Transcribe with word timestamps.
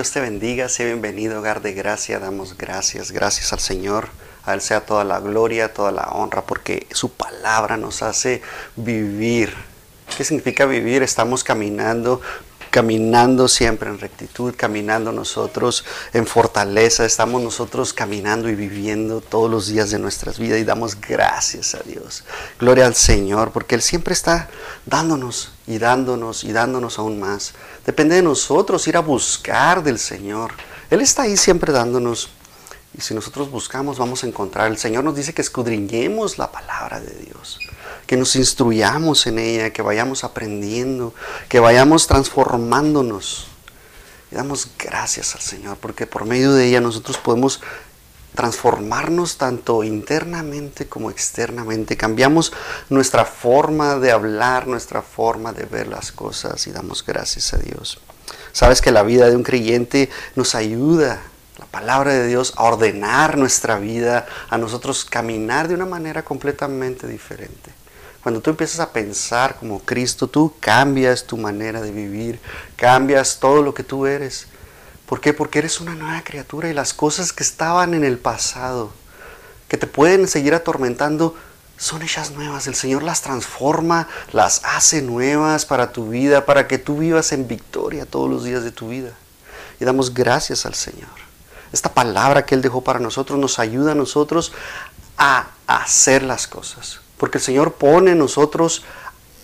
Dios 0.00 0.12
te 0.12 0.20
bendiga, 0.20 0.70
sea 0.70 0.86
bienvenido, 0.86 1.40
hogar 1.40 1.60
de 1.60 1.74
gracia, 1.74 2.18
damos 2.18 2.56
gracias, 2.56 3.12
gracias 3.12 3.52
al 3.52 3.60
Señor, 3.60 4.08
a 4.46 4.54
Él 4.54 4.62
sea 4.62 4.86
toda 4.86 5.04
la 5.04 5.20
gloria, 5.20 5.74
toda 5.74 5.92
la 5.92 6.04
honra, 6.04 6.40
porque 6.46 6.86
su 6.90 7.12
palabra 7.12 7.76
nos 7.76 8.02
hace 8.02 8.40
vivir. 8.76 9.52
¿Qué 10.16 10.24
significa 10.24 10.64
vivir? 10.64 11.02
Estamos 11.02 11.44
caminando 11.44 12.22
caminando 12.70 13.48
siempre 13.48 13.90
en 13.90 13.98
rectitud, 13.98 14.54
caminando 14.56 15.12
nosotros 15.12 15.84
en 16.12 16.26
fortaleza, 16.26 17.04
estamos 17.04 17.42
nosotros 17.42 17.92
caminando 17.92 18.48
y 18.48 18.54
viviendo 18.54 19.20
todos 19.20 19.50
los 19.50 19.66
días 19.66 19.90
de 19.90 19.98
nuestras 19.98 20.38
vidas 20.38 20.60
y 20.60 20.64
damos 20.64 21.00
gracias 21.00 21.74
a 21.74 21.80
Dios. 21.80 22.24
Gloria 22.58 22.86
al 22.86 22.94
Señor, 22.94 23.50
porque 23.50 23.74
Él 23.74 23.82
siempre 23.82 24.14
está 24.14 24.48
dándonos 24.86 25.52
y 25.66 25.78
dándonos 25.78 26.44
y 26.44 26.52
dándonos 26.52 26.98
aún 26.98 27.18
más. 27.18 27.52
Depende 27.84 28.14
de 28.14 28.22
nosotros 28.22 28.86
ir 28.88 28.96
a 28.96 29.00
buscar 29.00 29.82
del 29.82 29.98
Señor. 29.98 30.52
Él 30.90 31.00
está 31.00 31.22
ahí 31.22 31.36
siempre 31.36 31.72
dándonos. 31.72 32.30
Y 32.96 33.00
si 33.02 33.14
nosotros 33.14 33.50
buscamos, 33.50 33.98
vamos 33.98 34.24
a 34.24 34.26
encontrar. 34.26 34.68
El 34.68 34.78
Señor 34.78 35.04
nos 35.04 35.14
dice 35.14 35.32
que 35.32 35.42
escudriñemos 35.42 36.38
la 36.38 36.50
palabra 36.50 37.00
de 37.00 37.12
Dios 37.14 37.58
que 38.10 38.16
nos 38.16 38.34
instruyamos 38.34 39.28
en 39.28 39.38
ella, 39.38 39.72
que 39.72 39.82
vayamos 39.82 40.24
aprendiendo, 40.24 41.14
que 41.48 41.60
vayamos 41.60 42.08
transformándonos. 42.08 43.46
Y 44.32 44.34
damos 44.34 44.68
gracias 44.76 45.36
al 45.36 45.42
Señor, 45.42 45.76
porque 45.76 46.08
por 46.08 46.24
medio 46.24 46.52
de 46.52 46.66
ella 46.66 46.80
nosotros 46.80 47.18
podemos 47.18 47.60
transformarnos 48.34 49.36
tanto 49.36 49.84
internamente 49.84 50.88
como 50.88 51.12
externamente. 51.12 51.96
Cambiamos 51.96 52.52
nuestra 52.88 53.24
forma 53.24 53.94
de 54.00 54.10
hablar, 54.10 54.66
nuestra 54.66 55.02
forma 55.02 55.52
de 55.52 55.66
ver 55.66 55.86
las 55.86 56.10
cosas 56.10 56.66
y 56.66 56.72
damos 56.72 57.06
gracias 57.06 57.54
a 57.54 57.58
Dios. 57.58 58.00
Sabes 58.50 58.80
que 58.80 58.90
la 58.90 59.04
vida 59.04 59.30
de 59.30 59.36
un 59.36 59.44
creyente 59.44 60.10
nos 60.34 60.56
ayuda, 60.56 61.22
la 61.60 61.66
palabra 61.66 62.12
de 62.12 62.26
Dios, 62.26 62.54
a 62.56 62.64
ordenar 62.64 63.38
nuestra 63.38 63.78
vida, 63.78 64.26
a 64.48 64.58
nosotros 64.58 65.04
caminar 65.04 65.68
de 65.68 65.74
una 65.74 65.86
manera 65.86 66.24
completamente 66.24 67.06
diferente. 67.06 67.78
Cuando 68.22 68.42
tú 68.42 68.50
empiezas 68.50 68.80
a 68.80 68.92
pensar 68.92 69.56
como 69.58 69.80
Cristo, 69.80 70.26
tú 70.26 70.52
cambias 70.60 71.24
tu 71.24 71.38
manera 71.38 71.80
de 71.80 71.90
vivir, 71.90 72.38
cambias 72.76 73.38
todo 73.40 73.62
lo 73.62 73.72
que 73.72 73.82
tú 73.82 74.06
eres. 74.06 74.46
¿Por 75.06 75.20
qué? 75.20 75.32
Porque 75.32 75.58
eres 75.58 75.80
una 75.80 75.94
nueva 75.94 76.22
criatura 76.22 76.68
y 76.68 76.74
las 76.74 76.92
cosas 76.92 77.32
que 77.32 77.42
estaban 77.42 77.94
en 77.94 78.04
el 78.04 78.18
pasado, 78.18 78.92
que 79.68 79.78
te 79.78 79.86
pueden 79.86 80.28
seguir 80.28 80.54
atormentando, 80.54 81.34
son 81.78 82.02
hechas 82.02 82.32
nuevas. 82.32 82.66
El 82.66 82.74
Señor 82.74 83.02
las 83.02 83.22
transforma, 83.22 84.06
las 84.32 84.60
hace 84.64 85.00
nuevas 85.00 85.64
para 85.64 85.90
tu 85.90 86.10
vida, 86.10 86.44
para 86.44 86.68
que 86.68 86.76
tú 86.76 86.98
vivas 86.98 87.32
en 87.32 87.48
victoria 87.48 88.04
todos 88.04 88.28
los 88.28 88.44
días 88.44 88.62
de 88.62 88.70
tu 88.70 88.90
vida. 88.90 89.12
Y 89.80 89.86
damos 89.86 90.12
gracias 90.12 90.66
al 90.66 90.74
Señor. 90.74 91.08
Esta 91.72 91.94
palabra 91.94 92.44
que 92.44 92.54
Él 92.54 92.60
dejó 92.60 92.84
para 92.84 92.98
nosotros 92.98 93.38
nos 93.38 93.58
ayuda 93.58 93.92
a 93.92 93.94
nosotros 93.94 94.52
a 95.16 95.48
hacer 95.66 96.22
las 96.22 96.46
cosas. 96.46 97.00
Porque 97.20 97.36
el 97.36 97.44
Señor 97.44 97.74
pone 97.74 98.12
en 98.12 98.18
nosotros 98.18 98.82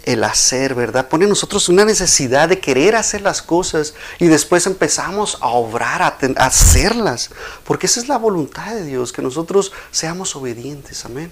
el 0.05 0.25
hacer, 0.25 0.75
¿verdad? 0.75 1.09
Pone 1.09 1.25
en 1.25 1.29
nosotros 1.29 1.69
una 1.69 1.85
necesidad 1.85 2.49
de 2.49 2.59
querer 2.59 2.97
hacer 2.97 3.21
las 3.21 3.43
cosas 3.43 3.93
y 4.19 4.29
después 4.29 4.67
empezamos 4.67 5.37
a 5.43 5.49
obrar, 5.49 6.01
a, 6.01 6.17
hacerlas. 6.39 7.29
Porque 7.65 7.85
esa 7.85 8.01
es 8.01 8.09
la 8.09 8.17
voluntad 8.17 8.75
de 8.75 8.83
Dios, 8.83 9.13
que 9.13 9.21
nosotros 9.21 9.73
seamos 9.91 10.35
obedientes, 10.37 11.05
amén. 11.05 11.31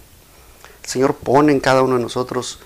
El 0.83 0.91
Señor 0.91 1.15
pone 1.15 1.51
en 1.51 1.61
cada 1.61 1.81
uno 1.81 1.97
de 1.97 2.03
nosotros 2.03 2.59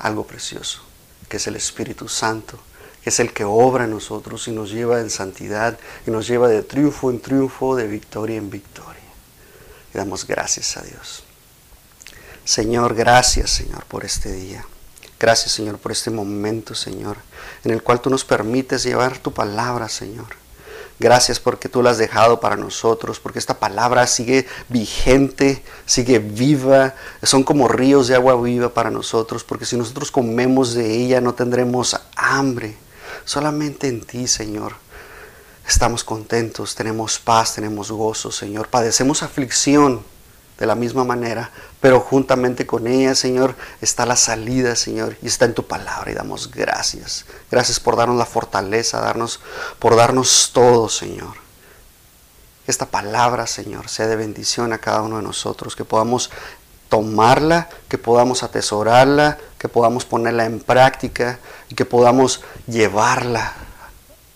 algo 0.00 0.26
precioso, 0.26 0.82
que 1.28 1.36
es 1.36 1.46
el 1.46 1.54
Espíritu 1.54 2.08
Santo, 2.08 2.58
que 3.04 3.10
es 3.10 3.20
el 3.20 3.32
que 3.32 3.44
obra 3.44 3.84
en 3.84 3.90
nosotros 3.90 4.48
y 4.48 4.50
nos 4.50 4.72
lleva 4.72 4.98
en 4.98 5.10
santidad 5.10 5.78
y 6.08 6.10
nos 6.10 6.26
lleva 6.26 6.48
de 6.48 6.64
triunfo 6.64 7.08
en 7.08 7.20
triunfo, 7.20 7.76
de 7.76 7.86
victoria 7.86 8.36
en 8.36 8.50
victoria. 8.50 9.00
Y 9.94 9.98
damos 9.98 10.26
gracias 10.26 10.76
a 10.76 10.82
Dios. 10.82 11.21
Señor, 12.44 12.94
gracias, 12.94 13.50
Señor, 13.50 13.84
por 13.84 14.04
este 14.04 14.32
día. 14.32 14.64
Gracias, 15.18 15.52
Señor, 15.52 15.78
por 15.78 15.92
este 15.92 16.10
momento, 16.10 16.74
Señor, 16.74 17.16
en 17.62 17.70
el 17.70 17.82
cual 17.82 18.00
tú 18.00 18.10
nos 18.10 18.24
permites 18.24 18.82
llevar 18.82 19.18
tu 19.18 19.32
palabra, 19.32 19.88
Señor. 19.88 20.42
Gracias 20.98 21.40
porque 21.40 21.68
tú 21.68 21.82
la 21.82 21.90
has 21.90 21.98
dejado 21.98 22.40
para 22.40 22.56
nosotros, 22.56 23.20
porque 23.20 23.38
esta 23.38 23.58
palabra 23.58 24.06
sigue 24.06 24.46
vigente, 24.68 25.62
sigue 25.86 26.18
viva, 26.18 26.94
son 27.22 27.44
como 27.44 27.68
ríos 27.68 28.08
de 28.08 28.14
agua 28.14 28.40
viva 28.40 28.72
para 28.74 28.90
nosotros, 28.90 29.42
porque 29.44 29.66
si 29.66 29.76
nosotros 29.76 30.10
comemos 30.10 30.74
de 30.74 30.94
ella 30.94 31.20
no 31.20 31.34
tendremos 31.34 31.96
hambre. 32.16 32.76
Solamente 33.24 33.88
en 33.88 34.04
ti, 34.04 34.26
Señor, 34.26 34.74
estamos 35.66 36.04
contentos, 36.04 36.74
tenemos 36.74 37.18
paz, 37.18 37.54
tenemos 37.54 37.90
gozo, 37.90 38.30
Señor. 38.30 38.68
Padecemos 38.68 39.22
aflicción, 39.22 40.04
de 40.62 40.66
la 40.68 40.76
misma 40.76 41.02
manera, 41.02 41.50
pero 41.80 41.98
juntamente 41.98 42.68
con 42.68 42.86
ella, 42.86 43.16
Señor, 43.16 43.56
está 43.80 44.06
la 44.06 44.14
salida, 44.14 44.76
Señor, 44.76 45.16
y 45.20 45.26
está 45.26 45.44
en 45.44 45.54
tu 45.54 45.66
palabra 45.66 46.12
y 46.12 46.14
damos 46.14 46.52
gracias. 46.52 47.24
Gracias 47.50 47.80
por 47.80 47.96
darnos 47.96 48.16
la 48.16 48.26
fortaleza, 48.26 49.00
darnos, 49.00 49.40
por 49.80 49.96
darnos 49.96 50.52
todo, 50.54 50.88
Señor. 50.88 51.34
Esta 52.68 52.86
palabra, 52.86 53.48
Señor, 53.48 53.88
sea 53.88 54.06
de 54.06 54.14
bendición 54.14 54.72
a 54.72 54.78
cada 54.78 55.02
uno 55.02 55.16
de 55.16 55.24
nosotros, 55.24 55.74
que 55.74 55.84
podamos 55.84 56.30
tomarla, 56.88 57.68
que 57.88 57.98
podamos 57.98 58.44
atesorarla, 58.44 59.38
que 59.58 59.68
podamos 59.68 60.04
ponerla 60.04 60.44
en 60.44 60.60
práctica 60.60 61.40
y 61.68 61.74
que 61.74 61.84
podamos 61.84 62.42
llevarla 62.68 63.52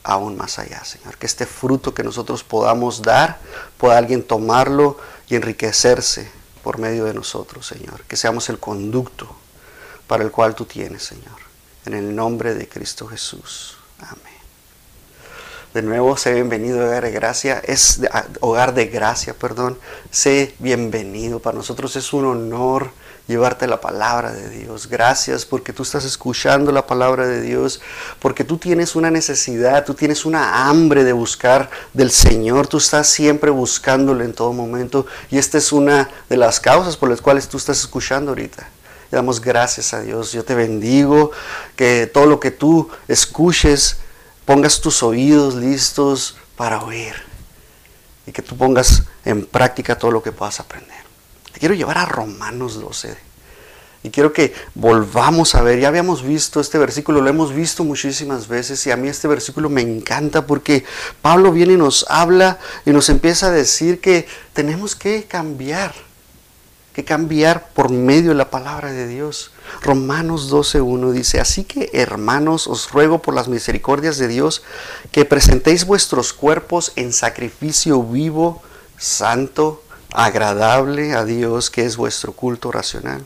aún 0.02 0.36
más 0.36 0.58
allá, 0.58 0.82
Señor. 0.84 1.18
Que 1.18 1.26
este 1.26 1.46
fruto 1.46 1.94
que 1.94 2.02
nosotros 2.02 2.42
podamos 2.42 3.02
dar, 3.02 3.38
pueda 3.78 3.96
alguien 3.96 4.24
tomarlo 4.24 4.98
y 5.28 5.36
enriquecerse 5.36 6.30
por 6.62 6.78
medio 6.78 7.04
de 7.04 7.14
nosotros, 7.14 7.66
Señor. 7.66 8.02
Que 8.04 8.16
seamos 8.16 8.48
el 8.48 8.58
conducto 8.58 9.34
para 10.06 10.24
el 10.24 10.30
cual 10.30 10.54
tú 10.54 10.64
tienes, 10.64 11.04
Señor. 11.04 11.36
En 11.84 11.94
el 11.94 12.14
nombre 12.14 12.54
de 12.54 12.68
Cristo 12.68 13.06
Jesús. 13.06 13.76
Amén. 14.00 14.36
De 15.74 15.82
nuevo, 15.82 16.16
sé 16.16 16.32
bienvenido, 16.32 16.84
hogar 16.84 17.04
de 17.04 17.10
gracia. 17.10 17.60
Es 17.64 18.00
hogar 18.40 18.74
de 18.74 18.86
gracia, 18.86 19.34
perdón. 19.34 19.78
Sé 20.10 20.54
bienvenido. 20.58 21.40
Para 21.40 21.58
nosotros 21.58 21.94
es 21.96 22.12
un 22.12 22.24
honor 22.24 22.90
llevarte 23.26 23.66
la 23.66 23.80
palabra 23.80 24.32
de 24.32 24.48
Dios. 24.50 24.88
Gracias 24.88 25.44
porque 25.44 25.72
tú 25.72 25.82
estás 25.82 26.04
escuchando 26.04 26.70
la 26.72 26.86
palabra 26.86 27.26
de 27.26 27.40
Dios, 27.40 27.80
porque 28.20 28.44
tú 28.44 28.58
tienes 28.58 28.94
una 28.94 29.10
necesidad, 29.10 29.84
tú 29.84 29.94
tienes 29.94 30.24
una 30.24 30.68
hambre 30.68 31.04
de 31.04 31.12
buscar 31.12 31.70
del 31.92 32.10
Señor, 32.10 32.68
tú 32.68 32.78
estás 32.78 33.08
siempre 33.08 33.50
buscándolo 33.50 34.24
en 34.24 34.32
todo 34.32 34.52
momento 34.52 35.06
y 35.30 35.38
esta 35.38 35.58
es 35.58 35.72
una 35.72 36.08
de 36.28 36.36
las 36.36 36.60
causas 36.60 36.96
por 36.96 37.10
las 37.10 37.20
cuales 37.20 37.48
tú 37.48 37.56
estás 37.56 37.80
escuchando 37.80 38.30
ahorita. 38.30 38.68
Le 39.10 39.16
damos 39.16 39.40
gracias 39.40 39.94
a 39.94 40.00
Dios, 40.00 40.32
yo 40.32 40.44
te 40.44 40.54
bendigo, 40.54 41.30
que 41.76 42.10
todo 42.12 42.26
lo 42.26 42.40
que 42.40 42.50
tú 42.50 42.88
escuches, 43.08 43.98
pongas 44.44 44.80
tus 44.80 45.02
oídos 45.02 45.54
listos 45.54 46.36
para 46.56 46.82
oír 46.82 47.14
y 48.26 48.32
que 48.32 48.42
tú 48.42 48.56
pongas 48.56 49.04
en 49.24 49.44
práctica 49.46 49.96
todo 49.96 50.10
lo 50.10 50.22
que 50.22 50.32
puedas 50.32 50.58
aprender 50.58 50.95
quiero 51.58 51.74
llevar 51.74 51.98
a 51.98 52.06
Romanos 52.06 52.80
12. 52.80 53.26
Y 54.06 54.10
quiero 54.10 54.32
que 54.32 54.54
volvamos 54.76 55.56
a 55.56 55.62
ver, 55.62 55.80
ya 55.80 55.88
habíamos 55.88 56.22
visto 56.22 56.60
este 56.60 56.78
versículo, 56.78 57.20
lo 57.20 57.28
hemos 57.28 57.52
visto 57.52 57.82
muchísimas 57.82 58.46
veces 58.46 58.86
y 58.86 58.92
a 58.92 58.96
mí 58.96 59.08
este 59.08 59.26
versículo 59.26 59.68
me 59.68 59.80
encanta 59.80 60.46
porque 60.46 60.84
Pablo 61.22 61.50
viene 61.50 61.72
y 61.72 61.76
nos 61.76 62.06
habla 62.08 62.60
y 62.84 62.90
nos 62.90 63.08
empieza 63.08 63.48
a 63.48 63.50
decir 63.50 64.00
que 64.00 64.28
tenemos 64.52 64.94
que 64.94 65.24
cambiar, 65.24 65.92
que 66.94 67.04
cambiar 67.04 67.70
por 67.70 67.90
medio 67.90 68.28
de 68.28 68.36
la 68.36 68.48
palabra 68.48 68.92
de 68.92 69.08
Dios. 69.08 69.50
Romanos 69.82 70.52
12.1 70.52 71.10
dice, 71.10 71.40
así 71.40 71.64
que 71.64 71.90
hermanos, 71.92 72.68
os 72.68 72.92
ruego 72.92 73.20
por 73.20 73.34
las 73.34 73.48
misericordias 73.48 74.18
de 74.18 74.28
Dios 74.28 74.62
que 75.10 75.24
presentéis 75.24 75.84
vuestros 75.84 76.32
cuerpos 76.32 76.92
en 76.94 77.12
sacrificio 77.12 78.00
vivo, 78.04 78.62
santo, 78.98 79.82
agradable 80.16 81.12
a 81.12 81.24
Dios, 81.24 81.70
que 81.70 81.84
es 81.84 81.96
vuestro 81.96 82.32
culto 82.32 82.72
racional. 82.72 83.24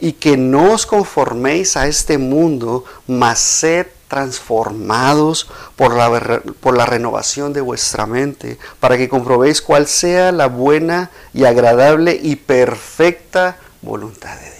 Y 0.00 0.14
que 0.14 0.36
no 0.36 0.72
os 0.72 0.84
conforméis 0.86 1.76
a 1.76 1.86
este 1.86 2.18
mundo, 2.18 2.84
mas 3.06 3.38
sed 3.38 3.86
transformados 4.08 5.48
por 5.76 5.94
la, 5.94 6.42
por 6.58 6.76
la 6.76 6.84
renovación 6.84 7.52
de 7.52 7.60
vuestra 7.60 8.06
mente, 8.06 8.58
para 8.80 8.98
que 8.98 9.08
comprobéis 9.08 9.62
cuál 9.62 9.86
sea 9.86 10.32
la 10.32 10.48
buena 10.48 11.10
y 11.32 11.44
agradable 11.44 12.18
y 12.20 12.34
perfecta 12.34 13.58
voluntad 13.80 14.34
de 14.34 14.50
Dios. 14.50 14.59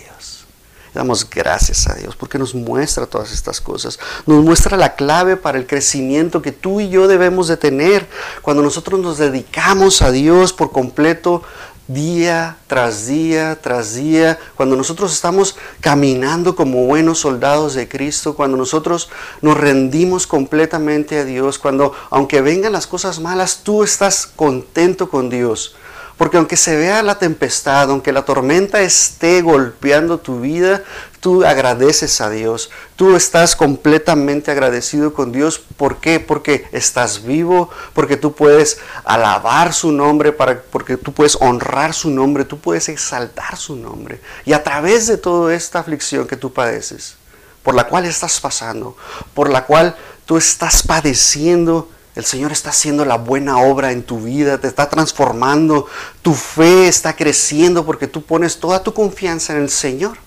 Damos 0.95 1.29
gracias 1.29 1.87
a 1.89 1.95
Dios 1.95 2.17
porque 2.17 2.39
nos 2.39 2.55
muestra 2.55 3.07
todas 3.07 3.33
estas 3.33 3.61
cosas. 3.61 3.99
Nos 4.27 4.43
muestra 4.45 4.77
la 4.77 4.95
clave 4.97 5.37
para 5.37 5.59
el 5.59 5.67
crecimiento 5.67 6.43
que 6.43 6.53
tú 6.53 6.81
y 6.81 6.89
yo 6.89 7.07
debemos 7.07 7.49
de 7.49 7.57
tener. 7.57 8.09
Cuando 8.43 8.63
nosotros 8.63 8.99
nos 9.01 9.19
dedicamos 9.19 10.03
a 10.03 10.11
Dios 10.11 10.53
por 10.53 10.73
completo, 10.73 11.43
día 11.87 12.57
tras 12.67 13.07
día 13.07 13.59
tras 13.61 13.95
día, 13.95 14.39
cuando 14.57 14.77
nosotros 14.77 15.13
estamos 15.13 15.57
caminando 15.81 16.55
como 16.55 16.87
buenos 16.87 17.19
soldados 17.21 17.75
de 17.75 17.89
Cristo, 17.89 18.35
cuando 18.35 18.57
nosotros 18.57 19.11
nos 19.43 19.57
rendimos 19.57 20.27
completamente 20.27 21.19
a 21.19 21.25
Dios, 21.25 21.59
cuando 21.59 21.93
aunque 22.11 22.41
vengan 22.41 22.73
las 22.73 22.87
cosas 22.87 23.21
malas, 23.21 23.61
tú 23.63 23.83
estás 23.83 24.27
contento 24.27 25.09
con 25.09 25.31
Dios. 25.31 25.75
Porque 26.20 26.37
aunque 26.37 26.58
se 26.58 26.76
vea 26.76 27.02
la 27.02 27.19
tempestad, 27.19 27.88
aunque 27.88 28.12
la 28.12 28.26
tormenta 28.26 28.82
esté 28.82 29.40
golpeando 29.40 30.19
tu 30.19 30.38
vida, 30.38 30.82
tú 31.19 31.46
agradeces 31.46 32.20
a 32.20 32.28
Dios. 32.28 32.69
Tú 32.94 33.17
estás 33.17 33.56
completamente 33.56 34.50
agradecido 34.50 35.14
con 35.14 35.32
Dios. 35.32 35.58
¿Por 35.78 35.96
qué? 35.96 36.20
Porque 36.20 36.69
estás 36.72 37.25
vivo, 37.25 37.70
porque 37.94 38.19
tú 38.19 38.34
puedes 38.34 38.81
alabar 39.05 39.72
su 39.72 39.93
nombre, 39.93 40.32
para, 40.32 40.61
porque 40.61 40.99
tú 40.99 41.14
puedes 41.14 41.38
honrar 41.40 41.94
su 41.94 42.11
nombre, 42.11 42.44
tú 42.44 42.58
puedes 42.58 42.90
exaltar 42.90 43.56
su 43.56 43.75
nombre. 43.76 44.20
Y 44.44 44.52
a 44.52 44.62
través 44.62 45.06
de 45.06 45.17
toda 45.17 45.55
esta 45.55 45.78
aflicción 45.78 46.26
que 46.28 46.37
tú 46.37 46.52
padeces, 46.52 47.14
por 47.62 47.75
la 47.75 47.84
cual 47.84 48.05
estás 48.05 48.38
pasando, 48.40 48.94
por 49.32 49.49
la 49.49 49.64
cual 49.64 49.96
tú 50.26 50.37
estás 50.37 50.82
padeciendo, 50.82 51.88
el 52.20 52.26
Señor 52.26 52.52
está 52.52 52.69
haciendo 52.69 53.06
la 53.06 53.17
buena 53.17 53.58
obra 53.58 53.93
en 53.93 54.02
tu 54.02 54.20
vida, 54.20 54.58
te 54.58 54.69
está 54.69 54.90
transformando, 54.90 55.87
tu 56.20 56.34
fe 56.34 56.87
está 56.87 57.17
creciendo 57.17 57.87
porque 57.87 58.06
tú 58.06 58.22
pones 58.22 58.61
toda 58.61 58.82
tu 58.82 58.93
confianza 58.93 59.55
en 59.55 59.62
el 59.62 59.70
Señor. 59.70 60.19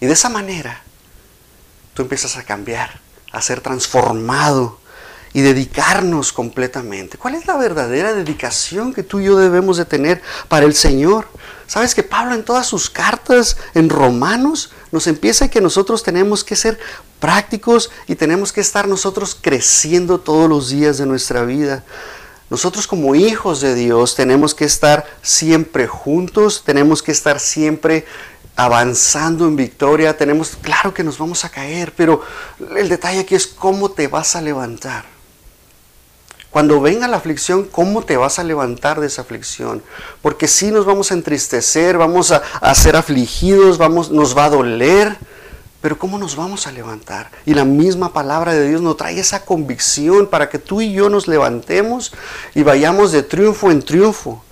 Y 0.00 0.06
de 0.06 0.12
esa 0.12 0.28
manera, 0.28 0.82
tú 1.92 2.02
empiezas 2.02 2.36
a 2.36 2.44
cambiar, 2.44 3.00
a 3.32 3.42
ser 3.42 3.60
transformado 3.60 4.78
y 5.32 5.40
dedicarnos 5.40 6.32
completamente. 6.32 7.18
¿Cuál 7.18 7.34
es 7.34 7.46
la 7.46 7.56
verdadera 7.56 8.12
dedicación 8.12 8.94
que 8.94 9.02
tú 9.02 9.18
y 9.18 9.24
yo 9.24 9.36
debemos 9.36 9.76
de 9.76 9.86
tener 9.86 10.22
para 10.46 10.66
el 10.66 10.74
Señor? 10.74 11.26
¿Sabes 11.66 11.96
que 11.96 12.04
Pablo 12.04 12.36
en 12.36 12.44
todas 12.44 12.68
sus 12.68 12.88
cartas 12.88 13.56
en 13.74 13.90
Romanos 13.90 14.70
nos 14.92 15.06
empieza 15.06 15.48
que 15.48 15.60
nosotros 15.60 16.02
tenemos 16.02 16.44
que 16.44 16.56
ser 16.56 16.78
prácticos 17.20 17.90
y 18.06 18.14
tenemos 18.14 18.52
que 18.52 18.60
estar 18.60 18.88
nosotros 18.88 19.36
creciendo 19.40 20.20
todos 20.20 20.48
los 20.48 20.70
días 20.70 20.98
de 20.98 21.06
nuestra 21.06 21.42
vida. 21.44 21.84
Nosotros 22.50 22.86
como 22.86 23.14
hijos 23.14 23.60
de 23.60 23.74
Dios 23.74 24.14
tenemos 24.14 24.54
que 24.54 24.64
estar 24.64 25.04
siempre 25.22 25.86
juntos, 25.86 26.62
tenemos 26.64 27.02
que 27.02 27.12
estar 27.12 27.40
siempre 27.40 28.06
avanzando 28.56 29.46
en 29.46 29.54
victoria, 29.54 30.16
tenemos, 30.16 30.56
claro 30.60 30.92
que 30.92 31.04
nos 31.04 31.18
vamos 31.18 31.44
a 31.44 31.50
caer, 31.50 31.92
pero 31.94 32.22
el 32.76 32.88
detalle 32.88 33.20
aquí 33.20 33.34
es 33.34 33.46
cómo 33.46 33.90
te 33.90 34.08
vas 34.08 34.34
a 34.34 34.42
levantar. 34.42 35.17
Cuando 36.58 36.80
venga 36.80 37.06
la 37.06 37.18
aflicción, 37.18 37.66
¿cómo 37.66 38.02
te 38.02 38.16
vas 38.16 38.40
a 38.40 38.42
levantar 38.42 38.98
de 38.98 39.06
esa 39.06 39.22
aflicción? 39.22 39.80
Porque 40.20 40.48
si 40.48 40.72
nos 40.72 40.84
vamos 40.84 41.12
a 41.12 41.14
entristecer, 41.14 41.96
vamos 41.96 42.32
a, 42.32 42.42
a 42.60 42.74
ser 42.74 42.96
afligidos, 42.96 43.78
vamos, 43.78 44.10
nos 44.10 44.36
va 44.36 44.46
a 44.46 44.50
doler, 44.50 45.16
pero 45.80 45.96
¿cómo 46.00 46.18
nos 46.18 46.34
vamos 46.34 46.66
a 46.66 46.72
levantar? 46.72 47.30
Y 47.46 47.54
la 47.54 47.64
misma 47.64 48.12
palabra 48.12 48.54
de 48.54 48.68
Dios 48.70 48.80
nos 48.80 48.96
trae 48.96 49.20
esa 49.20 49.44
convicción 49.44 50.26
para 50.26 50.48
que 50.48 50.58
tú 50.58 50.80
y 50.80 50.92
yo 50.92 51.08
nos 51.08 51.28
levantemos 51.28 52.12
y 52.56 52.64
vayamos 52.64 53.12
de 53.12 53.22
triunfo 53.22 53.70
en 53.70 53.80
triunfo 53.80 54.42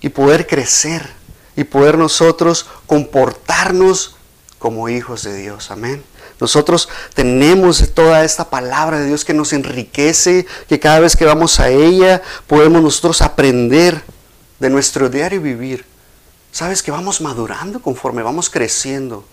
y 0.00 0.10
poder 0.10 0.46
crecer 0.46 1.10
y 1.56 1.64
poder 1.64 1.98
nosotros 1.98 2.66
comportarnos 2.86 4.14
como 4.60 4.88
hijos 4.88 5.24
de 5.24 5.34
Dios. 5.34 5.72
Amén. 5.72 6.00
Nosotros 6.40 6.88
tenemos 7.14 7.92
toda 7.92 8.24
esta 8.24 8.48
palabra 8.48 8.98
de 8.98 9.06
Dios 9.06 9.24
que 9.24 9.34
nos 9.34 9.52
enriquece, 9.52 10.46
que 10.68 10.80
cada 10.80 11.00
vez 11.00 11.14
que 11.14 11.26
vamos 11.26 11.60
a 11.60 11.68
ella 11.68 12.22
podemos 12.46 12.82
nosotros 12.82 13.20
aprender 13.20 14.02
de 14.58 14.70
nuestro 14.70 15.10
diario 15.10 15.40
vivir. 15.40 15.84
Sabes 16.50 16.82
que 16.82 16.90
vamos 16.90 17.20
madurando 17.20 17.80
conforme 17.80 18.22
vamos 18.22 18.48
creciendo. 18.48 19.24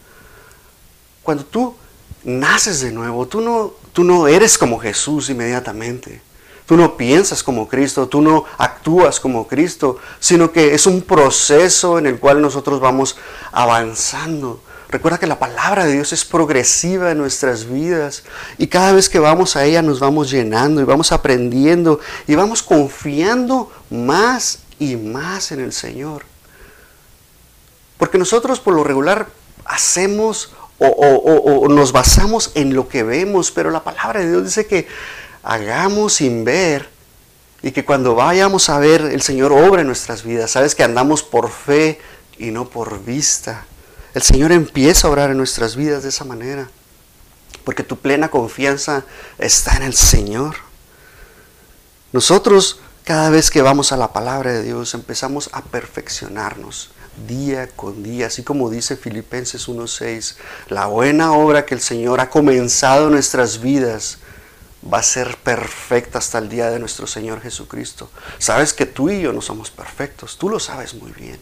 Cuando 1.24 1.46
tú 1.46 1.76
naces 2.24 2.82
de 2.82 2.92
nuevo, 2.92 3.26
tú 3.26 3.42
no, 3.42 3.74
tú 3.94 4.04
no 4.04 4.28
eres 4.28 4.58
como 4.58 4.78
Jesús 4.78 5.30
inmediatamente. 5.30 6.22
Tú 6.66 6.76
no 6.76 6.98
piensas 6.98 7.44
como 7.44 7.70
Cristo, 7.70 8.10
tú 8.10 8.22
no 8.22 8.44
actúas 8.58 9.22
como 9.22 9.48
Cristo, 9.48 9.98
sino 10.20 10.52
que 10.52 10.74
es 10.74 10.86
un 10.86 11.02
proceso 11.02 11.98
en 11.98 12.06
el 12.06 12.20
cual 12.20 12.42
nosotros 12.42 12.82
vamos 12.82 13.16
avanzando. 13.54 14.62
Recuerda 14.90 15.18
que 15.18 15.28
la 15.28 15.38
palabra 15.38 15.86
de 15.86 15.94
Dios 15.94 16.14
es 16.14 16.24
progresiva 16.24 17.12
en 17.12 17.18
nuestras 17.18 17.70
vidas 17.70 18.24
y 18.58 18.68
cada 18.68 18.94
vez 18.94 19.10
que 19.10 19.20
vamos 19.20 19.58
a 19.58 19.66
ella 19.66 19.82
nos 19.82 20.00
vamos 20.00 20.32
llenando 20.32 20.80
y 20.80 20.86
vamos 20.86 21.12
aprendiendo 21.12 22.00
y 22.26 22.36
vamos 22.36 22.64
confiando 22.64 23.70
más 23.90 24.60
y 24.80 24.96
más 24.96 25.52
en 25.52 25.60
el 25.60 25.74
Señor. 25.74 26.24
Porque 27.98 28.18
nosotros 28.18 28.62
por 28.62 28.76
lo 28.76 28.86
regular 28.86 29.28
hacemos 29.66 30.54
o, 30.80 31.68
nos 31.70 31.92
basamos 31.92 32.52
en 32.56 32.74
lo 32.74 32.88
que 32.88 33.04
vemos, 33.04 33.52
pero 33.52 33.72
la 33.72 33.84
palabra 33.84 34.22
de 34.22 34.30
Dios 34.30 34.46
dice 34.46 34.68
que 34.68 34.88
hagamos 35.44 36.14
sin 36.14 36.46
ver 36.46 36.88
y 37.62 37.72
que 37.72 37.84
cuando 37.84 38.16
vayamos 38.16 38.70
a 38.70 38.80
ver 38.80 39.02
el 39.02 39.22
Señor 39.22 39.52
obra 39.52 39.82
en 39.82 39.88
nuestras 39.88 40.24
vidas, 40.24 40.52
sabes 40.52 40.76
que 40.76 40.84
andamos 40.84 41.24
por 41.24 41.50
fe 41.50 42.00
y 42.38 42.52
no 42.52 42.70
por 42.70 43.04
vista. 43.04 43.66
El 44.18 44.24
Señor 44.24 44.52
empieza 44.52 45.06
a 45.06 45.12
obrar 45.12 45.30
en 45.30 45.38
nuestras 45.38 45.76
vidas 45.76 46.02
de 46.02 46.10
esa 46.10 46.26
manera, 46.26 46.72
porque 47.64 47.84
tu 47.84 48.00
plena 48.00 48.32
confianza 48.32 49.06
está 49.38 49.76
en 49.76 49.84
el 49.84 49.94
Señor. 49.94 50.56
Nosotros 52.14 52.80
cada 53.04 53.30
vez 53.30 53.52
que 53.52 53.62
vamos 53.62 53.92
a 53.92 53.98
la 53.98 54.14
palabra 54.14 54.54
de 54.54 54.64
Dios 54.64 54.96
empezamos 54.96 55.52
a 55.54 55.62
perfeccionarnos 55.62 56.90
día 57.28 57.68
con 57.68 58.02
día, 58.02 58.26
así 58.26 58.42
como 58.42 58.72
dice 58.72 58.98
Filipenses 58.98 59.70
1.6, 59.70 60.38
la 60.70 60.88
buena 60.88 61.34
obra 61.34 61.68
que 61.68 61.76
el 61.76 61.82
Señor 61.82 62.20
ha 62.20 62.32
comenzado 62.32 63.06
en 63.06 63.12
nuestras 63.12 63.62
vidas 63.62 64.18
va 64.92 64.98
a 64.98 65.04
ser 65.04 65.38
perfecta 65.38 66.18
hasta 66.18 66.40
el 66.40 66.50
día 66.50 66.72
de 66.72 66.80
nuestro 66.80 67.06
Señor 67.06 67.40
Jesucristo. 67.42 68.10
Sabes 68.40 68.74
que 68.74 68.88
tú 68.88 69.12
y 69.12 69.22
yo 69.22 69.32
no 69.32 69.44
somos 69.44 69.70
perfectos, 69.70 70.40
tú 70.40 70.50
lo 70.50 70.60
sabes 70.60 70.96
muy 70.96 71.12
bien. 71.12 71.40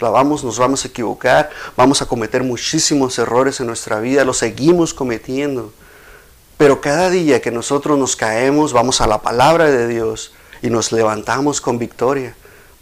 La 0.00 0.10
vamos, 0.10 0.42
nos 0.42 0.58
vamos 0.58 0.84
a 0.84 0.88
equivocar, 0.88 1.50
vamos 1.76 2.02
a 2.02 2.06
cometer 2.06 2.42
muchísimos 2.42 3.18
errores 3.18 3.60
en 3.60 3.66
nuestra 3.66 4.00
vida, 4.00 4.24
lo 4.24 4.34
seguimos 4.34 4.92
cometiendo. 4.92 5.72
Pero 6.56 6.80
cada 6.80 7.10
día 7.10 7.40
que 7.40 7.50
nosotros 7.50 7.98
nos 7.98 8.16
caemos, 8.16 8.72
vamos 8.72 9.00
a 9.00 9.06
la 9.06 9.22
palabra 9.22 9.70
de 9.70 9.86
Dios 9.88 10.32
y 10.62 10.70
nos 10.70 10.92
levantamos 10.92 11.60
con 11.60 11.78
victoria. 11.78 12.34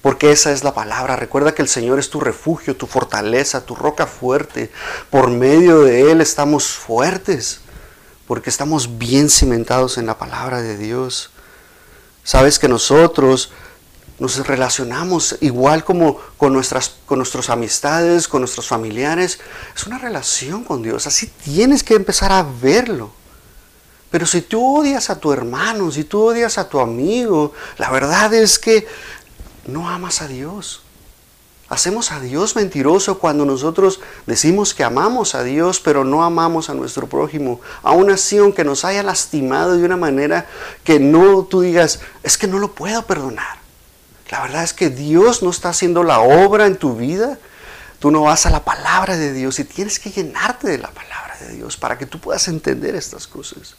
Porque 0.03 0.33
esa 0.33 0.51
es 0.51 0.65
la 0.65 0.75
palabra. 0.75 1.17
Recuerda 1.17 1.55
que 1.55 1.63
el 1.63 1.69
Señor 1.69 2.01
es 2.01 2.11
tu 2.11 2.19
refugio, 2.19 2.77
tu 2.77 2.87
fortaleza, 2.87 3.65
tu 3.65 3.77
roca 3.77 4.07
fuerte. 4.07 4.71
Por 5.11 5.31
medio 5.31 5.83
de 5.83 6.11
Él 6.11 6.21
estamos 6.21 6.67
fuertes. 6.67 7.61
Porque 8.27 8.51
estamos 8.51 8.99
bien 8.99 9.31
cimentados 9.31 9.99
en 9.99 10.07
la 10.07 10.19
palabra 10.19 10.61
de 10.61 10.77
Dios. 10.77 11.31
Sabes 12.25 12.59
que 12.59 12.69
nosotros 12.69 13.53
nos 14.23 14.47
relacionamos 14.47 15.37
igual 15.41 15.83
como 15.83 16.17
con 16.37 16.53
nuestras 16.53 16.95
con 17.07 17.25
amistades, 17.49 18.29
con 18.29 18.43
nuestros 18.43 18.69
familiares. 18.69 19.41
Es 19.75 19.85
una 19.85 19.99
relación 19.99 20.63
con 20.63 20.81
Dios. 20.81 21.09
Así 21.09 21.27
tienes 21.27 21.83
que 21.83 21.95
empezar 21.95 22.31
a 22.31 22.45
verlo. 22.45 23.11
Pero 24.13 24.25
si 24.25 24.43
tú 24.43 24.79
odias 24.79 25.11
a 25.11 25.19
tu 25.19 25.33
hermano, 25.33 25.91
si 25.91 26.05
tú 26.05 26.21
odias 26.21 26.57
a 26.57 26.69
tu 26.69 26.79
amigo, 26.79 27.53
la 27.79 27.91
verdad 27.91 28.33
es 28.33 28.61
que 28.61 28.87
no 29.67 29.91
amas 29.91 30.23
a 30.23 30.29
Dios. 30.29 30.83
Hacemos 31.69 32.13
a 32.13 32.21
Dios 32.21 32.55
mentiroso 32.55 33.19
cuando 33.19 33.45
nosotros 33.45 33.99
decimos 34.27 34.73
que 34.73 34.85
amamos 34.85 35.35
a 35.35 35.43
Dios, 35.43 35.81
pero 35.81 36.05
no 36.05 36.23
amamos 36.23 36.71
a 36.71 36.75
nuestro 36.75 37.09
prójimo. 37.09 37.61
Aún 37.83 38.09
así, 38.09 38.39
aunque 38.39 38.63
nos 38.63 38.85
haya 38.85 39.03
lastimado 39.03 39.77
de 39.77 39.85
una 39.85 39.97
manera 39.97 40.47
que 40.85 41.01
no 41.01 41.43
tú 41.43 41.63
digas, 41.63 41.99
es 42.23 42.39
que 42.39 42.47
no 42.47 42.61
lo 42.61 42.71
puedo 42.73 43.03
perdonar. 43.05 43.62
La 44.33 44.41
verdad 44.41 44.65
es 44.65 44.73
que 44.73 44.89
Dios 44.89 45.43
no 45.43 45.51
está 45.51 45.69
haciendo 45.69 46.03
la 46.05 46.21
obra 46.21 46.67
en 46.67 46.77
tu 46.77 46.97
vida. 46.97 47.39
Tú 47.99 48.11
no 48.11 48.23
vas 48.23 48.47
a 48.47 48.51
la 48.51 48.65
palabra 48.65 49.19
de 49.19 49.31
Dios 49.35 49.59
y 49.59 49.65
tienes 49.65 49.99
que 49.99 50.11
llenarte 50.11 50.69
de 50.69 50.79
la 50.79 50.89
palabra 50.89 51.37
de 51.39 51.53
Dios 51.53 51.77
para 51.77 51.99
que 51.99 52.07
tú 52.07 52.19
puedas 52.19 52.49
entender 52.49 52.95
estas 52.95 53.27
cosas. 53.27 53.75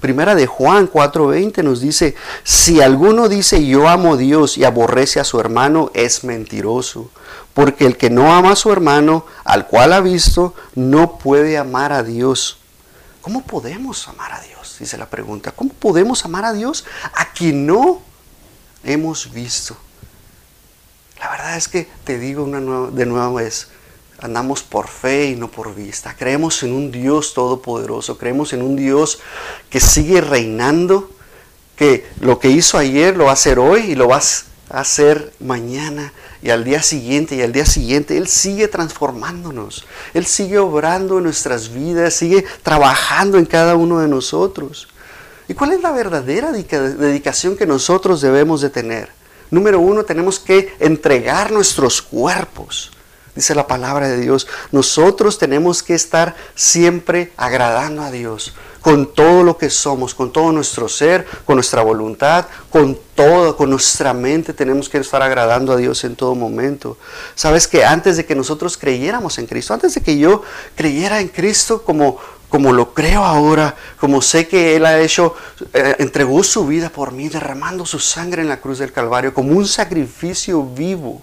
Primera 0.00 0.36
de 0.36 0.46
Juan 0.46 0.88
4:20 0.88 1.64
nos 1.64 1.80
dice, 1.80 2.14
si 2.44 2.80
alguno 2.80 3.28
dice 3.28 3.66
yo 3.66 3.88
amo 3.88 4.14
a 4.14 4.16
Dios 4.16 4.56
y 4.56 4.64
aborrece 4.64 5.18
a 5.18 5.24
su 5.24 5.40
hermano, 5.40 5.90
es 5.92 6.22
mentiroso, 6.22 7.10
porque 7.52 7.84
el 7.84 7.96
que 7.96 8.08
no 8.08 8.32
ama 8.32 8.52
a 8.52 8.56
su 8.56 8.70
hermano, 8.70 9.26
al 9.42 9.66
cual 9.66 9.92
ha 9.92 10.00
visto, 10.00 10.54
no 10.76 11.18
puede 11.18 11.58
amar 11.58 11.92
a 11.92 12.04
Dios. 12.04 12.58
¿Cómo 13.22 13.42
podemos 13.42 14.06
amar 14.06 14.34
a 14.34 14.40
Dios? 14.40 14.76
Dice 14.78 14.98
la 14.98 15.10
pregunta. 15.10 15.50
¿Cómo 15.50 15.72
podemos 15.72 16.24
amar 16.24 16.44
a 16.44 16.52
Dios 16.52 16.84
a 17.12 17.32
quien 17.32 17.66
no 17.66 18.02
hemos 18.84 19.32
visto? 19.32 19.76
La 21.26 21.32
verdad 21.32 21.56
es 21.56 21.66
que 21.66 21.88
te 22.04 22.20
digo 22.20 22.44
una 22.44 22.60
de 22.92 23.04
nuevo 23.04 23.34
vez, 23.34 23.66
Andamos 24.20 24.62
por 24.62 24.86
fe 24.86 25.30
y 25.30 25.34
no 25.34 25.50
por 25.50 25.74
vista. 25.74 26.14
Creemos 26.16 26.62
en 26.62 26.72
un 26.72 26.92
Dios 26.92 27.34
todopoderoso. 27.34 28.16
Creemos 28.16 28.52
en 28.52 28.62
un 28.62 28.76
Dios 28.76 29.18
que 29.68 29.80
sigue 29.80 30.20
reinando, 30.20 31.10
que 31.74 32.06
lo 32.20 32.38
que 32.38 32.48
hizo 32.48 32.78
ayer 32.78 33.16
lo 33.16 33.24
va 33.24 33.30
a 33.30 33.34
hacer 33.34 33.58
hoy 33.58 33.90
y 33.90 33.94
lo 33.96 34.06
va 34.08 34.20
hacer 34.70 35.32
mañana 35.40 36.12
y 36.42 36.50
al 36.50 36.64
día 36.64 36.82
siguiente 36.82 37.34
y 37.34 37.42
al 37.42 37.52
día 37.52 37.66
siguiente. 37.66 38.16
Él 38.16 38.28
sigue 38.28 38.68
transformándonos. 38.68 39.84
Él 40.14 40.26
sigue 40.26 40.58
obrando 40.58 41.18
en 41.18 41.24
nuestras 41.24 41.74
vidas, 41.74 42.14
sigue 42.14 42.44
trabajando 42.62 43.36
en 43.36 43.46
cada 43.46 43.74
uno 43.74 43.98
de 43.98 44.06
nosotros. 44.06 44.88
¿Y 45.48 45.54
cuál 45.54 45.72
es 45.72 45.82
la 45.82 45.90
verdadera 45.90 46.52
dedicación 46.52 47.56
que 47.56 47.66
nosotros 47.66 48.20
debemos 48.20 48.60
de 48.60 48.70
tener? 48.70 49.25
Número 49.50 49.80
uno, 49.80 50.04
tenemos 50.04 50.38
que 50.38 50.74
entregar 50.80 51.52
nuestros 51.52 52.02
cuerpos. 52.02 52.92
Dice 53.34 53.54
la 53.54 53.66
palabra 53.66 54.08
de 54.08 54.18
Dios, 54.18 54.46
nosotros 54.72 55.38
tenemos 55.38 55.82
que 55.82 55.94
estar 55.94 56.34
siempre 56.54 57.32
agradando 57.36 58.02
a 58.02 58.10
Dios 58.10 58.54
con 58.86 59.12
todo 59.12 59.42
lo 59.42 59.58
que 59.58 59.68
somos, 59.68 60.14
con 60.14 60.32
todo 60.32 60.52
nuestro 60.52 60.88
ser, 60.88 61.26
con 61.44 61.56
nuestra 61.56 61.82
voluntad, 61.82 62.46
con 62.70 62.96
todo, 63.16 63.56
con 63.56 63.68
nuestra 63.68 64.14
mente 64.14 64.52
tenemos 64.52 64.88
que 64.88 64.98
estar 64.98 65.22
agradando 65.22 65.72
a 65.72 65.76
Dios 65.76 66.04
en 66.04 66.14
todo 66.14 66.36
momento. 66.36 66.96
Sabes 67.34 67.66
que 67.66 67.84
antes 67.84 68.16
de 68.16 68.24
que 68.24 68.36
nosotros 68.36 68.76
creyéramos 68.76 69.38
en 69.38 69.46
Cristo, 69.46 69.74
antes 69.74 69.94
de 69.96 70.02
que 70.02 70.16
yo 70.16 70.42
creyera 70.76 71.20
en 71.20 71.26
Cristo 71.26 71.82
como 71.82 72.18
como 72.56 72.72
lo 72.72 72.94
creo 72.94 73.22
ahora, 73.22 73.74
como 74.00 74.22
sé 74.22 74.48
que 74.48 74.76
Él 74.76 74.86
ha 74.86 74.98
hecho, 74.98 75.36
eh, 75.74 75.96
entregó 75.98 76.42
su 76.42 76.66
vida 76.66 76.88
por 76.88 77.12
mí, 77.12 77.28
derramando 77.28 77.84
su 77.84 77.98
sangre 77.98 78.40
en 78.40 78.48
la 78.48 78.62
cruz 78.62 78.78
del 78.78 78.92
Calvario 78.92 79.34
como 79.34 79.52
un 79.52 79.66
sacrificio 79.66 80.62
vivo. 80.62 81.20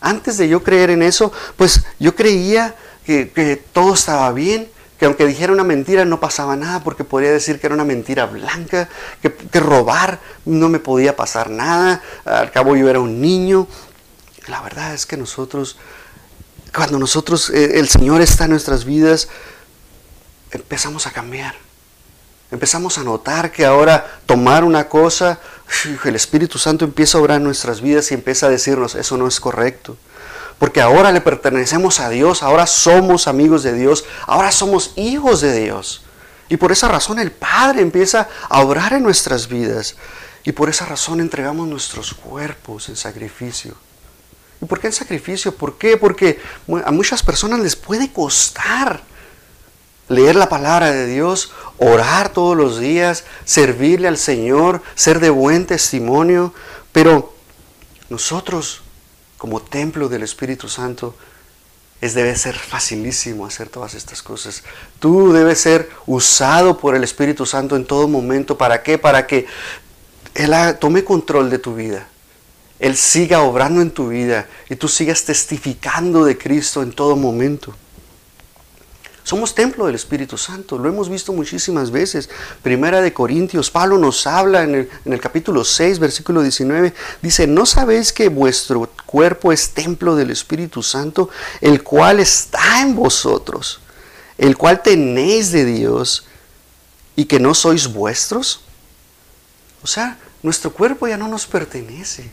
Antes 0.00 0.38
de 0.38 0.48
yo 0.48 0.62
creer 0.62 0.88
en 0.88 1.02
eso, 1.02 1.30
pues 1.58 1.84
yo 1.98 2.14
creía 2.14 2.74
que, 3.04 3.62
todo 3.74 3.92
estaba 3.92 4.32
bien, 4.32 4.66
que 4.98 5.04
aunque 5.04 5.26
dijera 5.26 5.52
una 5.52 5.64
mentira 5.64 6.06
no 6.06 6.18
pasaba 6.18 6.56
nada 6.56 6.82
porque 6.82 7.04
podría 7.04 7.32
decir 7.32 7.60
que 7.60 7.66
era 7.66 7.74
una 7.74 7.84
mentira 7.84 8.24
blanca, 8.24 8.88
que, 9.20 9.60
robar 9.60 10.18
no 10.46 10.70
me 10.70 10.78
podía 10.78 11.14
pasar 11.14 11.50
nada, 11.50 12.00
al 12.24 12.50
cabo 12.52 12.74
yo 12.74 12.88
era 12.88 13.00
un 13.00 13.20
niño. 13.20 13.68
La 14.48 14.62
verdad 14.62 14.94
es 14.94 15.04
que 15.04 15.18
nosotros, 15.18 15.76
cuando 16.74 16.98
nosotros, 16.98 17.50
eh, 17.50 17.78
el 17.78 17.90
Señor 17.90 18.22
está 18.22 18.44
en 18.44 18.52
nuestras 18.52 18.86
vidas, 18.86 19.28
empezamos 20.56 21.06
a 21.06 21.10
cambiar. 21.10 21.54
Empezamos 22.50 22.98
a 22.98 23.02
notar 23.02 23.50
que 23.50 23.64
ahora 23.64 24.20
tomar 24.26 24.64
una 24.64 24.88
cosa, 24.88 25.40
el 26.04 26.14
Espíritu 26.14 26.58
Santo 26.58 26.84
empieza 26.84 27.18
a 27.18 27.20
obrar 27.20 27.38
en 27.38 27.44
nuestras 27.44 27.80
vidas 27.80 28.10
y 28.10 28.14
empieza 28.14 28.46
a 28.46 28.50
decirnos, 28.50 28.94
eso 28.94 29.16
no 29.16 29.26
es 29.26 29.40
correcto 29.40 29.96
porque 30.58 30.80
ahora 30.80 31.12
le 31.12 31.20
pertenecemos 31.20 32.00
a 32.00 32.08
Dios, 32.08 32.42
ahora 32.42 32.66
somos 32.66 33.28
amigos 33.28 33.62
de 33.62 33.74
Dios, 33.74 34.04
ahora 34.26 34.52
somos 34.52 34.92
hijos 34.96 35.40
de 35.40 35.60
Dios. 35.60 36.02
Y 36.48 36.56
por 36.56 36.72
esa 36.72 36.88
razón 36.88 37.18
el 37.18 37.32
Padre 37.32 37.82
empieza 37.82 38.28
a 38.48 38.60
obrar 38.60 38.92
en 38.92 39.02
nuestras 39.02 39.48
vidas. 39.48 39.96
Y 40.44 40.52
por 40.52 40.68
esa 40.68 40.86
razón 40.86 41.20
entregamos 41.20 41.66
nuestros 41.66 42.14
cuerpos 42.14 42.88
en 42.88 42.96
sacrificio. 42.96 43.74
¿Y 44.60 44.66
por 44.66 44.78
qué 44.78 44.88
en 44.88 44.92
sacrificio? 44.92 45.54
¿Por 45.54 45.78
qué? 45.78 45.96
Porque 45.96 46.38
a 46.84 46.90
muchas 46.90 47.22
personas 47.22 47.60
les 47.60 47.76
puede 47.76 48.12
costar 48.12 49.02
leer 50.08 50.36
la 50.36 50.48
palabra 50.48 50.90
de 50.90 51.06
Dios, 51.06 51.52
orar 51.78 52.30
todos 52.30 52.56
los 52.56 52.78
días, 52.78 53.24
servirle 53.44 54.08
al 54.08 54.18
Señor, 54.18 54.82
ser 54.94 55.20
de 55.20 55.30
buen 55.30 55.66
testimonio. 55.66 56.52
Pero 56.92 57.34
nosotros 58.08 58.82
como 59.44 59.60
templo 59.60 60.08
del 60.08 60.22
Espíritu 60.22 60.68
Santo, 60.70 61.14
es 62.00 62.14
debe 62.14 62.34
ser 62.34 62.54
facilísimo 62.54 63.44
hacer 63.44 63.68
todas 63.68 63.92
estas 63.92 64.22
cosas. 64.22 64.62
Tú 65.00 65.34
debes 65.34 65.60
ser 65.60 65.90
usado 66.06 66.78
por 66.78 66.94
el 66.94 67.04
Espíritu 67.04 67.44
Santo 67.44 67.76
en 67.76 67.84
todo 67.84 68.08
momento. 68.08 68.56
¿Para 68.56 68.82
qué? 68.82 68.96
Para 68.96 69.26
que 69.26 69.46
Él 70.34 70.54
tome 70.80 71.04
control 71.04 71.50
de 71.50 71.58
tu 71.58 71.74
vida. 71.74 72.08
Él 72.78 72.96
siga 72.96 73.42
obrando 73.42 73.82
en 73.82 73.90
tu 73.90 74.08
vida 74.08 74.48
y 74.70 74.76
tú 74.76 74.88
sigas 74.88 75.24
testificando 75.24 76.24
de 76.24 76.38
Cristo 76.38 76.82
en 76.82 76.92
todo 76.92 77.14
momento. 77.14 77.74
Somos 79.24 79.54
templo 79.54 79.86
del 79.86 79.94
Espíritu 79.94 80.36
Santo, 80.36 80.76
lo 80.76 80.86
hemos 80.86 81.08
visto 81.08 81.32
muchísimas 81.32 81.90
veces. 81.90 82.28
Primera 82.62 83.00
de 83.00 83.14
Corintios, 83.14 83.70
Pablo 83.70 83.96
nos 83.96 84.26
habla 84.26 84.64
en 84.64 84.86
el, 85.06 85.20
capítulo 85.20 85.64
6, 85.64 85.98
versículo 85.98 86.42
19, 86.42 86.92
dice, 87.22 87.46
¿no 87.46 87.64
sabéis 87.64 88.12
que 88.12 88.28
vuestro 88.28 88.90
cuerpo 89.06 89.50
es 89.50 89.70
templo 89.70 90.14
del 90.14 90.30
Espíritu 90.30 90.82
Santo, 90.82 91.30
el 91.62 91.82
cual 91.82 92.20
está 92.20 92.82
en 92.82 92.94
vosotros, 92.94 93.80
el 94.36 94.58
cual 94.58 94.82
tenéis 94.82 95.52
de 95.52 95.64
Dios 95.64 96.26
y 97.16 97.24
que 97.24 97.40
no 97.40 97.54
sois 97.54 97.90
vuestros? 97.90 98.60
O 99.82 99.86
sea, 99.86 100.18
nuestro 100.42 100.70
cuerpo 100.70 101.08
ya 101.08 101.16
no 101.16 101.28
nos 101.28 101.46
pertenece. 101.46 102.30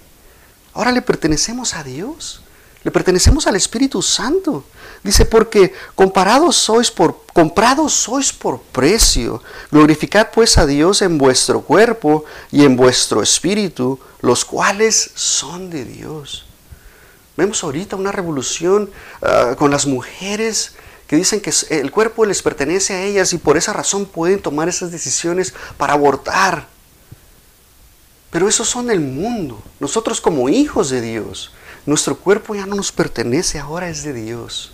Ahora 0.74 0.92
le 0.92 1.02
pertenecemos 1.02 1.74
a 1.74 1.86
Dios. 1.86 2.42
Le 2.84 2.92
pertenecemos 2.92 3.46
al 3.46 3.56
Espíritu 3.56 4.02
Santo. 4.02 4.64
Dice, 5.04 5.26
porque 5.26 5.74
comparados 5.96 6.56
sois 6.56 6.90
por, 6.90 7.26
comprados 7.34 7.94
sois 7.94 8.34
por 8.34 8.62
precio. 8.62 9.42
Glorificad 9.72 10.30
pues 10.34 10.58
a 10.58 10.66
Dios 10.66 11.02
en 11.02 11.18
vuestro 11.18 11.62
cuerpo 11.62 12.26
y 12.52 12.66
en 12.66 12.76
vuestro 12.76 13.22
espíritu, 13.22 14.00
los 14.22 14.46
cuales 14.46 15.12
son 15.16 15.70
de 15.70 15.86
Dios. 15.86 16.46
Vemos 17.38 17.64
ahorita 17.64 17.96
una 17.96 18.12
revolución 18.12 18.90
ah, 19.22 19.56
con 19.58 19.72
las 19.72 19.86
mujeres 19.86 20.74
que 21.08 21.16
dicen 21.16 21.42
que 21.42 21.52
el 21.70 21.92
cuerpo 21.92 22.26
les 22.26 22.42
pertenece 22.42 22.94
a 22.94 23.04
ellas 23.04 23.34
y 23.34 23.38
por 23.38 23.58
esa 23.58 23.74
razón 23.74 24.06
pueden 24.06 24.42
tomar 24.42 24.70
esas 24.70 24.92
decisiones 24.92 25.54
para 25.78 25.94
abortar. 25.94 26.68
Pero 28.32 28.48
esos 28.48 28.70
son 28.70 28.90
el 28.90 29.02
mundo. 29.02 29.62
Nosotros 29.80 30.22
como 30.22 30.48
hijos 30.50 30.90
de 30.90 31.02
Dios 31.02 31.52
nuestro 31.86 32.18
cuerpo 32.18 32.56
ya 32.56 32.66
no 32.66 32.76
nos 32.76 32.92
pertenece, 32.92 33.60
ahora 33.60 33.90
es 33.90 34.04
de 34.04 34.14
Dios. 34.14 34.72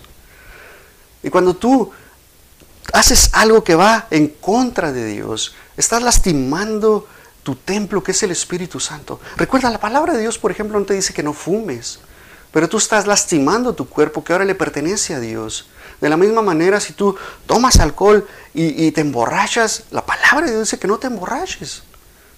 Y 1.23 1.29
cuando 1.29 1.53
tú 1.55 1.91
haces 2.93 3.29
algo 3.33 3.63
que 3.63 3.75
va 3.75 4.07
en 4.11 4.27
contra 4.27 4.91
de 4.91 5.05
Dios, 5.05 5.55
estás 5.75 6.01
lastimando 6.01 7.07
tu 7.43 7.55
templo 7.55 8.03
que 8.03 8.11
es 8.11 8.23
el 8.23 8.31
Espíritu 8.31 8.79
Santo. 8.79 9.19
Recuerda, 9.35 9.69
la 9.69 9.79
palabra 9.79 10.13
de 10.13 10.21
Dios, 10.21 10.37
por 10.37 10.51
ejemplo, 10.51 10.79
no 10.79 10.85
te 10.85 10.93
dice 10.93 11.13
que 11.13 11.23
no 11.23 11.33
fumes, 11.33 11.99
pero 12.51 12.67
tú 12.67 12.77
estás 12.77 13.07
lastimando 13.07 13.73
tu 13.73 13.87
cuerpo 13.87 14.23
que 14.23 14.33
ahora 14.33 14.45
le 14.45 14.55
pertenece 14.55 15.13
a 15.13 15.19
Dios. 15.19 15.69
De 16.01 16.09
la 16.09 16.17
misma 16.17 16.41
manera, 16.41 16.79
si 16.79 16.93
tú 16.93 17.15
tomas 17.45 17.79
alcohol 17.79 18.27
y, 18.53 18.91
te 18.91 19.01
emborrachas, 19.01 19.85
la 19.91 20.05
palabra 20.05 20.45
de 20.45 20.51
Dios 20.51 20.67
dice 20.67 20.79
que 20.79 20.87
no 20.87 20.97
te 20.97 21.07
emborraches 21.07 21.83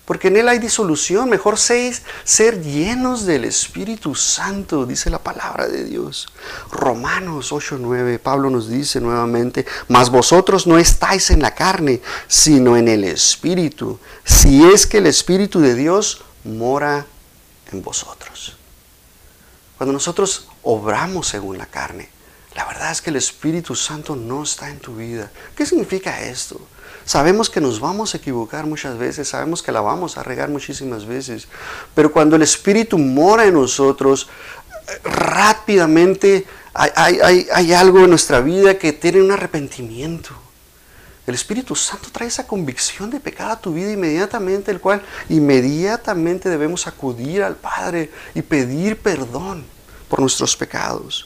porque 0.10 0.30
en 0.30 0.38
Él 0.38 0.50
hay 0.50 0.58
disolución. 0.58 1.30
Mejor 1.30 1.60
seis, 1.60 2.02
ser 2.24 2.64
llenos 2.64 3.28
del 3.28 3.46
Espíritu 3.46 4.16
Santo, 4.16 4.88
dice 4.88 5.12
la 5.12 5.20
palabra 5.20 5.68
de 5.68 5.84
Dios. 5.84 6.28
Romanos 6.72 7.52
8:9, 7.52 8.18
Pablo 8.18 8.50
nos 8.50 8.70
dice 8.70 9.00
nuevamente, 9.00 9.68
mas 9.88 10.10
vosotros 10.10 10.66
no 10.66 10.80
estáis 10.80 11.30
en 11.30 11.44
la 11.44 11.54
carne, 11.54 12.02
sino 12.28 12.76
en 12.76 12.88
el 12.88 13.04
Espíritu, 13.04 14.00
si 14.24 14.64
es 14.64 14.88
que 14.88 14.98
el 14.98 15.06
Espíritu 15.06 15.60
de 15.60 15.76
Dios 15.76 16.24
mora 16.44 17.06
en 17.72 17.84
vosotros. 17.84 18.58
Cuando 19.78 19.94
nosotros 19.94 20.48
obramos 20.64 21.28
según 21.28 21.60
la 21.60 21.68
carne, 21.68 22.10
la 22.60 22.66
verdad 22.66 22.92
es 22.92 23.02
que 23.02 23.10
el 23.10 23.16
Espíritu 23.16 23.74
Santo 23.74 24.18
no 24.18 24.44
está 24.44 24.70
en 24.70 24.80
tu 24.80 24.94
vida. 24.94 25.32
¿Qué 25.56 25.66
significa 25.66 26.22
esto? 26.24 26.60
Sabemos 27.06 27.50
que 27.50 27.62
nos 27.62 27.80
vamos 27.80 28.14
a 28.14 28.18
equivocar 28.18 28.66
muchas 28.66 28.98
veces, 28.98 29.30
sabemos 29.30 29.64
que 29.64 29.72
la 29.72 29.80
vamos 29.80 30.18
a 30.18 30.24
regar 30.24 30.50
muchísimas 30.50 31.06
veces, 31.06 31.48
pero 31.96 32.12
cuando 32.12 32.36
el 32.36 32.42
Espíritu 32.42 32.98
mora 32.98 33.46
en 33.46 33.54
nosotros, 33.54 34.28
rápidamente 35.06 36.46
hay, 36.74 37.72
algo 37.72 38.00
en 38.00 38.10
nuestra 38.10 38.42
vida 38.42 38.78
que 38.78 38.92
tiene 38.92 39.22
un 39.22 39.32
arrepentimiento. 39.32 40.32
El 41.28 41.36
Espíritu 41.36 41.78
Santo 41.78 42.10
trae 42.12 42.28
esa 42.28 42.46
convicción 42.46 43.10
de 43.10 43.22
pecado 43.22 43.52
a 43.52 43.62
tu 43.62 43.74
vida 43.74 43.94
inmediatamente, 43.94 44.70
el 44.70 44.82
cual 44.82 45.02
inmediatamente 45.30 46.50
debemos 46.50 46.88
acudir 46.88 47.42
al 47.42 47.56
Padre 47.56 48.12
y 48.36 48.42
pedir 48.42 48.98
perdón 48.98 49.64
por 50.10 50.20
nuestros 50.20 50.58
pecados. 50.58 51.26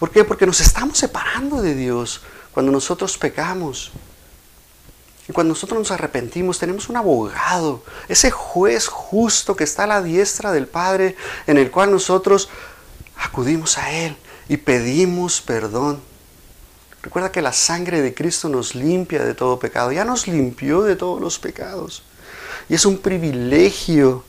¿Por 0.00 0.10
qué? 0.10 0.24
Porque 0.24 0.46
nos 0.46 0.62
estamos 0.62 0.96
separando 0.96 1.60
de 1.60 1.74
Dios 1.74 2.22
cuando 2.52 2.72
nosotros 2.72 3.18
pecamos. 3.18 3.92
Y 5.28 5.32
cuando 5.32 5.52
nosotros 5.52 5.78
nos 5.78 5.90
arrepentimos, 5.90 6.58
tenemos 6.58 6.88
un 6.88 6.96
abogado, 6.96 7.84
ese 8.08 8.30
juez 8.30 8.88
justo 8.88 9.54
que 9.54 9.64
está 9.64 9.84
a 9.84 9.86
la 9.86 10.02
diestra 10.02 10.52
del 10.52 10.66
Padre, 10.66 11.16
en 11.46 11.58
el 11.58 11.70
cual 11.70 11.90
nosotros 11.90 12.48
acudimos 13.14 13.76
a 13.76 13.92
Él 13.92 14.16
y 14.48 14.56
pedimos 14.56 15.42
perdón. 15.42 16.00
Recuerda 17.02 17.30
que 17.30 17.42
la 17.42 17.52
sangre 17.52 18.00
de 18.00 18.14
Cristo 18.14 18.48
nos 18.48 18.74
limpia 18.74 19.22
de 19.22 19.34
todo 19.34 19.58
pecado, 19.58 19.92
ya 19.92 20.06
nos 20.06 20.26
limpió 20.26 20.82
de 20.82 20.96
todos 20.96 21.20
los 21.20 21.38
pecados. 21.38 22.02
Y 22.70 22.74
es 22.74 22.86
un 22.86 22.98
privilegio 22.98 24.24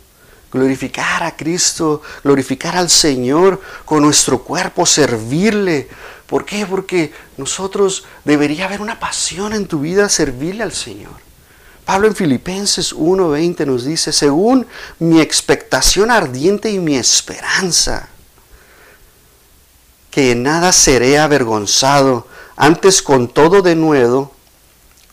glorificar 0.52 1.24
a 1.24 1.36
Cristo, 1.36 2.02
glorificar 2.24 2.76
al 2.76 2.90
Señor 2.90 3.62
con 3.86 4.04
nuestro 4.04 4.44
cuerpo, 4.44 4.86
servirle, 4.86 5.90
¿Por 6.32 6.46
qué? 6.46 6.66
Porque 6.66 7.12
nosotros 7.36 8.06
debería 8.24 8.64
haber 8.64 8.80
una 8.80 9.02
pasión 9.02 9.52
en 9.52 9.68
tu 9.68 9.82
vida 9.82 10.08
servirle 10.08 10.64
al 10.64 10.72
Señor. 10.72 11.12
Pablo 11.84 12.08
en 12.08 12.16
Filipenses 12.16 12.94
1:20 12.94 13.66
nos 13.66 13.84
dice, 13.84 14.14
según 14.14 14.66
mi 14.98 15.20
expectación 15.20 16.10
ardiente 16.10 16.72
y 16.72 16.80
mi 16.80 16.96
esperanza, 16.96 18.08
que 20.10 20.32
en 20.32 20.44
nada 20.44 20.72
seré 20.72 21.20
avergonzado, 21.20 22.26
antes 22.56 23.02
con 23.02 23.28
todo 23.28 23.62
de 23.62 23.76
nuevo, 23.76 24.34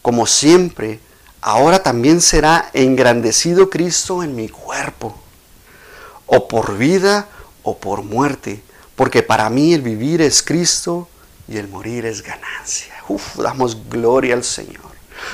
como 0.02 0.24
siempre, 0.24 1.00
ahora 1.40 1.82
también 1.82 2.20
será 2.20 2.70
engrandecido 2.74 3.70
Cristo 3.70 4.22
en 4.22 4.36
mi 4.36 4.48
cuerpo, 4.48 5.18
o 6.28 6.46
por 6.46 6.78
vida 6.78 7.26
o 7.64 7.76
por 7.76 8.02
muerte, 8.02 8.62
porque 8.94 9.22
para 9.22 9.50
mí 9.50 9.74
el 9.74 9.82
vivir 9.82 10.22
es 10.22 10.42
Cristo 10.42 11.08
y 11.48 11.56
el 11.56 11.68
morir 11.68 12.06
es 12.06 12.22
ganancia. 12.22 12.94
Uf, 13.08 13.36
damos 13.36 13.88
gloria 13.88 14.34
al 14.34 14.44
Señor. 14.44 14.88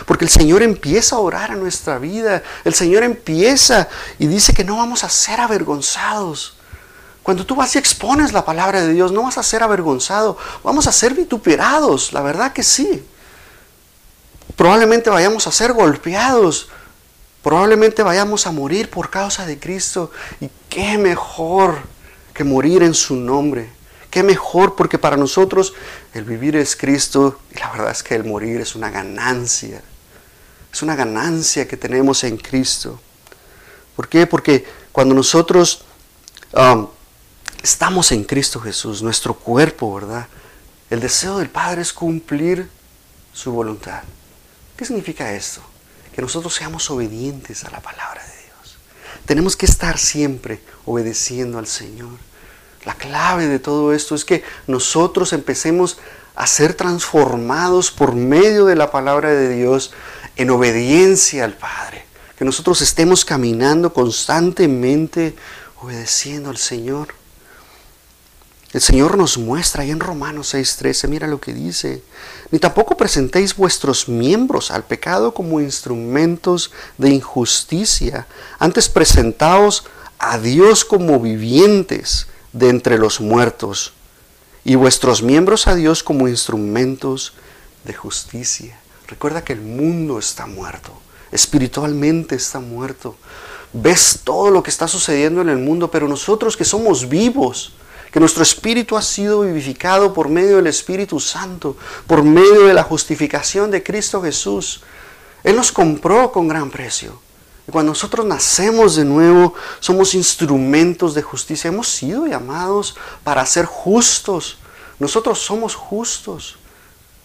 Porque 0.07 0.25
el 0.25 0.31
Señor 0.31 0.63
empieza 0.63 1.17
a 1.17 1.19
orar 1.19 1.51
a 1.51 1.57
nuestra 1.57 1.99
vida. 1.99 2.43
El 2.65 2.75
Señor 2.75 3.03
empieza 3.03 3.89
y 4.19 4.27
dice 4.27 4.55
que 4.55 4.65
no 4.65 4.77
vamos 4.77 5.05
a 5.05 5.09
ser 5.09 5.41
avergonzados. 5.41 6.57
Cuando 7.23 7.45
tú 7.47 7.55
vas 7.55 7.75
y 7.75 7.79
expones 7.79 8.33
la 8.33 8.45
palabra 8.45 8.81
de 8.81 8.93
Dios, 8.93 9.13
no 9.13 9.23
vas 9.23 9.39
a 9.39 9.43
ser 9.43 9.63
avergonzado. 9.63 10.37
Vamos 10.63 10.87
a 10.87 10.93
ser 10.93 11.15
vituperados, 11.15 12.13
la 12.13 12.23
verdad 12.23 12.53
que 12.53 12.63
sí. 12.63 13.05
Probablemente 14.57 15.11
vayamos 15.11 15.47
a 15.47 15.53
ser 15.53 15.73
golpeados. 15.73 16.69
Probablemente 17.45 18.03
vayamos 18.03 18.47
a 18.47 18.53
morir 18.53 18.89
por 18.89 19.11
causa 19.11 19.45
de 19.45 19.59
Cristo. 19.59 20.11
Y 20.41 20.49
qué 20.71 20.97
mejor 20.97 21.77
que 22.33 22.43
morir 22.43 22.83
en 22.83 22.95
su 22.95 23.17
nombre. 23.17 23.69
Qué 24.09 24.23
mejor, 24.23 24.75
porque 24.77 24.99
para 24.99 25.19
nosotros 25.19 25.75
el 26.15 26.25
vivir 26.25 26.57
es 26.57 26.75
Cristo 26.75 27.41
y 27.55 27.59
la 27.59 27.71
verdad 27.71 27.91
es 27.91 28.03
que 28.03 28.15
el 28.15 28.25
morir 28.25 28.63
es 28.63 28.75
una 28.75 28.91
ganancia. 28.91 29.83
Es 30.73 30.81
una 30.81 30.97
ganancia 30.97 31.69
que 31.69 31.77
tenemos 31.77 32.25
en 32.25 32.39
Cristo. 32.39 32.99
¿Por 33.95 34.09
qué? 34.09 34.27
Porque 34.27 34.65
cuando 34.91 35.15
nosotros 35.15 35.85
um, 36.55 36.87
estamos 37.63 38.11
en 38.13 38.25
Cristo 38.25 38.59
Jesús, 38.59 39.03
nuestro 39.03 39.35
cuerpo, 39.35 39.95
¿verdad? 39.95 40.29
El 40.89 41.01
deseo 41.01 41.37
del 41.37 41.51
Padre 41.51 41.83
es 41.83 41.93
cumplir 41.93 42.71
su 43.35 43.53
voluntad. 43.53 44.03
¿Qué 44.79 44.87
significa 44.87 45.31
esto? 45.35 45.61
Que 46.15 46.23
nosotros 46.23 46.55
seamos 46.55 46.91
obedientes 46.91 47.65
a 47.65 47.71
la 47.71 47.81
palabra 47.81 48.23
de 48.23 48.43
Dios. 48.45 48.79
Tenemos 49.27 49.57
que 49.57 49.67
estar 49.67 49.99
siempre 49.99 50.61
obedeciendo 50.85 51.59
al 51.59 51.67
Señor. 51.67 52.19
La 52.85 52.95
clave 52.95 53.47
de 53.47 53.59
todo 53.59 53.93
esto 53.93 54.15
es 54.15 54.25
que 54.25 54.45
nosotros 54.67 55.33
empecemos 55.33 55.99
a 56.37 56.47
ser 56.47 56.75
transformados 56.75 57.91
por 57.91 58.15
medio 58.15 58.67
de 58.67 58.77
la 58.77 58.91
palabra 58.91 59.31
de 59.31 59.57
Dios 59.57 59.93
en 60.37 60.51
obediencia 60.51 61.45
al 61.45 61.55
Padre. 61.55 62.05
Que 62.37 62.45
nosotros 62.45 62.83
estemos 62.83 63.25
caminando 63.25 63.93
constantemente 63.93 65.35
obedeciendo 65.81 66.51
al 66.51 66.59
Señor. 66.59 67.15
El 68.75 68.81
Señor 68.81 69.17
nos 69.17 69.39
muestra 69.39 69.85
ahí 69.85 69.93
en 69.93 70.01
Romanos 70.01 70.53
6:13, 70.53 71.07
mira 71.07 71.29
lo 71.29 71.41
que 71.41 71.55
dice, 71.55 72.03
ni 72.51 72.59
tampoco 72.59 72.97
presentéis 72.97 73.55
vuestros 73.55 74.09
miembros 74.09 74.73
al 74.73 74.83
pecado 74.83 75.33
como 75.33 75.61
instrumentos 75.61 76.73
de 76.99 77.11
injusticia, 77.11 78.27
antes 78.59 78.89
presentaos 78.89 79.85
a 80.19 80.39
Dios 80.39 80.85
como 80.85 81.21
vivientes 81.21 82.27
de 82.53 82.69
entre 82.69 82.99
los 82.99 83.21
muertos, 83.21 83.93
y 84.65 84.75
vuestros 84.75 85.23
miembros 85.23 85.69
a 85.69 85.77
Dios 85.77 86.03
como 86.03 86.27
instrumentos 86.27 87.35
de 87.85 87.95
justicia. 87.95 88.77
Recuerda 89.07 89.45
que 89.45 89.53
el 89.53 89.61
mundo 89.61 90.19
está 90.19 90.47
muerto, 90.47 90.91
espiritualmente 91.31 92.35
está 92.35 92.59
muerto. 92.59 93.15
Ves 93.73 94.19
todo 94.25 94.51
lo 94.51 94.65
que 94.65 94.71
está 94.71 94.89
sucediendo 94.89 95.43
en 95.43 95.49
el 95.49 95.59
mundo, 95.59 95.93
pero 95.93 96.09
nosotros 96.09 96.57
que 96.57 96.65
somos 96.65 97.09
vivos, 97.09 97.73
que 98.15 98.21
nuestro 98.21 98.45
espíritu 98.45 98.97
ha 98.97 99.03
sido 99.03 99.41
vivificado 99.41 100.15
por 100.15 100.29
medio 100.29 100.55
del 100.55 100.69
Espíritu 100.69 101.19
Santo, 101.19 101.77
por 102.07 102.23
medio 102.23 102.67
de 102.69 102.73
la 102.73 102.85
justificación 102.85 103.73
de 103.73 103.83
Cristo 103.83 104.23
Jesús. 104.23 104.83
Él 105.43 105.57
nos 105.57 105.73
compró 105.73 106.31
con 106.31 106.47
gran 106.47 106.71
precio. 106.71 107.19
Y 107.67 107.73
cuando 107.73 107.91
nosotros 107.91 108.25
nacemos 108.25 108.95
de 108.95 109.05
nuevo, 109.05 109.55
somos 109.81 110.15
instrumentos 110.15 111.13
de 111.15 111.23
justicia. 111.23 111.67
Hemos 111.67 111.89
sido 111.89 112.25
llamados 112.29 112.95
para 113.25 113.45
ser 113.47 113.67
justos. 113.67 114.59
Nosotros 115.01 115.41
somos 115.41 115.75
justos. 115.75 116.55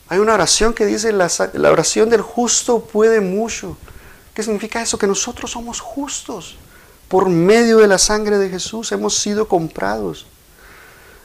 Hay 0.07 0.17
una 0.17 0.33
oración 0.33 0.73
que 0.73 0.87
dice, 0.87 1.13
la, 1.13 1.29
la 1.53 1.71
oración 1.71 2.09
del 2.09 2.23
justo 2.23 2.79
puede 2.79 3.21
mucho. 3.21 3.77
¿Qué 4.33 4.41
significa 4.41 4.81
eso? 4.81 4.97
Que 4.97 5.05
nosotros 5.05 5.51
somos 5.51 5.81
justos. 5.81 6.55
Por 7.07 7.29
medio 7.29 7.77
de 7.77 7.87
la 7.87 7.99
sangre 7.99 8.39
de 8.39 8.49
Jesús 8.49 8.91
hemos 8.91 9.19
sido 9.19 9.47
comprados. 9.47 10.25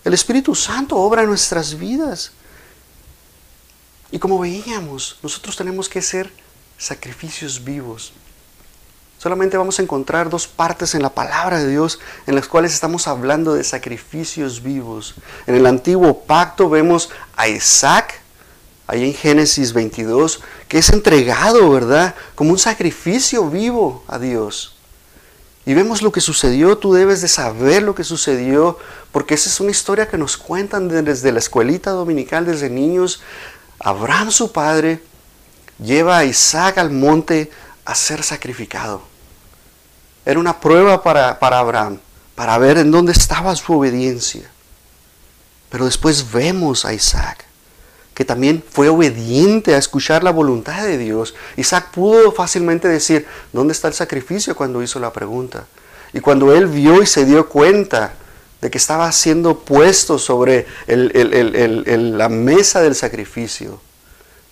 El 0.05 0.15
Espíritu 0.15 0.55
Santo 0.55 0.97
obra 0.97 1.23
en 1.23 1.29
nuestras 1.29 1.79
vidas. 1.79 2.33
Y 4.11 4.19
como 4.19 4.39
veíamos, 4.39 5.19
nosotros 5.23 5.57
tenemos 5.57 5.89
que 5.89 6.03
ser 6.03 6.31
sacrificios 6.79 7.65
vivos 7.65 8.13
Solamente 9.25 9.57
vamos 9.57 9.79
a 9.79 9.83
encontrar 9.83 10.29
dos 10.29 10.47
partes 10.47 10.95
en 10.95 11.01
la 11.01 11.09
palabra 11.09 11.59
de 11.59 11.71
Dios 11.71 11.99
en 12.27 12.35
las 12.35 12.47
cuales 12.47 12.75
estamos 12.75 13.09
hablando 13.09 13.55
de 13.55 13.65
sacrificios 13.65 14.63
vivos. 14.63 15.15
En 15.47 15.55
el 15.55 15.65
antiguo 15.65 16.25
pacto 16.25 16.69
vemos 16.69 17.09
a 17.35 17.49
Isaac, 17.49 18.21
ahí 18.87 19.03
en 19.03 19.15
Génesis 19.15 19.73
22, 19.73 20.43
que 20.69 20.77
es 20.77 20.91
entregado, 20.91 21.71
¿verdad? 21.71 22.15
Como 22.35 22.51
un 22.51 22.59
sacrificio 22.59 23.49
vivo 23.49 24.05
a 24.09 24.19
Dios. 24.19 24.74
Y 25.67 25.73
vemos 25.73 26.03
lo 26.03 26.13
que 26.13 26.21
sucedió, 26.21 26.77
tú 26.77 26.93
debes 26.93 27.23
de 27.23 27.29
saber 27.29 27.83
lo 27.83 27.95
que 27.95 28.05
sucedió, 28.05 28.79
porque 29.13 29.35
esa 29.35 29.49
es 29.49 29.61
una 29.61 29.71
historia 29.71 30.09
que 30.09 30.19
nos 30.19 30.37
cuentan 30.37 30.89
desde 30.89 31.33
la 31.33 31.39
escuelita 31.39 31.91
dominical, 31.91 32.45
desde 32.45 32.69
niños. 32.69 33.23
Abraham, 33.79 34.31
su 34.31 34.53
padre, 34.53 35.03
lleva 35.79 36.19
a 36.19 36.25
Isaac 36.25 36.79
al 36.79 36.91
monte 36.91 37.51
a 37.85 37.95
ser 37.95 38.23
sacrificado. 38.23 39.03
Era 40.27 40.39
una 40.39 40.61
prueba 40.61 41.03
para, 41.03 41.39
Abraham, 41.41 41.99
para 42.35 42.59
ver 42.59 42.79
en 42.79 42.91
dónde 42.91 43.13
estaba 43.13 43.55
su 43.57 43.73
obediencia. 43.73 44.51
Pero 45.71 45.87
después 45.87 46.31
vemos 46.31 46.85
a 46.85 46.93
Isaac, 46.93 47.45
que 48.15 48.25
también 48.25 48.63
fue 48.69 48.89
obediente 48.89 49.75
a 49.75 49.79
escuchar 49.79 50.23
la 50.23 50.31
voluntad 50.31 50.85
de 50.85 50.97
Dios. 50.97 51.35
Isaac 51.57 51.91
pudo 51.93 52.31
fácilmente 52.33 52.87
decir, 52.89 53.27
¿dónde 53.53 53.73
está 53.73 53.89
el 53.89 53.95
sacrificio 53.95 54.55
cuando 54.55 54.83
hizo 54.83 55.01
la 55.01 55.13
pregunta? 55.13 55.67
Y 56.13 56.21
cuando 56.21 56.55
él 56.55 56.67
vio 56.67 57.03
y 57.03 57.07
se 57.07 57.25
dio 57.25 57.49
cuenta 57.49 58.15
de 58.61 58.71
que 58.71 58.79
estaba 58.79 59.11
siendo 59.11 59.59
puesto 59.59 60.19
sobre 60.19 60.67
la 60.87 62.29
mesa 62.29 62.81
del 62.81 62.95
sacrificio, 62.95 63.81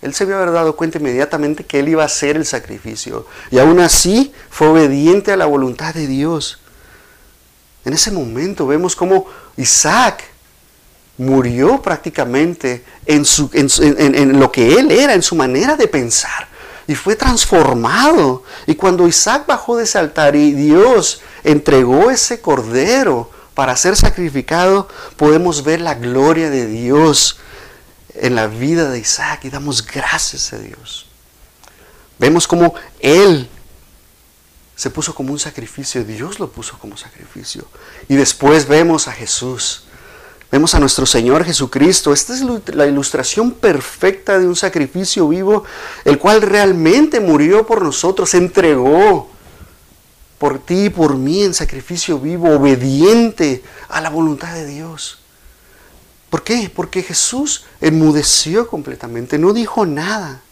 él 0.02 0.12
se 0.12 0.24
había 0.24 0.38
dado 0.38 0.74
cuenta 0.74 0.98
inmediatamente 0.98 1.64
que 1.64 1.78
él 1.78 1.88
iba 1.88 2.02
a 2.02 2.06
hacer 2.06 2.36
el 2.36 2.44
sacrificio. 2.44 3.26
Y 3.52 3.60
aún 3.60 3.78
así 3.78 4.32
fue 4.50 4.66
obediente 4.66 5.30
a 5.30 5.36
la 5.36 5.46
voluntad 5.46 5.94
de 5.94 6.08
Dios. 6.08 6.58
En 7.84 7.92
ese 7.92 8.10
momento 8.10 8.66
vemos 8.66 8.96
cómo 8.96 9.26
Isaac 9.56 10.31
murió 11.22 11.80
prácticamente 11.80 12.84
en, 13.06 13.24
su, 13.24 13.50
en, 13.52 14.38
lo 14.38 14.50
que 14.50 14.78
él 14.78 14.90
era, 14.90 15.14
en 15.14 15.22
su 15.22 15.34
manera 15.34 15.76
de 15.76 15.88
pensar. 15.88 16.48
Y 16.86 16.94
fue 16.94 17.16
transformado. 17.16 18.42
Y 18.66 18.74
cuando 18.74 19.06
Isaac 19.06 19.46
bajó 19.46 19.76
de 19.76 19.84
ese 19.84 19.98
altar 19.98 20.36
y 20.36 20.52
Dios 20.52 21.20
entregó 21.44 22.10
ese 22.10 22.40
cordero 22.40 23.30
para 23.54 23.76
ser 23.76 23.96
sacrificado, 23.96 24.88
podemos 25.16 25.62
ver 25.64 25.80
la 25.80 25.94
gloria 25.94 26.50
de 26.50 26.66
Dios 26.66 27.38
en 28.14 28.34
la 28.34 28.46
vida 28.46 28.90
de 28.90 28.98
Isaac 28.98 29.44
y 29.44 29.50
damos 29.50 29.86
gracias 29.86 30.52
a 30.52 30.58
Dios. 30.58 31.06
Vemos 32.18 32.46
como 32.46 32.74
Él 33.00 33.48
se 34.74 34.90
puso 34.90 35.14
como 35.14 35.32
un 35.32 35.38
sacrificio, 35.38 36.02
Dios 36.04 36.40
lo 36.40 36.50
puso 36.50 36.76
como 36.78 36.96
sacrificio. 36.96 37.66
Y 38.08 38.16
después 38.16 38.66
vemos 38.66 39.06
a 39.06 39.12
Jesús, 39.12 39.84
vemos 40.52 40.74
a 40.74 40.80
nuestro 40.80 41.06
Señor 41.06 41.44
Jesucristo. 41.44 42.12
Esta 42.12 42.34
es 42.34 42.42
la 42.74 42.86
ilustración 42.86 43.52
perfecta 43.52 44.38
de 44.38 44.46
un 44.46 44.54
sacrificio 44.54 45.26
vivo, 45.26 45.64
el 46.04 46.18
cual 46.18 46.42
realmente 46.42 47.20
murió 47.20 47.66
por 47.66 47.80
nosotros, 47.82 48.34
entregó 48.34 49.30
por 50.38 50.58
ti 50.58 50.84
y 50.84 50.90
por 50.90 51.16
mí 51.16 51.42
en 51.42 51.54
sacrificio 51.54 52.18
vivo, 52.18 52.50
obediente 52.50 53.64
a 53.88 54.02
la 54.02 54.10
voluntad 54.10 54.52
de 54.52 54.66
Dios. 54.66 55.20
¿Por 56.28 56.42
qué? 56.42 56.70
Porque 56.74 57.02
Jesús 57.02 57.64
enmudeció 57.80 58.66
completamente, 58.66 59.38
no 59.38 59.54
dijo 59.54 59.86
nada. 59.86 60.42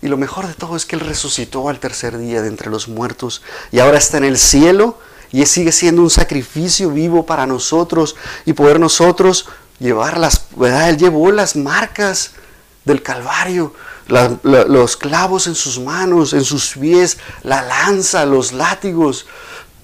Y 0.00 0.08
lo 0.08 0.16
mejor 0.16 0.48
de 0.48 0.54
todo 0.54 0.74
es 0.74 0.84
que 0.84 0.96
Él 0.96 1.00
resucitó 1.00 1.68
al 1.68 1.78
tercer 1.78 2.18
día 2.18 2.42
de 2.42 2.48
entre 2.48 2.70
los 2.70 2.88
muertos 2.88 3.42
y 3.70 3.78
ahora 3.78 3.98
está 3.98 4.18
en 4.18 4.24
el 4.24 4.36
cielo 4.36 4.98
y 5.32 5.46
sigue 5.46 5.72
siendo 5.72 6.02
un 6.02 6.10
sacrificio 6.10 6.90
vivo 6.90 7.24
para 7.24 7.46
nosotros 7.46 8.14
y 8.44 8.52
poder 8.52 8.78
nosotros 8.78 9.46
llevar 9.78 10.18
las, 10.18 10.42
¿verdad? 10.54 10.90
Él 10.90 10.98
llevó 10.98 11.32
las 11.32 11.56
marcas 11.56 12.32
del 12.84 13.02
Calvario, 13.02 13.74
los 14.42 14.96
clavos 14.96 15.46
en 15.46 15.54
sus 15.54 15.78
manos, 15.78 16.34
en 16.34 16.44
sus 16.44 16.76
pies, 16.76 17.16
la 17.42 17.62
lanza, 17.62 18.26
los 18.26 18.52
látigos, 18.52 19.26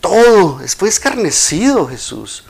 todo. 0.00 0.60
Fue 0.76 0.88
escarnecido 0.88 1.88
Jesús. 1.88 2.44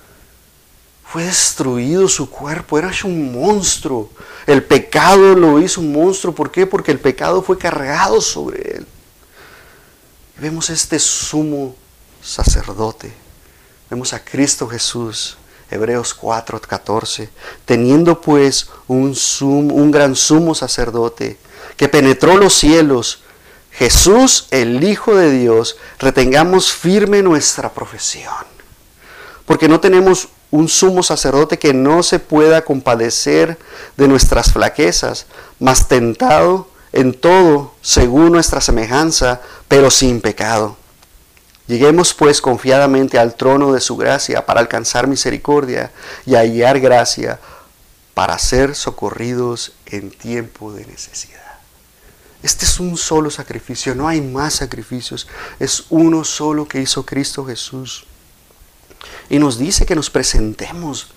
Fue 1.05 1.25
destruido 1.25 2.07
su 2.07 2.29
cuerpo, 2.29 2.79
era 2.79 2.91
un 3.05 3.33
monstruo. 3.33 4.11
El 4.47 4.63
pecado 4.63 5.35
lo 5.35 5.59
hizo 5.59 5.81
un 5.81 5.93
monstruo. 5.93 6.35
¿Por 6.35 6.51
qué? 6.51 6.67
Porque 6.67 6.91
el 6.91 6.99
pecado 6.99 7.41
fue 7.41 7.57
cargado 7.57 8.21
sobre 8.21 8.77
él. 8.77 8.87
Vemos 10.39 10.69
este 10.69 10.99
sumo 10.99 11.75
sacerdote. 12.29 13.13
Vemos 13.89 14.13
a 14.13 14.23
Cristo 14.23 14.69
Jesús, 14.69 15.39
Hebreos 15.71 16.13
4, 16.13 16.61
14. 16.61 17.31
Teniendo 17.65 18.21
pues 18.21 18.69
un, 18.87 19.17
un 19.41 19.91
gran 19.91 20.15
sumo 20.15 20.55
sacerdote 20.55 21.39
que 21.77 21.89
penetró 21.89 22.37
los 22.37 22.53
cielos, 22.53 23.23
Jesús, 23.71 24.49
el 24.51 24.85
Hijo 24.85 25.15
de 25.15 25.31
Dios, 25.31 25.77
retengamos 25.99 26.73
firme 26.73 27.23
nuestra 27.23 27.73
profesión. 27.73 28.35
Porque 29.47 29.69
no 29.69 29.81
tenemos 29.81 30.29
un 30.51 30.69
sumo 30.69 31.03
sacerdote 31.03 31.59
que 31.59 31.73
no 31.73 32.03
se 32.03 32.19
pueda 32.19 32.63
compadecer 32.65 33.59
de 33.97 34.09
nuestras 34.09 34.53
flaquezas, 34.53 35.27
mas 35.59 35.89
tentado 35.89 36.69
en 36.93 37.15
todo 37.15 37.75
según 37.81 38.33
nuestra 38.33 38.61
semejanza, 38.61 39.41
pero 39.69 39.91
sin 39.91 40.21
pecado. 40.21 40.77
Lleguemos 41.69 42.15
pues 42.15 42.41
confiadamente 42.41 43.19
al 43.19 43.35
trono 43.35 43.73
de 43.73 43.81
su 43.81 43.97
gracia 43.97 44.47
para 44.47 44.61
alcanzar 44.61 45.07
misericordia 45.07 45.93
y 46.25 46.35
hallar 46.35 46.81
gracia 46.81 47.39
para 48.15 48.39
ser 48.39 48.75
socorridos 48.75 49.73
en 49.85 50.11
tiempo 50.11 50.73
de 50.73 50.87
necesidad. 50.87 51.39
Este 52.43 52.65
es 52.65 52.81
un 52.81 52.97
solo 52.97 53.31
sacrificio, 53.31 53.95
no 53.95 54.09
hay 54.09 54.23
más 54.23 54.55
sacrificios, 54.55 55.29
es 55.59 55.85
uno 55.91 56.25
solo 56.25 56.67
que 56.67 56.81
hizo 56.81 57.05
Cristo 57.05 57.45
Jesús. 57.45 58.07
Y 59.29 59.39
nos 59.39 59.59
dice 59.59 59.85
que 59.85 59.95
nos 59.95 60.09
presentemos, 60.09 61.09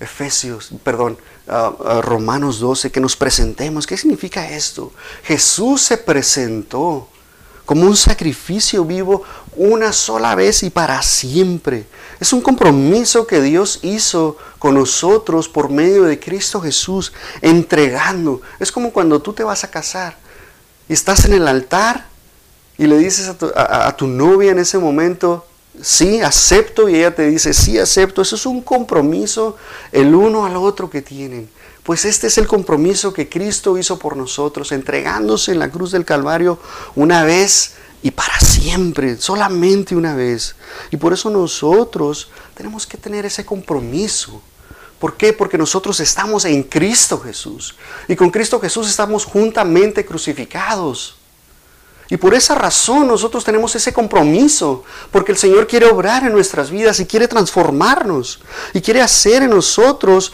Efesios, 0.00 0.70
perdón, 0.82 1.18
ah, 1.48 1.74
ah, 1.84 2.00
Romanos 2.00 2.60
12, 2.60 2.90
que 2.90 3.00
nos 3.00 3.14
presentemos. 3.14 3.86
¿Qué 3.86 3.96
significa 3.96 4.48
esto? 4.48 4.92
Jesús 5.24 5.82
se 5.82 5.98
presentó 5.98 7.08
como 7.66 7.82
un 7.82 7.96
sacrificio 7.96 8.84
vivo 8.84 9.24
una 9.56 9.92
sola 9.92 10.34
vez 10.34 10.62
y 10.62 10.70
para 10.70 11.02
siempre. 11.02 11.84
Es 12.20 12.32
un 12.32 12.40
compromiso 12.40 13.26
que 13.26 13.42
Dios 13.42 13.80
hizo 13.82 14.38
con 14.58 14.74
nosotros 14.74 15.48
por 15.48 15.68
medio 15.68 16.04
de 16.04 16.18
Cristo 16.18 16.60
Jesús, 16.60 17.12
entregando. 17.42 18.40
Es 18.58 18.72
como 18.72 18.92
cuando 18.92 19.20
tú 19.20 19.34
te 19.34 19.44
vas 19.44 19.64
a 19.64 19.70
casar 19.70 20.16
y 20.88 20.94
estás 20.94 21.26
en 21.26 21.34
el 21.34 21.46
altar 21.46 22.06
y 22.78 22.86
le 22.86 22.96
dices 22.96 23.28
a 23.28 23.36
tu, 23.36 23.52
a 23.54 23.94
tu 23.96 24.06
novia 24.06 24.52
en 24.52 24.58
ese 24.58 24.78
momento, 24.78 25.44
sí, 25.82 26.20
acepto, 26.20 26.88
y 26.88 26.96
ella 26.96 27.14
te 27.14 27.26
dice, 27.26 27.52
sí, 27.52 27.78
acepto. 27.78 28.22
Eso 28.22 28.36
es 28.36 28.46
un 28.46 28.62
compromiso 28.62 29.56
el 29.92 30.14
uno 30.14 30.46
al 30.46 30.56
otro 30.56 30.88
que 30.88 31.02
tienen. 31.02 31.48
Pues 31.86 32.04
este 32.04 32.26
es 32.26 32.36
el 32.36 32.48
compromiso 32.48 33.12
que 33.12 33.28
Cristo 33.28 33.78
hizo 33.78 33.96
por 33.96 34.16
nosotros, 34.16 34.72
entregándose 34.72 35.52
en 35.52 35.60
la 35.60 35.70
cruz 35.70 35.92
del 35.92 36.04
Calvario 36.04 36.58
una 36.96 37.22
vez 37.22 37.74
y 38.02 38.10
para 38.10 38.40
siempre, 38.40 39.16
solamente 39.18 39.94
una 39.94 40.16
vez. 40.16 40.56
Y 40.90 40.96
por 40.96 41.12
eso 41.12 41.30
nosotros 41.30 42.28
tenemos 42.54 42.88
que 42.88 42.98
tener 42.98 43.24
ese 43.24 43.44
compromiso. 43.44 44.42
¿Por 44.98 45.16
qué? 45.16 45.32
Porque 45.32 45.56
nosotros 45.56 46.00
estamos 46.00 46.44
en 46.44 46.64
Cristo 46.64 47.20
Jesús. 47.20 47.76
Y 48.08 48.16
con 48.16 48.30
Cristo 48.30 48.58
Jesús 48.58 48.88
estamos 48.88 49.24
juntamente 49.24 50.04
crucificados. 50.04 51.16
Y 52.08 52.16
por 52.16 52.34
esa 52.34 52.56
razón 52.56 53.06
nosotros 53.06 53.44
tenemos 53.44 53.76
ese 53.76 53.92
compromiso, 53.92 54.82
porque 55.12 55.30
el 55.30 55.38
Señor 55.38 55.68
quiere 55.68 55.86
obrar 55.86 56.24
en 56.24 56.32
nuestras 56.32 56.68
vidas 56.68 56.98
y 56.98 57.06
quiere 57.06 57.28
transformarnos 57.28 58.40
y 58.74 58.80
quiere 58.80 59.02
hacer 59.02 59.44
en 59.44 59.50
nosotros 59.50 60.32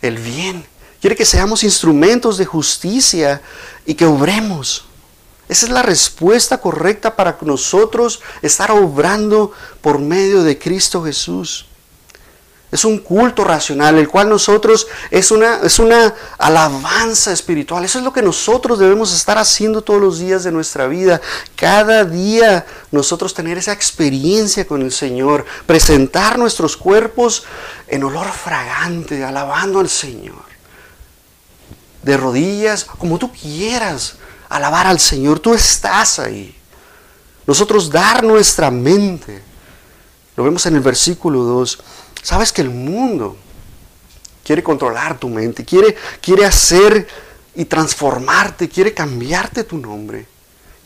el 0.00 0.16
bien. 0.16 0.77
Quiere 1.00 1.16
que 1.16 1.24
seamos 1.24 1.62
instrumentos 1.62 2.38
de 2.38 2.44
justicia 2.44 3.40
y 3.86 3.94
que 3.94 4.06
obremos. 4.06 4.84
Esa 5.48 5.66
es 5.66 5.72
la 5.72 5.82
respuesta 5.82 6.60
correcta 6.60 7.16
para 7.16 7.38
nosotros 7.42 8.20
estar 8.42 8.70
obrando 8.70 9.52
por 9.80 9.98
medio 9.98 10.42
de 10.42 10.58
Cristo 10.58 11.02
Jesús. 11.02 11.66
Es 12.70 12.84
un 12.84 12.98
culto 12.98 13.44
racional, 13.44 13.96
el 13.96 14.08
cual 14.08 14.28
nosotros 14.28 14.88
es 15.10 15.30
una, 15.30 15.60
es 15.62 15.78
una 15.78 16.14
alabanza 16.36 17.32
espiritual. 17.32 17.82
Eso 17.82 17.98
es 17.98 18.04
lo 18.04 18.12
que 18.12 18.20
nosotros 18.20 18.78
debemos 18.78 19.14
estar 19.14 19.38
haciendo 19.38 19.80
todos 19.80 20.02
los 20.02 20.18
días 20.18 20.44
de 20.44 20.52
nuestra 20.52 20.86
vida. 20.86 21.22
Cada 21.56 22.04
día 22.04 22.66
nosotros 22.90 23.32
tener 23.32 23.56
esa 23.56 23.72
experiencia 23.72 24.66
con 24.66 24.82
el 24.82 24.92
Señor, 24.92 25.46
presentar 25.64 26.38
nuestros 26.38 26.76
cuerpos 26.76 27.44
en 27.86 28.04
olor 28.04 28.30
fragante, 28.32 29.24
alabando 29.24 29.80
al 29.80 29.88
Señor. 29.88 30.47
De 32.02 32.16
rodillas, 32.16 32.84
como 32.84 33.18
tú 33.18 33.32
quieras, 33.32 34.16
alabar 34.48 34.86
al 34.86 35.00
Señor. 35.00 35.40
Tú 35.40 35.54
estás 35.54 36.18
ahí. 36.18 36.54
Nosotros 37.46 37.90
dar 37.90 38.22
nuestra 38.22 38.70
mente. 38.70 39.42
Lo 40.36 40.44
vemos 40.44 40.64
en 40.66 40.76
el 40.76 40.80
versículo 40.80 41.42
2 41.42 41.78
Sabes 42.22 42.52
que 42.52 42.62
el 42.62 42.70
mundo 42.70 43.36
quiere 44.44 44.62
controlar 44.62 45.18
tu 45.18 45.28
mente, 45.28 45.64
quiere, 45.64 45.96
quiere 46.20 46.44
hacer 46.44 47.06
y 47.54 47.64
transformarte, 47.64 48.68
quiere 48.68 48.92
cambiarte 48.92 49.64
tu 49.64 49.78
nombre, 49.78 50.26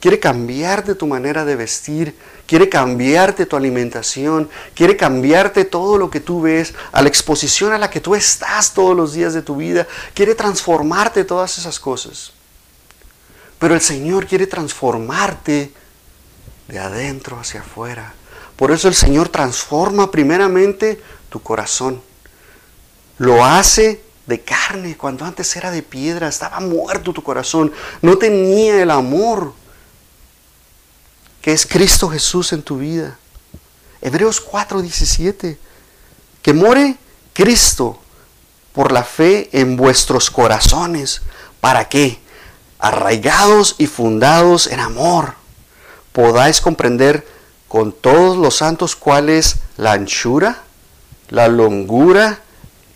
quiere 0.03 0.19
cambiarte 0.19 0.97
tu 0.97 1.07
manera 1.07 1.45
de 1.45 1.55
vestir, 1.55 2.17
quiere 2.49 2.69
cambiarte 2.69 3.47
tu 3.47 3.55
alimentación, 3.55 4.51
quiere 4.75 4.97
cambiarte 4.97 5.65
todo 5.65 5.97
lo 5.97 6.11
que 6.11 6.19
tú 6.19 6.41
ves, 6.41 6.75
a 6.91 7.03
la 7.03 7.09
exposición 7.09 7.73
a 7.73 7.79
la 7.79 7.89
que 7.89 8.01
tú 8.01 8.17
estás 8.17 8.75
todos 8.75 8.97
los 8.97 9.13
días 9.13 9.33
de 9.33 9.43
tu 9.43 9.55
vida, 9.55 9.87
quiere 10.13 10.35
transformarte 10.35 11.23
todas 11.23 11.57
esas 11.57 11.79
cosas. 11.79 12.33
Pero 13.61 13.75
el 13.77 13.81
Señor 13.81 14.27
quiere 14.27 14.49
transformarte 14.49 15.73
de 16.67 16.79
adentro 16.81 17.39
hacia 17.39 17.61
afuera. 17.61 18.13
Por 18.57 18.73
eso 18.73 18.89
el 18.89 18.95
Señor 18.97 19.29
transforma 19.29 20.11
primeramente 20.11 21.01
tu 21.29 21.41
corazón. 21.41 22.03
Lo 23.19 23.45
hace 23.45 24.03
de 24.27 24.41
carne 24.41 24.97
cuando 24.97 25.25
antes 25.25 25.55
era 25.55 25.71
de 25.71 25.85
piedra, 25.85 26.27
estaba 26.27 26.59
muerto 26.59 27.13
tu 27.13 27.23
corazón, 27.23 27.73
no 28.01 28.19
tenía 28.19 28.83
el 28.83 28.91
amor 28.91 29.62
que 31.43 31.53
es 31.53 31.67
Cristo 31.67 32.09
Jesús 32.09 32.53
en 32.53 32.63
tu 32.63 32.79
vida. 32.79 33.19
Hebreos 34.01 34.41
4:17, 34.41 35.59
que 36.41 36.55
more 36.55 36.97
Cristo 37.35 37.99
por 38.73 38.93
la 38.93 39.05
fe 39.05 39.51
en 39.53 39.77
vuestros 39.77 40.31
corazones. 40.31 41.21
¿Para 41.61 41.89
qué? 41.89 42.19
Arraigados 42.79 43.75
y 43.79 43.87
fundados 43.87 44.67
en 44.67 44.81
amor, 44.81 45.35
podáis 46.13 46.61
comprender 46.61 47.27
con 47.69 47.93
todos 47.93 48.37
los 48.37 48.57
santos 48.57 48.97
cuál 48.97 49.29
es 49.29 49.57
la 49.77 49.93
anchura, 49.93 50.63
la 51.29 51.49
longura 51.49 52.41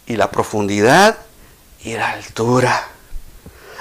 y 0.07 0.17
la 0.17 0.31
profundidad 0.31 1.19
y 1.83 1.95
la 1.95 2.11
altura. 2.11 2.89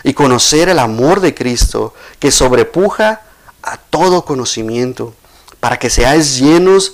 Y 0.04 0.14
conocer 0.14 0.70
el 0.70 0.80
amor 0.80 1.20
de 1.20 1.34
Cristo 1.34 1.94
que 2.20 2.32
sobrepuja 2.32 3.22
a 3.66 3.78
todo 3.78 4.26
conocimiento, 4.26 5.14
para 5.60 5.78
que 5.78 5.90
seáis 5.90 6.38
llenos 6.38 6.94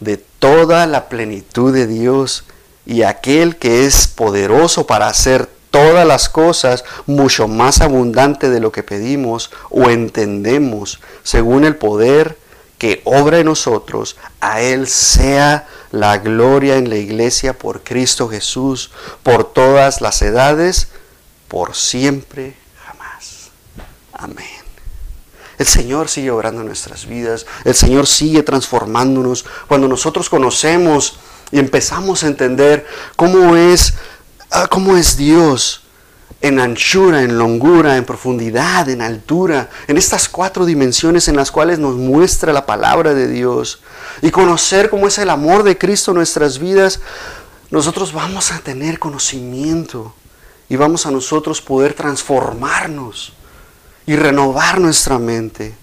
de 0.00 0.16
toda 0.16 0.86
la 0.86 1.08
plenitud 1.08 1.74
de 1.74 1.86
Dios 1.86 2.44
y 2.86 3.02
aquel 3.02 3.56
que 3.56 3.84
es 3.84 4.06
poderoso 4.06 4.86
para 4.86 5.08
hacer 5.08 5.48
todas 5.70 6.06
las 6.06 6.28
cosas 6.28 6.84
mucho 7.06 7.48
más 7.48 7.80
abundante 7.80 8.48
de 8.48 8.60
lo 8.60 8.72
que 8.72 8.82
pedimos 8.82 9.50
o 9.68 9.90
entendemos, 9.90 11.00
según 11.22 11.64
el 11.64 11.76
poder 11.76 12.38
que 12.78 13.02
obra 13.04 13.38
en 13.38 13.46
nosotros, 13.46 14.16
a 14.40 14.60
Él 14.60 14.86
sea 14.86 15.66
la 15.90 16.18
gloria 16.18 16.76
en 16.76 16.88
la 16.88 16.96
iglesia 16.96 17.58
por 17.58 17.82
Cristo 17.82 18.28
Jesús, 18.28 18.90
por 19.22 19.52
todas 19.52 20.00
las 20.00 20.22
edades, 20.22 20.88
por 21.48 21.74
siempre, 21.74 22.54
jamás. 22.84 23.50
Amén. 24.12 24.55
El 25.58 25.66
Señor 25.66 26.08
sigue 26.08 26.30
obrando 26.30 26.60
en 26.60 26.66
nuestras 26.66 27.06
vidas, 27.06 27.46
el 27.64 27.74
Señor 27.74 28.06
sigue 28.06 28.42
transformándonos. 28.42 29.44
Cuando 29.68 29.88
nosotros 29.88 30.28
conocemos 30.28 31.18
y 31.50 31.58
empezamos 31.58 32.22
a 32.22 32.26
entender 32.26 32.86
cómo 33.16 33.56
es, 33.56 33.94
ah, 34.50 34.66
cómo 34.68 34.96
es 34.96 35.16
Dios, 35.16 35.82
en 36.42 36.60
anchura, 36.60 37.22
en 37.22 37.38
longura, 37.38 37.96
en 37.96 38.04
profundidad, 38.04 38.88
en 38.88 39.00
altura, 39.00 39.70
en 39.88 39.96
estas 39.96 40.28
cuatro 40.28 40.66
dimensiones 40.66 41.28
en 41.28 41.36
las 41.36 41.50
cuales 41.50 41.78
nos 41.78 41.96
muestra 41.96 42.52
la 42.52 42.66
palabra 42.66 43.14
de 43.14 43.26
Dios 43.26 43.80
y 44.22 44.30
conocer 44.30 44.90
cómo 44.90 45.08
es 45.08 45.18
el 45.18 45.30
amor 45.30 45.62
de 45.62 45.78
Cristo 45.78 46.10
en 46.10 46.18
nuestras 46.18 46.58
vidas, 46.58 47.00
nosotros 47.70 48.12
vamos 48.12 48.52
a 48.52 48.58
tener 48.58 48.98
conocimiento 48.98 50.14
y 50.68 50.76
vamos 50.76 51.06
a 51.06 51.10
nosotros 51.10 51.60
poder 51.62 51.94
transformarnos 51.94 53.32
y 54.06 54.16
renovar 54.16 54.80
nuestra 54.80 55.18
mente. 55.18 55.74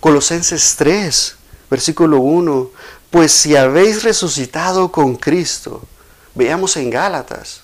Colosenses 0.00 0.76
3, 0.76 1.36
versículo 1.70 2.18
1, 2.18 2.70
pues 3.10 3.32
si 3.32 3.56
habéis 3.56 4.02
resucitado 4.02 4.90
con 4.90 5.16
Cristo, 5.16 5.82
veamos 6.34 6.76
en 6.76 6.90
Gálatas, 6.90 7.62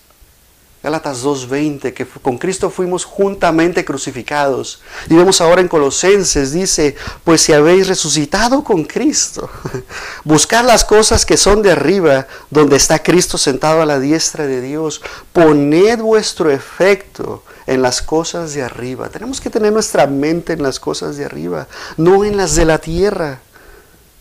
Gálatas 0.82 1.24
2.20, 1.24 1.92
que 1.94 2.06
con 2.06 2.38
Cristo 2.38 2.70
fuimos 2.70 3.04
juntamente 3.04 3.84
crucificados. 3.84 4.80
Y 5.08 5.14
vemos 5.14 5.40
ahora 5.40 5.60
en 5.60 5.68
Colosenses, 5.68 6.52
dice, 6.52 6.94
pues 7.24 7.40
si 7.40 7.52
habéis 7.52 7.88
resucitado 7.88 8.62
con 8.62 8.84
Cristo, 8.84 9.50
buscar 10.24 10.64
las 10.64 10.84
cosas 10.84 11.26
que 11.26 11.36
son 11.36 11.62
de 11.62 11.72
arriba, 11.72 12.28
donde 12.50 12.76
está 12.76 13.02
Cristo 13.02 13.36
sentado 13.36 13.82
a 13.82 13.86
la 13.86 13.98
diestra 13.98 14.46
de 14.46 14.60
Dios, 14.60 15.00
poned 15.32 15.98
vuestro 15.98 16.50
efecto 16.50 17.42
en 17.66 17.82
las 17.82 18.00
cosas 18.00 18.54
de 18.54 18.62
arriba. 18.62 19.08
Tenemos 19.08 19.40
que 19.40 19.50
tener 19.50 19.72
nuestra 19.72 20.06
mente 20.06 20.52
en 20.52 20.62
las 20.62 20.78
cosas 20.78 21.16
de 21.16 21.24
arriba, 21.24 21.66
no 21.96 22.24
en 22.24 22.36
las 22.36 22.54
de 22.54 22.64
la 22.64 22.78
tierra. 22.78 23.40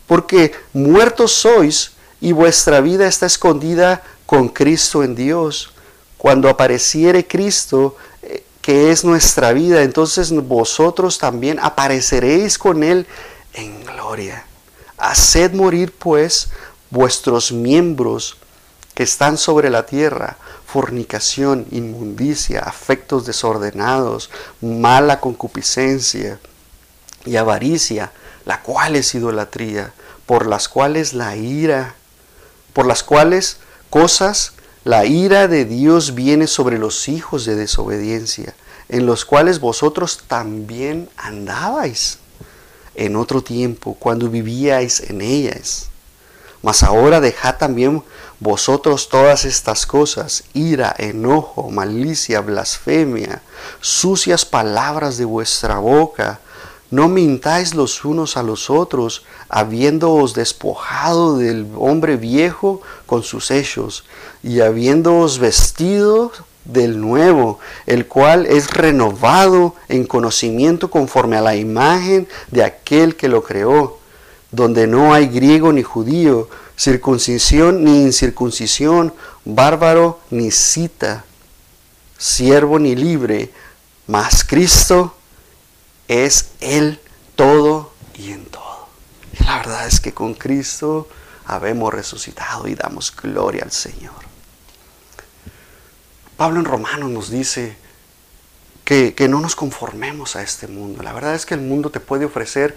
Porque 0.07 0.53
muertos 0.73 1.33
sois 1.33 1.91
y 2.21 2.31
vuestra 2.31 2.79
vida 2.81 3.07
está 3.07 3.25
escondida 3.25 4.01
con 4.25 4.49
Cristo 4.49 5.03
en 5.03 5.15
Dios 5.15 5.74
cuando 6.25 6.49
apareciere 6.49 7.27
Cristo, 7.27 7.97
eh, 8.23 8.43
que 8.59 8.89
es 8.89 9.05
nuestra 9.05 9.53
vida, 9.53 9.83
entonces 9.83 10.31
vosotros 10.31 11.19
también 11.19 11.59
apareceréis 11.61 12.57
con 12.57 12.81
Él 12.81 13.05
en 13.53 13.85
gloria. 13.85 14.43
Haced 14.97 15.53
morir 15.53 15.93
pues 15.93 16.47
vuestros 16.89 17.51
miembros 17.51 18.37
que 18.95 19.03
están 19.03 19.37
sobre 19.37 19.69
la 19.69 19.85
tierra, 19.85 20.37
fornicación, 20.65 21.67
inmundicia, 21.69 22.61
afectos 22.61 23.27
desordenados, 23.27 24.31
mala 24.61 25.19
concupiscencia 25.19 26.39
y 27.23 27.35
avaricia, 27.35 28.11
la 28.45 28.63
cual 28.63 28.95
es 28.95 29.13
idolatría, 29.13 29.93
por 30.25 30.47
las 30.47 30.69
cuales 30.69 31.13
la 31.13 31.35
ira, 31.35 31.93
por 32.73 32.87
las 32.87 33.03
cuales 33.03 33.57
cosas 33.91 34.54
la 34.85 35.05
ira 35.05 35.47
de 35.47 35.65
Dios 35.65 36.13
viene 36.13 36.45
sobre 36.45 36.77
los 36.77 37.09
hijos 37.09 37.43
de 37.43 37.55
desobediencia, 37.55 38.53
en 38.87 39.07
los 39.07 39.25
cuales 39.25 39.59
vosotros 39.59 40.25
también 40.27 41.09
andabais 41.17 42.19
en 42.93 43.15
otro 43.15 43.41
tiempo, 43.41 43.97
cuando 43.99 44.29
vivíais 44.29 44.99
en 45.09 45.21
ellas. 45.21 45.87
Mas 46.61 46.83
ahora 46.83 47.19
dejad 47.19 47.57
también 47.57 48.03
vosotros 48.39 49.09
todas 49.09 49.43
estas 49.43 49.87
cosas, 49.87 50.43
ira, 50.53 50.93
enojo, 50.99 51.71
malicia, 51.71 52.41
blasfemia, 52.41 53.41
sucias 53.81 54.45
palabras 54.45 55.17
de 55.17 55.25
vuestra 55.25 55.79
boca, 55.79 56.39
no 56.91 57.09
mintáis 57.09 57.73
los 57.73 58.05
unos 58.05 58.37
a 58.37 58.43
los 58.43 58.69
otros, 58.69 59.23
habiéndoos 59.49 60.33
despojado 60.33 61.37
del 61.37 61.67
hombre 61.77 62.15
viejo 62.15 62.81
con 63.05 63.23
sus 63.23 63.51
hechos, 63.51 64.05
y 64.43 64.61
habiéndoos 64.61 65.39
vestido 65.39 66.31
del 66.65 66.99
nuevo, 66.99 67.59
el 67.85 68.07
cual 68.07 68.45
es 68.45 68.69
renovado 68.71 69.75
en 69.87 70.05
conocimiento 70.05 70.89
conforme 70.89 71.37
a 71.37 71.41
la 71.41 71.55
imagen 71.55 72.27
de 72.51 72.63
aquel 72.63 73.15
que 73.15 73.29
lo 73.29 73.43
creó, 73.43 73.99
donde 74.51 74.87
no 74.87 75.13
hay 75.13 75.27
griego 75.27 75.71
ni 75.73 75.83
judío, 75.83 76.49
circuncisión 76.77 77.83
ni 77.83 78.01
incircuncisión, 78.01 79.13
bárbaro 79.43 80.19
ni 80.29 80.51
cita, 80.51 81.25
siervo 82.17 82.79
ni 82.79 82.95
libre, 82.95 83.51
mas 84.07 84.43
Cristo 84.43 85.15
es 86.07 86.51
el 86.59 86.99
todo 87.35 87.93
y 88.15 88.31
en 88.31 88.45
todo. 88.45 88.87
La 89.45 89.57
verdad 89.57 89.87
es 89.87 89.99
que 89.99 90.13
con 90.13 90.33
Cristo 90.33 91.07
habemos 91.45 91.93
resucitado 91.93 92.67
y 92.67 92.75
damos 92.75 93.15
gloria 93.15 93.63
al 93.63 93.71
Señor. 93.71 94.13
Pablo 96.37 96.59
en 96.59 96.65
Romanos 96.65 97.09
nos 97.11 97.29
dice 97.29 97.77
que, 98.83 99.13
que, 99.13 99.27
no 99.27 99.39
nos 99.39 99.55
conformemos 99.55 100.35
a 100.35 100.43
este 100.43 100.67
mundo. 100.67 101.01
La 101.01 101.13
verdad 101.13 101.33
es 101.33 101.45
que 101.45 101.53
el 101.53 101.61
mundo 101.61 101.89
te 101.89 101.99
puede 101.99 102.25
ofrecer 102.25 102.75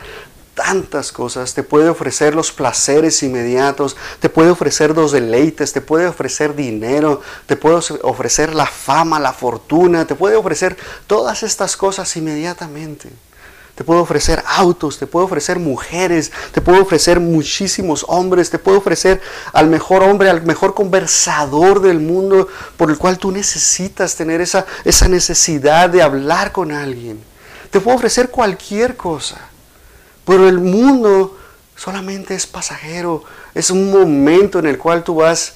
tantas 0.58 1.12
cosas, 1.12 1.54
te 1.54 1.62
puede 1.62 1.88
ofrecer 1.88 2.34
los 2.34 2.50
placeres 2.50 3.22
inmediatos, 3.22 3.96
te 4.18 4.28
puede 4.28 4.50
ofrecer 4.50 4.90
los 4.90 5.12
deleites, 5.12 5.72
te 5.72 5.80
puede 5.80 6.08
ofrecer 6.08 6.56
dinero, 6.56 7.20
te 7.46 7.54
puede 7.54 7.76
ofrecer 8.02 8.56
la 8.56 8.66
fama, 8.66 9.20
la 9.20 9.32
fortuna, 9.32 10.04
te 10.04 10.16
puede 10.16 10.34
ofrecer 10.34 10.76
todas 11.06 11.44
estas 11.44 11.76
cosas 11.76 12.16
inmediatamente. 12.16 13.08
Te 13.76 13.84
puede 13.84 14.00
ofrecer 14.00 14.42
autos, 14.48 14.98
te 14.98 15.06
puede 15.06 15.26
ofrecer 15.26 15.60
mujeres, 15.60 16.32
te 16.50 16.60
puede 16.60 16.80
ofrecer 16.80 17.20
muchísimos 17.20 18.04
hombres, 18.08 18.50
te 18.50 18.58
puede 18.58 18.78
ofrecer 18.78 19.20
al 19.52 19.68
mejor 19.68 20.02
hombre, 20.02 20.28
al 20.28 20.42
mejor 20.42 20.74
conversador 20.74 21.80
del 21.80 22.00
mundo 22.00 22.48
por 22.76 22.90
el 22.90 22.98
cual 22.98 23.16
tú 23.18 23.30
necesitas 23.30 24.16
tener 24.16 24.40
esa, 24.40 24.66
esa 24.84 25.06
necesidad 25.06 25.88
de 25.88 26.02
hablar 26.02 26.50
con 26.50 26.72
alguien. 26.72 27.20
Te 27.70 27.78
puede 27.78 27.96
ofrecer 27.96 28.30
cualquier 28.30 28.96
cosa. 28.96 29.38
Pero 30.28 30.46
el 30.46 30.58
mundo 30.58 31.38
solamente 31.74 32.34
es 32.34 32.46
pasajero, 32.46 33.24
es 33.54 33.70
un 33.70 33.90
momento 33.90 34.58
en 34.58 34.66
el 34.66 34.76
cual 34.76 35.02
tú 35.02 35.14
vas 35.14 35.54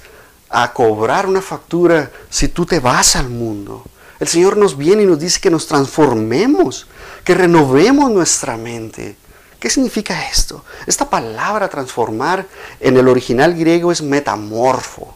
a 0.49 0.73
cobrar 0.73 1.27
una 1.27 1.43
factura 1.43 2.11
si 2.31 2.49
tú 2.49 2.65
te 2.65 2.81
vas 2.81 3.15
al 3.17 3.29
mundo. 3.29 3.85
El 4.19 4.29
Señor 4.29 4.57
nos 4.57 4.79
viene 4.79 5.03
y 5.03 5.07
nos 5.07 5.19
dice 5.19 5.41
que 5.41 5.51
nos 5.51 5.67
transformemos, 5.67 6.87
que 7.23 7.35
renovemos 7.35 8.11
nuestra 8.11 8.57
mente. 8.57 9.15
¿Qué 9.61 9.69
significa 9.69 10.27
esto? 10.31 10.65
Esta 10.87 11.11
palabra 11.11 11.69
transformar 11.69 12.47
en 12.81 12.97
el 12.97 13.09
original 13.09 13.55
griego 13.55 13.93
es 13.93 14.01
metamorfo. 14.01 15.15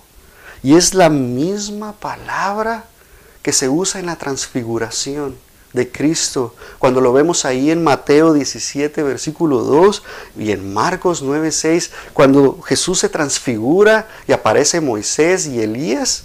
Y 0.62 0.76
es 0.76 0.92
la 0.92 1.08
misma 1.08 1.92
palabra 1.92 2.84
que 3.40 3.54
se 3.54 3.70
usa 3.70 4.00
en 4.00 4.06
la 4.06 4.16
transfiguración 4.16 5.45
de 5.76 5.92
Cristo, 5.92 6.54
cuando 6.78 7.02
lo 7.02 7.12
vemos 7.12 7.44
ahí 7.44 7.70
en 7.70 7.84
Mateo 7.84 8.32
17, 8.32 9.02
versículo 9.02 9.58
2, 9.58 10.02
y 10.38 10.50
en 10.50 10.72
Marcos 10.72 11.20
9, 11.20 11.52
6, 11.52 11.90
cuando 12.14 12.62
Jesús 12.62 12.98
se 13.00 13.10
transfigura 13.10 14.08
y 14.26 14.32
aparece 14.32 14.80
Moisés 14.80 15.46
y 15.46 15.60
Elías, 15.60 16.24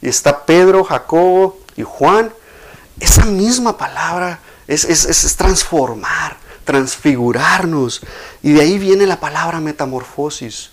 y 0.00 0.08
está 0.08 0.46
Pedro, 0.46 0.84
Jacobo 0.84 1.58
y 1.76 1.82
Juan, 1.82 2.32
esa 3.00 3.24
misma 3.24 3.76
palabra 3.76 4.38
es, 4.68 4.84
es 4.84 5.36
transformar, 5.36 6.36
transfigurarnos, 6.64 8.02
y 8.40 8.52
de 8.52 8.60
ahí 8.60 8.78
viene 8.78 9.04
la 9.04 9.18
palabra 9.18 9.58
metamorfosis. 9.58 10.70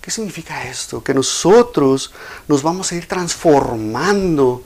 ¿Qué 0.00 0.10
significa 0.10 0.64
esto? 0.64 1.04
Que 1.04 1.14
nosotros 1.14 2.12
nos 2.48 2.64
vamos 2.64 2.90
a 2.90 2.96
ir 2.96 3.06
transformando 3.06 4.64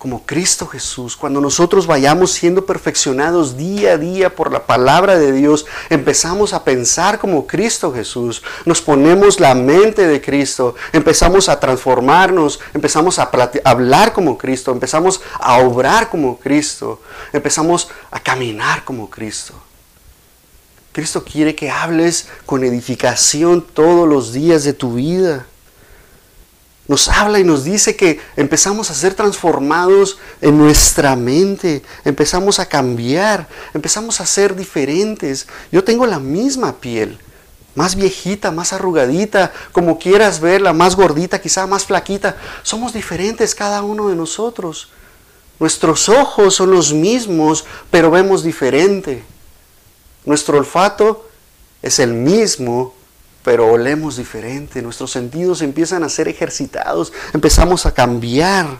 como 0.00 0.24
Cristo 0.24 0.66
Jesús, 0.66 1.14
cuando 1.14 1.42
nosotros 1.42 1.86
vayamos 1.86 2.32
siendo 2.32 2.64
perfeccionados 2.64 3.58
día 3.58 3.92
a 3.92 3.98
día 3.98 4.34
por 4.34 4.50
la 4.50 4.64
palabra 4.64 5.18
de 5.18 5.30
Dios, 5.30 5.66
empezamos 5.90 6.54
a 6.54 6.64
pensar 6.64 7.18
como 7.18 7.46
Cristo 7.46 7.92
Jesús, 7.92 8.42
nos 8.64 8.80
ponemos 8.80 9.40
la 9.40 9.54
mente 9.54 10.06
de 10.06 10.22
Cristo, 10.22 10.74
empezamos 10.94 11.50
a 11.50 11.60
transformarnos, 11.60 12.60
empezamos 12.72 13.18
a 13.18 13.30
hablar 13.62 14.14
como 14.14 14.38
Cristo, 14.38 14.72
empezamos 14.72 15.20
a 15.38 15.58
obrar 15.58 16.08
como 16.08 16.38
Cristo, 16.38 17.02
empezamos 17.34 17.90
a 18.10 18.20
caminar 18.20 18.86
como 18.86 19.10
Cristo. 19.10 19.52
Cristo 20.92 21.22
quiere 21.24 21.54
que 21.54 21.70
hables 21.70 22.26
con 22.46 22.64
edificación 22.64 23.60
todos 23.60 24.08
los 24.08 24.32
días 24.32 24.64
de 24.64 24.72
tu 24.72 24.94
vida 24.94 25.46
nos 26.90 27.06
habla 27.06 27.38
y 27.38 27.44
nos 27.44 27.62
dice 27.62 27.94
que 27.94 28.18
empezamos 28.34 28.90
a 28.90 28.94
ser 28.94 29.14
transformados 29.14 30.18
en 30.40 30.58
nuestra 30.58 31.14
mente, 31.14 31.84
empezamos 32.04 32.58
a 32.58 32.66
cambiar, 32.66 33.46
empezamos 33.72 34.20
a 34.20 34.26
ser 34.26 34.56
diferentes. 34.56 35.46
Yo 35.70 35.84
tengo 35.84 36.04
la 36.04 36.18
misma 36.18 36.80
piel, 36.80 37.16
más 37.76 37.94
viejita, 37.94 38.50
más 38.50 38.72
arrugadita, 38.72 39.52
como 39.70 40.00
quieras 40.00 40.40
verla, 40.40 40.72
más 40.72 40.96
gordita, 40.96 41.40
quizá 41.40 41.64
más 41.68 41.84
flaquita. 41.84 42.36
Somos 42.64 42.92
diferentes 42.92 43.54
cada 43.54 43.84
uno 43.84 44.08
de 44.08 44.16
nosotros. 44.16 44.88
Nuestros 45.60 46.08
ojos 46.08 46.56
son 46.56 46.72
los 46.72 46.92
mismos, 46.92 47.66
pero 47.92 48.10
vemos 48.10 48.42
diferente. 48.42 49.22
Nuestro 50.24 50.58
olfato 50.58 51.30
es 51.82 52.00
el 52.00 52.14
mismo, 52.14 52.96
pero 53.42 53.66
olemos 53.66 54.16
diferente, 54.16 54.82
nuestros 54.82 55.10
sentidos 55.10 55.62
empiezan 55.62 56.04
a 56.04 56.08
ser 56.08 56.28
ejercitados, 56.28 57.12
empezamos 57.32 57.86
a 57.86 57.92
cambiar. 57.92 58.78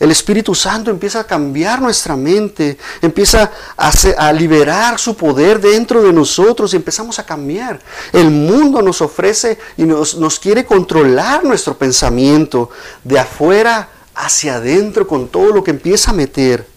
El 0.00 0.10
Espíritu 0.10 0.52
Santo 0.52 0.90
empieza 0.90 1.20
a 1.20 1.24
cambiar 1.24 1.80
nuestra 1.80 2.16
mente, 2.16 2.76
empieza 3.00 3.52
a, 3.76 4.32
liberar 4.32 4.98
su 4.98 5.16
poder 5.16 5.60
dentro 5.60 6.02
de 6.02 6.12
nosotros 6.12 6.72
y 6.72 6.76
empezamos 6.76 7.20
a 7.20 7.24
cambiar. 7.24 7.78
El 8.12 8.32
mundo 8.32 8.82
nos 8.82 9.00
ofrece 9.00 9.58
y 9.76 9.84
nos, 9.84 10.16
nos 10.16 10.40
quiere 10.40 10.66
controlar 10.66 11.44
nuestro 11.44 11.78
pensamiento 11.78 12.70
de 13.04 13.20
afuera 13.20 13.90
hacia 14.16 14.56
adentro 14.56 15.06
con 15.06 15.28
todo 15.28 15.52
lo 15.52 15.62
que 15.62 15.70
empieza 15.70 16.10
a 16.10 16.14
meter. 16.14 16.71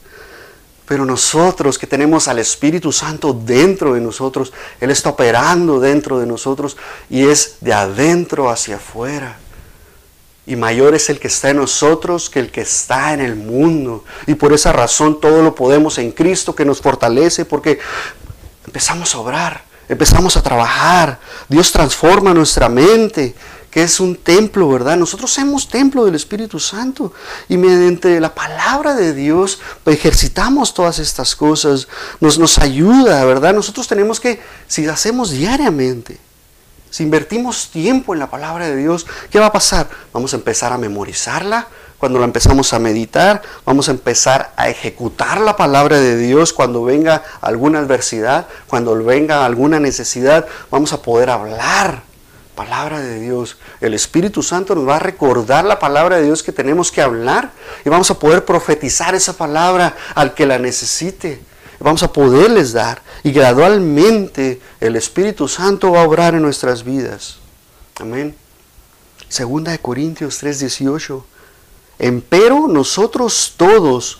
Pero 0.87 1.05
nosotros 1.05 1.79
que 1.79 1.87
tenemos 1.87 2.27
al 2.27 2.39
Espíritu 2.39 2.91
Santo 2.91 3.33
dentro 3.33 3.93
de 3.95 4.01
nosotros, 4.01 4.53
Él 4.79 4.91
está 4.91 5.09
operando 5.09 5.79
dentro 5.79 6.19
de 6.19 6.27
nosotros 6.27 6.77
y 7.09 7.27
es 7.27 7.57
de 7.61 7.73
adentro 7.73 8.49
hacia 8.49 8.75
afuera. 8.75 9.37
Y 10.47 10.55
mayor 10.55 10.93
es 10.93 11.09
el 11.09 11.19
que 11.19 11.27
está 11.27 11.49
en 11.49 11.57
nosotros 11.57 12.29
que 12.29 12.39
el 12.39 12.51
que 12.51 12.61
está 12.61 13.13
en 13.13 13.21
el 13.21 13.35
mundo. 13.35 14.03
Y 14.27 14.35
por 14.35 14.53
esa 14.53 14.71
razón 14.71 15.19
todo 15.19 15.41
lo 15.41 15.55
podemos 15.55 15.97
en 15.97 16.11
Cristo 16.11 16.53
que 16.53 16.65
nos 16.65 16.81
fortalece 16.81 17.45
porque 17.45 17.79
empezamos 18.67 19.15
a 19.15 19.17
obrar, 19.17 19.63
empezamos 19.89 20.37
a 20.37 20.43
trabajar. 20.43 21.19
Dios 21.49 21.71
transforma 21.71 22.31
nuestra 22.31 22.69
mente, 22.69 23.33
que 23.75 23.83
es 23.83 23.99
un 23.99 24.15
templo, 24.15 24.69
¿verdad? 24.69 24.95
Nosotros 24.95 25.33
somos 25.33 25.67
templo 25.67 26.05
del 26.05 26.15
Espíritu 26.15 26.61
Santo. 26.61 27.11
Y 27.49 27.57
mediante 27.57 28.21
la 28.21 28.33
palabra 28.33 28.95
de 28.95 29.13
Dios 29.13 29.59
ejercitamos 29.85 30.73
todas 30.73 30.97
estas 30.99 31.35
cosas. 31.35 31.89
Nos, 32.21 32.39
nos 32.39 32.57
ayuda, 32.57 33.25
¿verdad? 33.25 33.53
Nosotros 33.53 33.85
tenemos 33.89 34.21
que, 34.21 34.39
si 34.69 34.87
hacemos 34.87 35.31
diariamente, 35.31 36.17
si 36.89 37.03
invertimos 37.03 37.69
tiempo 37.69 38.13
en 38.13 38.21
la 38.21 38.29
palabra 38.29 38.65
de 38.65 38.77
Dios, 38.77 39.05
¿qué 39.29 39.39
va 39.39 39.47
a 39.47 39.51
pasar? 39.51 39.89
Vamos 40.13 40.31
a 40.31 40.37
empezar 40.37 40.71
a 40.71 40.77
memorizarla. 40.77 41.67
Cuando 41.97 42.19
la 42.19 42.25
empezamos 42.25 42.71
a 42.71 42.79
meditar, 42.79 43.41
vamos 43.65 43.89
a 43.89 43.91
empezar 43.91 44.53
a 44.55 44.69
ejecutar 44.69 45.41
la 45.41 45.57
palabra 45.57 45.99
de 45.99 46.15
Dios 46.15 46.53
cuando 46.53 46.85
venga 46.85 47.23
alguna 47.41 47.79
adversidad, 47.79 48.47
cuando 48.67 48.95
venga 49.03 49.45
alguna 49.45 49.81
necesidad, 49.81 50.47
vamos 50.71 50.93
a 50.93 51.01
poder 51.01 51.29
hablar 51.29 52.14
palabra 52.55 52.99
de 52.99 53.19
Dios. 53.19 53.57
El 53.81 53.93
Espíritu 53.93 54.41
Santo 54.41 54.73
nos 54.73 54.87
va 54.87 54.95
a 54.95 54.99
recordar 54.99 55.65
la 55.65 55.77
palabra 55.77 56.17
de 56.17 56.23
Dios 56.23 56.41
que 56.41 56.51
tenemos 56.51 56.91
que 56.91 57.01
hablar 57.01 57.51
y 57.83 57.89
vamos 57.89 58.09
a 58.09 58.17
poder 58.17 58.45
profetizar 58.45 59.13
esa 59.13 59.33
palabra 59.33 59.95
al 60.15 60.33
que 60.33 60.45
la 60.45 60.57
necesite 60.57 61.41
vamos 61.79 62.03
a 62.03 62.11
poderles 62.11 62.73
dar. 62.73 63.01
Y 63.23 63.31
gradualmente 63.31 64.61
el 64.79 64.95
Espíritu 64.95 65.47
Santo 65.47 65.91
va 65.91 66.01
a 66.01 66.07
obrar 66.07 66.35
en 66.35 66.41
nuestras 66.41 66.83
vidas. 66.83 67.37
Amén. 67.99 68.35
Segunda 69.29 69.71
de 69.71 69.79
Corintios 69.79 70.41
3:18. 70.41 71.25
Empero 71.97 72.67
nosotros 72.67 73.53
todos, 73.55 74.19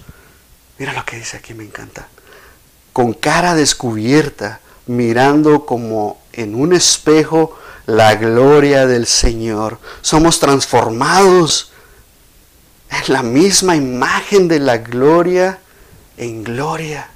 mira 0.78 0.94
lo 0.94 1.04
que 1.06 1.18
dice 1.18 1.38
aquí, 1.38 1.54
me 1.54 1.66
encanta, 1.66 2.08
con 2.94 3.14
cara 3.14 3.54
descubierta, 3.54 4.62
mirando 4.86 5.66
como 5.66 6.22
en 6.32 6.56
un 6.56 6.72
espejo 6.72 7.58
la 7.86 8.16
gloria 8.16 8.88
del 8.88 9.06
Señor. 9.06 9.80
Somos 10.02 10.40
transformados 10.40 11.72
en 12.90 13.14
la 13.14 13.24
misma 13.24 13.76
imagen 13.76 14.48
de 14.48 14.60
la 14.60 14.78
gloria 14.78 15.60
en 16.18 16.44
gloria 16.44 17.10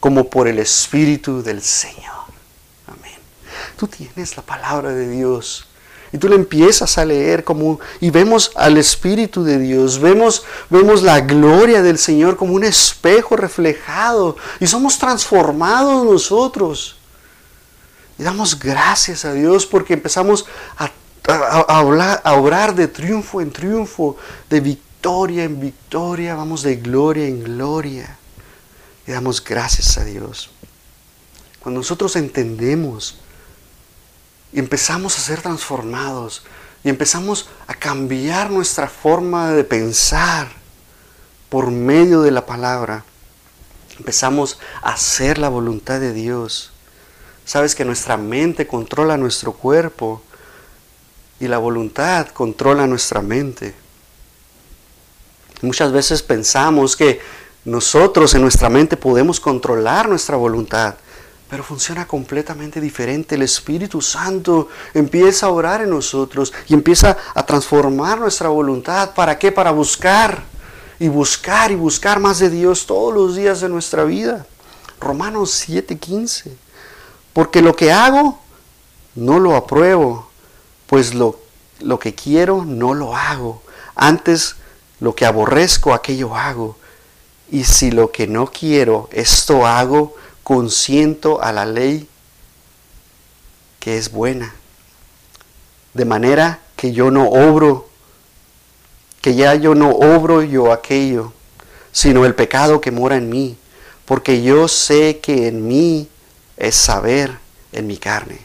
como 0.00 0.30
por 0.30 0.46
el 0.48 0.58
Espíritu 0.58 1.42
del 1.42 1.62
Señor. 1.62 2.14
Amén. 2.86 3.18
Tú 3.76 3.88
tienes 3.88 4.36
la 4.36 4.42
palabra 4.42 4.90
de 4.90 5.08
Dios. 5.08 5.66
Y 6.12 6.18
tú 6.18 6.28
le 6.28 6.36
empiezas 6.36 6.96
a 6.98 7.04
leer 7.04 7.42
como 7.42 7.80
y 8.00 8.10
vemos 8.10 8.52
al 8.54 8.76
Espíritu 8.76 9.42
de 9.42 9.58
Dios, 9.58 9.98
vemos 9.98 10.44
vemos 10.70 11.02
la 11.02 11.20
gloria 11.20 11.82
del 11.82 11.98
Señor 11.98 12.36
como 12.36 12.54
un 12.54 12.62
espejo 12.62 13.36
reflejado 13.36 14.36
y 14.60 14.68
somos 14.68 14.98
transformados 14.98 16.04
nosotros. 16.04 16.96
Y 18.18 18.22
damos 18.22 18.58
gracias 18.58 19.24
a 19.24 19.32
Dios 19.32 19.66
porque 19.66 19.94
empezamos 19.94 20.46
a, 20.78 20.90
hablar, 21.68 22.22
a 22.24 22.34
orar 22.34 22.74
de 22.74 22.88
triunfo 22.88 23.40
en 23.40 23.50
triunfo, 23.50 24.16
de 24.48 24.60
victoria 24.60 24.86
en 25.44 25.60
victoria, 25.60 26.34
vamos 26.34 26.62
de 26.62 26.76
gloria 26.76 27.28
en 27.28 27.44
gloria 27.44 28.16
y 29.06 29.12
damos 29.12 29.42
gracias 29.42 29.98
a 29.98 30.04
Dios. 30.04 30.50
Cuando 31.60 31.80
nosotros 31.80 32.16
entendemos 32.16 33.18
y 34.52 34.58
empezamos 34.58 35.16
a 35.16 35.20
ser 35.20 35.42
transformados 35.42 36.42
y 36.82 36.88
empezamos 36.88 37.48
a 37.68 37.74
cambiar 37.74 38.50
nuestra 38.50 38.88
forma 38.88 39.52
de 39.52 39.62
pensar 39.62 40.48
por 41.50 41.70
medio 41.70 42.22
de 42.22 42.32
la 42.32 42.44
palabra, 42.44 43.04
empezamos 43.98 44.58
a 44.82 44.94
hacer 44.94 45.38
la 45.38 45.48
voluntad 45.48 46.00
de 46.00 46.12
Dios. 46.12 46.72
Sabes 47.46 47.76
que 47.76 47.84
nuestra 47.84 48.16
mente 48.16 48.66
controla 48.66 49.16
nuestro 49.16 49.52
cuerpo 49.52 50.20
y 51.38 51.46
la 51.46 51.58
voluntad 51.58 52.26
controla 52.28 52.88
nuestra 52.88 53.22
mente. 53.22 53.72
Muchas 55.62 55.92
veces 55.92 56.24
pensamos 56.24 56.96
que 56.96 57.20
nosotros 57.64 58.34
en 58.34 58.42
nuestra 58.42 58.68
mente 58.68 58.96
podemos 58.96 59.38
controlar 59.38 60.08
nuestra 60.08 60.34
voluntad, 60.36 60.96
pero 61.48 61.62
funciona 61.62 62.04
completamente 62.08 62.80
diferente. 62.80 63.36
El 63.36 63.42
Espíritu 63.42 64.02
Santo 64.02 64.68
empieza 64.92 65.46
a 65.46 65.50
orar 65.50 65.82
en 65.82 65.90
nosotros 65.90 66.52
y 66.66 66.74
empieza 66.74 67.16
a 67.32 67.46
transformar 67.46 68.18
nuestra 68.18 68.48
voluntad. 68.48 69.14
¿Para 69.14 69.38
qué? 69.38 69.52
Para 69.52 69.70
buscar 69.70 70.42
y 70.98 71.06
buscar 71.06 71.70
y 71.70 71.76
buscar 71.76 72.18
más 72.18 72.40
de 72.40 72.50
Dios 72.50 72.86
todos 72.86 73.14
los 73.14 73.36
días 73.36 73.60
de 73.60 73.68
nuestra 73.68 74.02
vida. 74.02 74.44
Romanos 74.98 75.52
7:15. 75.52 76.65
Porque 77.36 77.60
lo 77.60 77.76
que 77.76 77.92
hago 77.92 78.38
no 79.14 79.38
lo 79.40 79.56
apruebo, 79.56 80.26
pues 80.86 81.12
lo, 81.12 81.38
lo 81.80 81.98
que 81.98 82.14
quiero 82.14 82.64
no 82.64 82.94
lo 82.94 83.14
hago. 83.14 83.60
Antes 83.94 84.56
lo 85.00 85.14
que 85.14 85.26
aborrezco, 85.26 85.92
aquello 85.92 86.34
hago. 86.34 86.78
Y 87.50 87.64
si 87.64 87.90
lo 87.90 88.10
que 88.10 88.26
no 88.26 88.46
quiero, 88.46 89.10
esto 89.12 89.66
hago, 89.66 90.14
consiento 90.42 91.42
a 91.42 91.52
la 91.52 91.66
ley 91.66 92.08
que 93.80 93.98
es 93.98 94.10
buena. 94.10 94.54
De 95.92 96.06
manera 96.06 96.60
que 96.74 96.92
yo 96.92 97.10
no 97.10 97.28
obro, 97.28 97.86
que 99.20 99.34
ya 99.34 99.54
yo 99.56 99.74
no 99.74 99.90
obro 99.90 100.42
yo 100.42 100.72
aquello, 100.72 101.34
sino 101.92 102.24
el 102.24 102.34
pecado 102.34 102.80
que 102.80 102.92
mora 102.92 103.16
en 103.18 103.28
mí, 103.28 103.58
porque 104.06 104.42
yo 104.42 104.68
sé 104.68 105.18
que 105.18 105.48
en 105.48 105.68
mí 105.68 106.08
es 106.56 106.74
saber 106.74 107.38
en 107.72 107.86
mi 107.86 107.96
carne. 107.96 108.38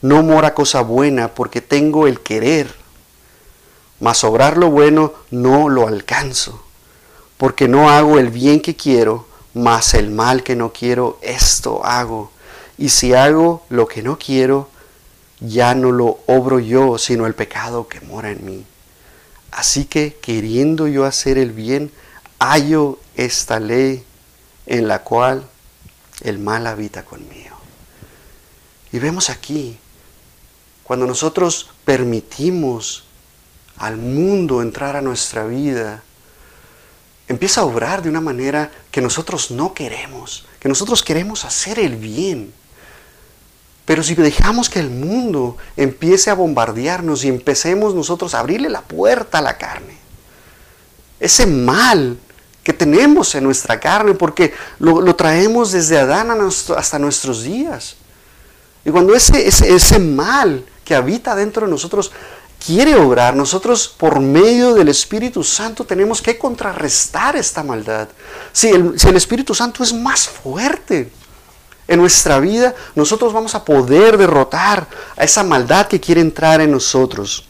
No 0.00 0.22
mora 0.22 0.54
cosa 0.54 0.80
buena 0.80 1.34
porque 1.34 1.60
tengo 1.60 2.06
el 2.06 2.20
querer, 2.20 2.74
mas 4.00 4.24
obrar 4.24 4.56
lo 4.56 4.70
bueno 4.70 5.12
no 5.30 5.68
lo 5.68 5.86
alcanzo 5.86 6.62
porque 7.42 7.66
no 7.66 7.90
hago 7.90 8.20
el 8.20 8.28
bien 8.28 8.60
que 8.60 8.76
quiero, 8.76 9.26
mas 9.52 9.94
el 9.94 10.12
mal 10.12 10.44
que 10.44 10.54
no 10.54 10.72
quiero, 10.72 11.18
esto 11.22 11.84
hago. 11.84 12.30
Y 12.78 12.90
si 12.90 13.14
hago 13.14 13.66
lo 13.68 13.88
que 13.88 14.00
no 14.00 14.16
quiero, 14.16 14.68
ya 15.40 15.74
no 15.74 15.90
lo 15.90 16.20
obro 16.28 16.60
yo, 16.60 16.98
sino 16.98 17.26
el 17.26 17.34
pecado 17.34 17.88
que 17.88 18.00
mora 18.00 18.30
en 18.30 18.46
mí. 18.46 18.64
Así 19.50 19.86
que 19.86 20.16
queriendo 20.22 20.86
yo 20.86 21.04
hacer 21.04 21.36
el 21.36 21.50
bien, 21.50 21.90
hallo 22.38 23.00
esta 23.16 23.58
ley 23.58 24.04
en 24.66 24.86
la 24.86 25.00
cual 25.02 25.42
el 26.20 26.38
mal 26.38 26.68
habita 26.68 27.04
conmigo. 27.04 27.51
Y 28.92 28.98
vemos 28.98 29.30
aquí, 29.30 29.78
cuando 30.84 31.06
nosotros 31.06 31.70
permitimos 31.84 33.04
al 33.78 33.96
mundo 33.96 34.60
entrar 34.60 34.96
a 34.96 35.02
nuestra 35.02 35.46
vida, 35.46 36.02
empieza 37.26 37.62
a 37.62 37.64
obrar 37.64 38.02
de 38.02 38.10
una 38.10 38.20
manera 38.20 38.70
que 38.90 39.00
nosotros 39.00 39.50
no 39.50 39.72
queremos, 39.72 40.44
que 40.60 40.68
nosotros 40.68 41.02
queremos 41.02 41.44
hacer 41.44 41.78
el 41.78 41.96
bien. 41.96 42.52
Pero 43.86 44.02
si 44.02 44.14
dejamos 44.14 44.68
que 44.68 44.78
el 44.78 44.90
mundo 44.90 45.56
empiece 45.76 46.30
a 46.30 46.34
bombardearnos 46.34 47.24
y 47.24 47.28
empecemos 47.28 47.94
nosotros 47.94 48.34
a 48.34 48.40
abrirle 48.40 48.68
la 48.68 48.82
puerta 48.82 49.38
a 49.38 49.42
la 49.42 49.56
carne, 49.56 49.96
ese 51.18 51.46
mal 51.46 52.18
que 52.62 52.72
tenemos 52.72 53.34
en 53.34 53.44
nuestra 53.44 53.80
carne, 53.80 54.14
porque 54.14 54.54
lo, 54.78 55.16
traemos 55.16 55.72
desde 55.72 55.98
Adán 55.98 56.30
hasta 56.76 56.98
nuestros 56.98 57.42
días. 57.42 57.96
Y 58.84 58.90
cuando 58.90 59.14
ese, 59.14 59.46
ese, 59.46 59.98
mal 59.98 60.64
que 60.84 60.94
habita 60.94 61.36
dentro 61.36 61.66
de 61.66 61.70
nosotros 61.70 62.10
quiere 62.64 62.94
obrar, 62.96 63.34
nosotros 63.34 63.88
por 63.88 64.20
medio 64.20 64.74
del 64.74 64.88
Espíritu 64.88 65.44
Santo 65.44 65.84
tenemos 65.84 66.20
que 66.20 66.36
contrarrestar 66.38 67.36
esta 67.36 67.62
maldad. 67.62 68.08
Si 68.52 68.68
el, 68.68 68.98
si 68.98 69.08
el, 69.08 69.16
Espíritu 69.16 69.54
Santo 69.54 69.82
es 69.82 69.92
más 69.92 70.28
fuerte 70.28 71.10
en 71.86 72.00
nuestra 72.00 72.40
vida, 72.40 72.74
nosotros 72.94 73.32
vamos 73.32 73.54
a 73.54 73.64
poder 73.64 74.16
derrotar 74.16 74.88
a 75.16 75.24
esa 75.24 75.44
maldad 75.44 75.86
que 75.86 76.00
quiere 76.00 76.20
entrar 76.20 76.60
en 76.60 76.72
nosotros. 76.72 77.46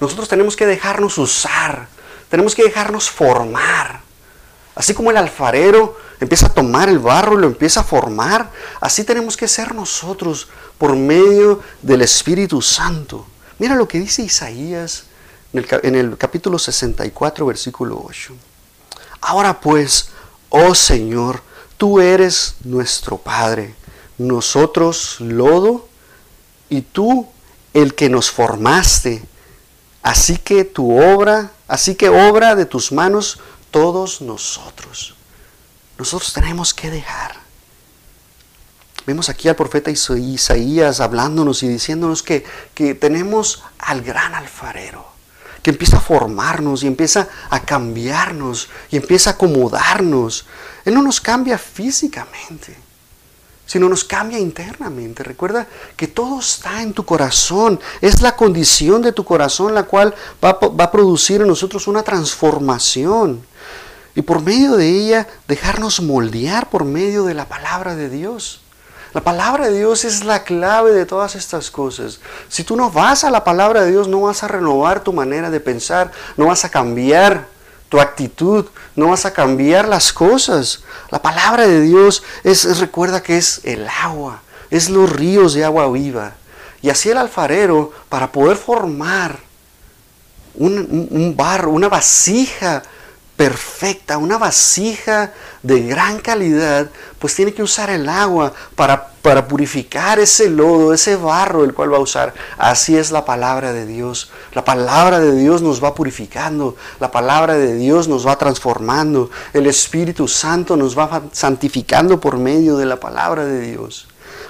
Nosotros 0.00 0.28
tenemos 0.28 0.56
que 0.56 0.66
dejarnos 0.66 1.18
usar, 1.18 1.86
tenemos 2.28 2.54
que 2.54 2.64
dejarnos 2.64 3.10
formar. 3.10 4.00
Así 4.74 4.94
como 4.94 5.10
el 5.10 5.16
alfarero 5.16 5.98
empieza 6.20 6.46
a 6.46 6.54
tomar 6.54 6.88
el 6.88 6.98
barro 6.98 7.38
y 7.38 7.42
lo 7.42 7.46
empieza 7.46 7.80
a 7.80 7.84
formar, 7.84 8.50
así 8.80 9.04
tenemos 9.04 9.36
que 9.36 9.48
ser 9.48 9.74
nosotros 9.74 10.48
por 10.78 10.96
medio 10.96 11.60
del 11.82 12.02
Espíritu 12.02 12.62
Santo. 12.62 13.26
Mira 13.58 13.74
lo 13.74 13.86
que 13.86 14.00
dice 14.00 14.22
Isaías 14.22 15.04
en 15.52 15.94
el, 15.94 16.16
capítulo 16.16 16.58
64, 16.58 17.44
versículo 17.44 18.02
8. 18.04 18.34
Ahora 19.20 19.60
pues, 19.60 20.08
oh 20.48 20.74
Señor, 20.74 21.42
tú 21.76 22.00
eres 22.00 22.56
nuestro 22.64 23.18
Padre, 23.18 23.74
nosotros 24.16 25.16
lodo 25.20 25.88
y 26.70 26.80
tú 26.80 27.28
el 27.74 27.94
que 27.94 28.08
nos 28.08 28.30
formaste. 28.30 29.22
Así 30.02 30.38
que 30.38 30.64
tu 30.64 31.00
obra, 31.00 31.52
así 31.68 31.94
que 31.94 32.08
obra 32.08 32.56
de 32.56 32.66
tus 32.66 32.90
manos 32.90 33.38
todos 33.72 34.20
nosotros. 34.20 35.16
Nosotros 35.98 36.32
tenemos 36.32 36.72
que 36.72 36.90
dejar. 36.90 37.34
Vemos 39.04 39.28
aquí 39.28 39.48
al 39.48 39.56
profeta 39.56 39.90
Isaías 39.90 41.00
hablándonos 41.00 41.64
y 41.64 41.68
diciéndonos 41.68 42.22
que, 42.22 42.44
que 42.74 42.94
tenemos 42.94 43.64
al 43.78 44.02
gran 44.02 44.34
alfarero 44.36 45.10
que 45.62 45.70
empieza 45.70 45.98
a 45.98 46.00
formarnos 46.00 46.82
y 46.82 46.88
empieza 46.88 47.28
a 47.48 47.60
cambiarnos 47.60 48.68
y 48.90 48.96
empieza 48.96 49.30
a 49.30 49.32
acomodarnos. 49.34 50.44
Él 50.84 50.94
no 50.94 51.02
nos 51.02 51.20
cambia 51.20 51.56
físicamente, 51.56 52.76
sino 53.64 53.88
nos 53.88 54.02
cambia 54.02 54.40
internamente. 54.40 55.22
Recuerda 55.22 55.68
que 55.96 56.08
todo 56.08 56.40
está 56.40 56.82
en 56.82 56.92
tu 56.92 57.04
corazón. 57.04 57.78
Es 58.00 58.22
la 58.22 58.34
condición 58.34 59.02
de 59.02 59.12
tu 59.12 59.24
corazón 59.24 59.72
la 59.72 59.84
cual 59.84 60.12
va, 60.44 60.58
va 60.58 60.84
a 60.84 60.90
producir 60.90 61.40
en 61.40 61.46
nosotros 61.46 61.86
una 61.86 62.02
transformación. 62.02 63.46
Y 64.14 64.22
por 64.22 64.42
medio 64.42 64.76
de 64.76 64.88
ella 64.88 65.26
dejarnos 65.48 66.02
moldear 66.02 66.68
por 66.68 66.84
medio 66.84 67.24
de 67.24 67.34
la 67.34 67.46
palabra 67.46 67.94
de 67.94 68.08
Dios. 68.08 68.60
La 69.14 69.20
palabra 69.20 69.68
de 69.68 69.78
Dios 69.78 70.04
es 70.04 70.24
la 70.24 70.42
clave 70.42 70.92
de 70.92 71.04
todas 71.04 71.34
estas 71.34 71.70
cosas. 71.70 72.20
Si 72.48 72.64
tú 72.64 72.76
no 72.76 72.90
vas 72.90 73.24
a 73.24 73.30
la 73.30 73.44
palabra 73.44 73.82
de 73.82 73.90
Dios, 73.90 74.08
no 74.08 74.22
vas 74.22 74.42
a 74.42 74.48
renovar 74.48 75.02
tu 75.02 75.12
manera 75.12 75.50
de 75.50 75.60
pensar, 75.60 76.10
no 76.36 76.46
vas 76.46 76.64
a 76.64 76.70
cambiar 76.70 77.46
tu 77.90 78.00
actitud, 78.00 78.66
no 78.96 79.08
vas 79.08 79.26
a 79.26 79.34
cambiar 79.34 79.86
las 79.86 80.14
cosas. 80.14 80.82
La 81.10 81.20
palabra 81.20 81.66
de 81.66 81.82
Dios 81.82 82.22
es, 82.42 82.78
recuerda 82.78 83.22
que 83.22 83.36
es 83.36 83.60
el 83.64 83.86
agua, 83.86 84.40
es 84.70 84.88
los 84.88 85.10
ríos 85.10 85.52
de 85.52 85.64
agua 85.64 85.90
viva. 85.90 86.32
Y 86.80 86.88
así 86.88 87.10
el 87.10 87.18
alfarero, 87.18 87.92
para 88.08 88.32
poder 88.32 88.56
formar 88.56 89.38
un, 90.54 91.08
un 91.10 91.36
barro, 91.36 91.70
una 91.70 91.90
vasija 91.90 92.82
perfecta, 93.42 94.18
una 94.18 94.38
vasija 94.38 95.32
de 95.64 95.80
gran 95.82 96.20
calidad, 96.20 96.88
pues 97.18 97.34
tiene 97.34 97.52
que 97.52 97.64
usar 97.64 97.90
el 97.90 98.08
agua 98.08 98.52
para, 98.76 99.08
para 99.20 99.48
purificar 99.48 100.20
ese 100.20 100.48
lodo, 100.48 100.94
ese 100.94 101.16
barro 101.16 101.64
el 101.64 101.74
cual 101.74 101.92
va 101.92 101.96
a 101.96 102.02
usar. 102.02 102.32
Así 102.56 102.96
es 102.96 103.10
la 103.10 103.24
palabra 103.24 103.72
de 103.72 103.84
Dios. 103.84 104.30
La 104.54 104.64
palabra 104.64 105.18
de 105.18 105.34
Dios 105.34 105.60
nos 105.60 105.82
va 105.82 105.92
purificando, 105.92 106.76
la 107.00 107.10
palabra 107.10 107.54
de 107.54 107.74
Dios 107.74 108.06
nos 108.06 108.24
va 108.24 108.38
transformando, 108.38 109.28
el 109.52 109.66
Espíritu 109.66 110.28
Santo 110.28 110.76
nos 110.76 110.96
va 110.96 111.22
santificando 111.32 112.20
por 112.20 112.38
medio 112.38 112.76
de 112.76 112.86
la 112.86 113.00
palabra 113.00 113.44
de 113.44 113.58
Dios. 113.58 114.06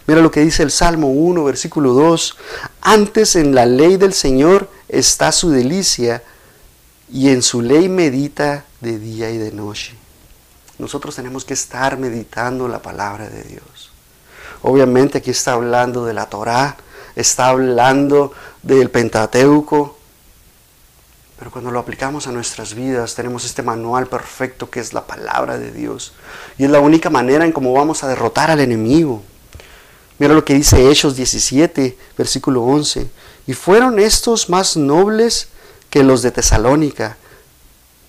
Mira 0.06 0.20
lo 0.20 0.30
que 0.30 0.40
dice 0.40 0.62
el 0.62 0.70
Salmo 0.70 1.08
1, 1.08 1.44
versículo 1.44 1.94
2. 1.94 2.36
Antes 2.82 3.36
en 3.36 3.54
la 3.54 3.64
ley 3.64 3.96
del 3.96 4.12
Señor 4.12 4.68
está 4.86 5.32
su 5.32 5.48
delicia 5.48 6.22
y 7.12 7.28
en 7.28 7.42
su 7.42 7.60
ley 7.60 7.88
medita 7.90 8.64
de 8.80 8.98
día 8.98 9.30
y 9.30 9.36
de 9.36 9.52
noche. 9.52 9.94
Nosotros 10.78 11.14
tenemos 11.14 11.44
que 11.44 11.52
estar 11.52 11.98
meditando 11.98 12.66
la 12.68 12.80
palabra 12.80 13.28
de 13.28 13.42
Dios. 13.42 13.92
Obviamente 14.62 15.18
aquí 15.18 15.30
está 15.30 15.52
hablando 15.52 16.06
de 16.06 16.14
la 16.14 16.26
Torá, 16.26 16.76
está 17.14 17.48
hablando 17.48 18.32
del 18.62 18.90
Pentateuco, 18.90 19.98
pero 21.38 21.50
cuando 21.50 21.70
lo 21.70 21.80
aplicamos 21.80 22.26
a 22.26 22.32
nuestras 22.32 22.74
vidas 22.74 23.14
tenemos 23.14 23.44
este 23.44 23.62
manual 23.62 24.06
perfecto 24.06 24.70
que 24.70 24.80
es 24.80 24.94
la 24.94 25.06
palabra 25.06 25.58
de 25.58 25.70
Dios. 25.70 26.14
Y 26.56 26.64
es 26.64 26.70
la 26.70 26.80
única 26.80 27.10
manera 27.10 27.44
en 27.44 27.52
cómo 27.52 27.74
vamos 27.74 28.02
a 28.04 28.08
derrotar 28.08 28.50
al 28.50 28.60
enemigo. 28.60 29.22
Mira 30.18 30.32
lo 30.34 30.44
que 30.44 30.54
dice 30.54 30.88
Hechos 30.88 31.16
17, 31.16 31.98
versículo 32.16 32.62
11. 32.62 33.10
Y 33.46 33.52
fueron 33.54 33.98
estos 33.98 34.48
más 34.48 34.76
nobles 34.76 35.48
que 35.92 36.02
los 36.02 36.22
de 36.22 36.30
Tesalónica, 36.30 37.18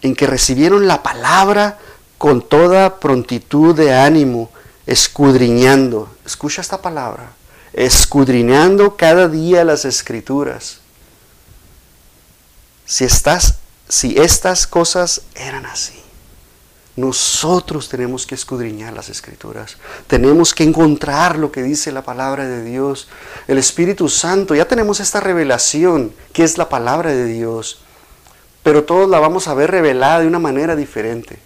en 0.01 0.15
que 0.15 0.25
recibieron 0.25 0.87
la 0.87 1.03
palabra 1.03 1.79
con 2.17 2.41
toda 2.41 3.01
prontitud 3.01 3.75
de 3.75 3.93
ánimo, 3.93 4.49
escudriñando, 4.85 6.09
escucha 6.25 6.61
esta 6.61 6.81
palabra, 6.81 7.33
escudriñando 7.73 8.95
cada 8.95 9.27
día 9.27 9.65
las 9.65 9.83
escrituras. 9.83 10.79
Si 12.85 13.03
estás, 13.03 13.55
si 13.89 14.17
estas 14.17 14.65
cosas 14.65 15.23
eran 15.35 15.65
así, 15.65 16.01
nosotros 16.95 17.89
tenemos 17.89 18.27
que 18.27 18.35
escudriñar 18.35 18.93
las 18.93 19.09
escrituras. 19.09 19.77
Tenemos 20.07 20.53
que 20.53 20.63
encontrar 20.63 21.37
lo 21.37 21.51
que 21.51 21.63
dice 21.63 21.91
la 21.91 22.03
palabra 22.03 22.47
de 22.47 22.63
Dios. 22.63 23.07
El 23.47 23.57
Espíritu 23.57 24.09
Santo, 24.09 24.53
ya 24.53 24.65
tenemos 24.65 24.99
esta 24.99 25.19
revelación 25.19 26.13
que 26.33 26.43
es 26.43 26.57
la 26.57 26.69
palabra 26.69 27.11
de 27.11 27.25
Dios 27.25 27.83
pero 28.63 28.85
todos 28.85 29.09
la 29.09 29.19
vamos 29.19 29.47
a 29.47 29.53
ver 29.53 29.69
revelada 29.69 30.21
de 30.21 30.27
una 30.27 30.39
manera 30.39 30.75
diferente. 30.75 31.37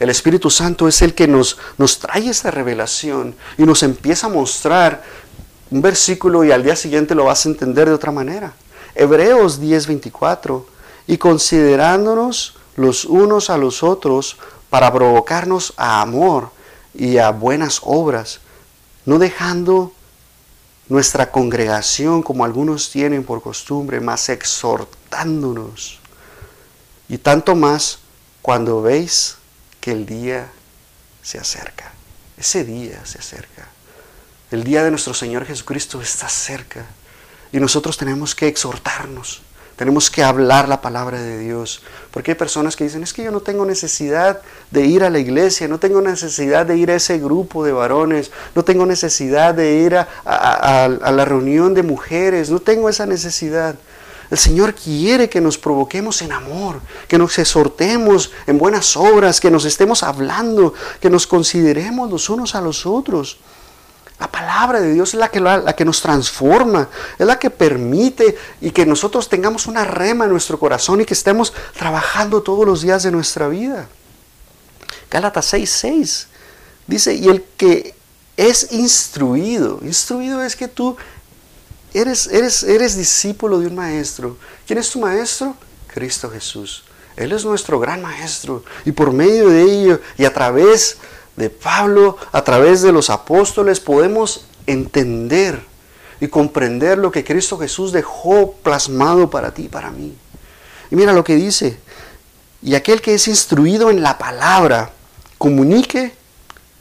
El 0.00 0.10
Espíritu 0.10 0.48
Santo 0.48 0.88
es 0.88 1.02
el 1.02 1.14
que 1.14 1.28
nos, 1.28 1.58
nos 1.76 1.98
trae 1.98 2.28
esta 2.28 2.50
revelación 2.50 3.34
y 3.58 3.64
nos 3.64 3.82
empieza 3.82 4.26
a 4.26 4.30
mostrar 4.30 5.02
un 5.70 5.82
versículo 5.82 6.44
y 6.44 6.52
al 6.52 6.64
día 6.64 6.76
siguiente 6.76 7.14
lo 7.14 7.24
vas 7.24 7.44
a 7.44 7.50
entender 7.50 7.88
de 7.88 7.94
otra 7.94 8.12
manera. 8.12 8.54
Hebreos 8.94 9.60
10:24, 9.60 10.64
y 11.06 11.18
considerándonos 11.18 12.56
los 12.76 13.04
unos 13.04 13.50
a 13.50 13.58
los 13.58 13.82
otros 13.82 14.38
para 14.70 14.92
provocarnos 14.92 15.74
a 15.76 16.00
amor 16.00 16.50
y 16.94 17.18
a 17.18 17.30
buenas 17.30 17.80
obras, 17.82 18.40
no 19.04 19.18
dejando 19.18 19.92
nuestra 20.88 21.30
congregación 21.30 22.22
como 22.22 22.44
algunos 22.44 22.90
tienen 22.90 23.24
por 23.24 23.42
costumbre, 23.42 24.00
más 24.00 24.28
exhortándonos 24.28 25.98
y 27.08 27.18
tanto 27.18 27.54
más 27.54 27.98
cuando 28.42 28.82
veis 28.82 29.36
que 29.80 29.92
el 29.92 30.06
día 30.06 30.50
se 31.22 31.38
acerca. 31.38 31.92
Ese 32.36 32.64
día 32.64 33.04
se 33.04 33.18
acerca. 33.18 33.68
El 34.50 34.64
día 34.64 34.82
de 34.82 34.90
nuestro 34.90 35.12
Señor 35.12 35.44
Jesucristo 35.44 36.00
está 36.00 36.28
cerca. 36.28 36.86
Y 37.52 37.60
nosotros 37.60 37.96
tenemos 37.96 38.34
que 38.34 38.46
exhortarnos. 38.46 39.42
Tenemos 39.78 40.10
que 40.10 40.24
hablar 40.24 40.68
la 40.68 40.80
palabra 40.80 41.22
de 41.22 41.38
Dios. 41.38 41.82
Porque 42.10 42.32
hay 42.32 42.34
personas 42.34 42.74
que 42.74 42.82
dicen, 42.82 43.04
es 43.04 43.12
que 43.12 43.22
yo 43.22 43.30
no 43.30 43.40
tengo 43.40 43.64
necesidad 43.64 44.42
de 44.72 44.84
ir 44.84 45.04
a 45.04 45.10
la 45.10 45.20
iglesia, 45.20 45.68
no 45.68 45.78
tengo 45.78 46.00
necesidad 46.00 46.66
de 46.66 46.76
ir 46.76 46.90
a 46.90 46.96
ese 46.96 47.18
grupo 47.18 47.64
de 47.64 47.70
varones, 47.70 48.32
no 48.56 48.64
tengo 48.64 48.86
necesidad 48.86 49.54
de 49.54 49.76
ir 49.76 49.94
a, 49.94 50.08
a 50.24 51.12
la 51.12 51.24
reunión 51.24 51.74
de 51.74 51.84
mujeres, 51.84 52.50
no 52.50 52.58
tengo 52.58 52.88
esa 52.88 53.06
necesidad. 53.06 53.76
El 54.32 54.38
Señor 54.38 54.74
quiere 54.74 55.28
que 55.28 55.40
nos 55.40 55.56
provoquemos 55.56 56.22
en 56.22 56.32
amor, 56.32 56.80
que 57.06 57.16
nos 57.16 57.38
exhortemos 57.38 58.32
en 58.48 58.58
buenas 58.58 58.96
obras, 58.96 59.40
que 59.40 59.50
nos 59.50 59.64
estemos 59.64 60.02
hablando, 60.02 60.74
que 61.00 61.08
nos 61.08 61.28
consideremos 61.28 62.10
los 62.10 62.28
unos 62.28 62.56
a 62.56 62.60
los 62.60 62.84
otros. 62.84 63.38
La 64.20 64.30
palabra 64.30 64.80
de 64.80 64.92
Dios 64.92 65.14
es 65.14 65.20
la 65.20 65.28
que, 65.28 65.40
la, 65.40 65.74
que 65.76 65.84
nos 65.84 66.00
transforma, 66.00 66.88
es 67.18 67.26
la 67.26 67.38
que 67.38 67.50
permite 67.50 68.36
y 68.60 68.72
que 68.72 68.84
nosotros 68.84 69.28
tengamos 69.28 69.66
una 69.66 69.84
rema 69.84 70.24
en 70.24 70.30
nuestro 70.32 70.58
corazón 70.58 71.00
y 71.00 71.04
que 71.04 71.14
estemos 71.14 71.52
trabajando 71.76 72.42
todos 72.42 72.66
los 72.66 72.82
días 72.82 73.04
de 73.04 73.12
nuestra 73.12 73.48
vida. 73.48 73.88
Gálatas 75.10 75.52
6:6 75.52 76.26
dice, 76.86 77.14
y 77.14 77.28
el 77.28 77.44
que 77.56 77.94
es 78.36 78.72
instruido, 78.72 79.80
instruido 79.82 80.42
es 80.42 80.56
que 80.56 80.68
tú 80.68 80.96
Eres, 81.94 82.26
eres, 82.26 82.62
eres 82.64 82.96
discípulo 82.96 83.58
de 83.58 83.66
un 83.66 83.74
maestro. 83.74 84.36
¿Quién 84.66 84.78
es 84.78 84.90
tu 84.90 85.00
maestro? 85.00 85.56
Cristo 85.86 86.30
Jesús. 86.30 86.84
Él 87.16 87.32
es 87.32 87.44
nuestro 87.44 87.80
gran 87.80 88.02
maestro. 88.02 88.62
Y 88.84 88.92
por 88.92 89.12
medio 89.12 89.48
de 89.48 89.62
ello 89.62 90.00
y 90.16 90.24
a 90.24 90.32
través 90.32 90.92
de 90.92 90.98
Pablo, 91.50 92.16
a 92.32 92.42
través 92.42 92.82
de 92.82 92.92
los 92.92 93.10
apóstoles, 93.10 93.80
podemos 93.80 94.46
entender 94.66 95.64
y 96.20 96.28
comprender 96.28 96.98
lo 96.98 97.10
que 97.10 97.24
Cristo 97.24 97.58
Jesús 97.58 97.92
dejó 97.92 98.52
plasmado 98.62 99.30
para 99.30 99.54
ti 99.54 99.64
y 99.64 99.68
para 99.68 99.90
mí. 99.90 100.16
Y 100.90 100.96
mira 100.96 101.12
lo 101.12 101.24
que 101.24 101.36
dice. 101.36 101.78
Y 102.60 102.74
aquel 102.74 103.00
que 103.00 103.14
es 103.14 103.28
instruido 103.28 103.90
en 103.90 104.02
la 104.02 104.18
palabra, 104.18 104.90
comunique 105.38 106.12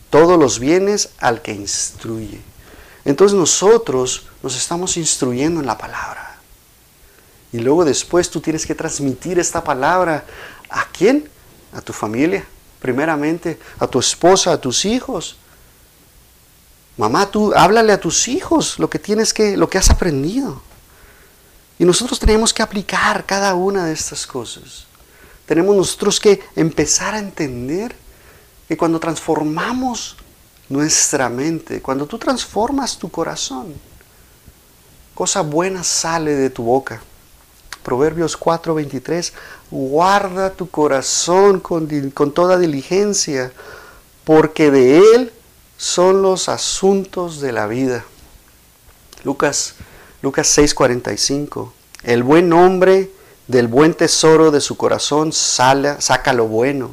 todos 0.10 0.40
los 0.40 0.60
bienes 0.60 1.10
al 1.20 1.42
que 1.42 1.54
instruye. 1.54 2.42
Entonces 3.06 3.38
nosotros 3.38 4.28
nos 4.42 4.58
estamos 4.58 4.98
instruyendo 4.98 5.60
en 5.60 5.68
la 5.68 5.78
palabra. 5.78 6.38
Y 7.54 7.60
luego 7.60 7.86
después 7.86 8.30
tú 8.30 8.42
tienes 8.42 8.66
que 8.66 8.76
transmitir 8.76 9.40
esta 9.40 9.64
palabra 9.64 10.26
a 10.70 10.86
quién? 10.92 11.30
A 11.74 11.82
tu 11.82 11.94
familia, 11.94 12.46
primeramente, 12.80 13.60
a 13.80 13.88
tu 13.88 14.00
esposa, 14.00 14.54
a 14.54 14.62
tus 14.62 14.86
hijos. 14.86 15.38
Mamá, 16.98 17.30
tú 17.30 17.54
háblale 17.56 17.94
a 17.94 18.00
tus 18.00 18.28
hijos 18.28 18.80
lo 18.80 18.90
que 18.90 19.00
tienes 19.00 19.34
que 19.34 19.56
lo 19.56 19.70
que 19.70 19.78
has 19.78 19.90
aprendido. 19.90 20.62
Y 21.80 21.86
nosotros 21.86 22.20
tenemos 22.20 22.54
que 22.54 22.64
aplicar 22.64 23.26
cada 23.26 23.54
una 23.54 23.86
de 23.86 23.94
estas 23.94 24.26
cosas. 24.26 24.86
Tenemos 25.46 25.76
nosotros 25.76 26.20
que 26.20 26.42
empezar 26.56 27.14
a 27.14 27.20
entender 27.20 27.96
Y 28.70 28.76
cuando 28.76 29.00
transformamos 29.00 30.18
nuestra 30.68 31.30
mente, 31.30 31.82
cuando 31.82 32.06
tú 32.06 32.18
transformas 32.18 32.98
tu 32.98 33.10
corazón, 33.10 33.74
cosa 35.14 35.42
buena 35.42 35.86
sale 35.86 36.36
de 36.36 36.50
tu 36.50 36.64
boca. 36.64 37.02
Proverbios 37.88 38.36
4:23, 38.38 39.32
guarda 39.72 40.50
tu 40.50 40.70
corazón 40.70 41.62
con, 41.62 41.88
toda 42.34 42.58
diligencia, 42.58 43.54
porque 44.26 44.72
de 44.72 44.98
él 44.98 45.32
son 45.78 46.22
los 46.22 46.50
asuntos 46.50 47.40
de 47.40 47.54
la 47.54 47.66
vida. 47.66 48.04
Lucas, 49.24 49.76
Lucas 50.22 50.50
6:45, 50.58 51.72
el 52.04 52.24
buen 52.24 52.52
hombre 52.52 53.10
del 53.48 53.70
buen 53.70 53.94
tesoro 53.94 54.52
de 54.52 54.60
su 54.60 54.76
corazón 54.76 55.32
saca 55.32 56.34
lo 56.34 56.46
bueno, 56.46 56.92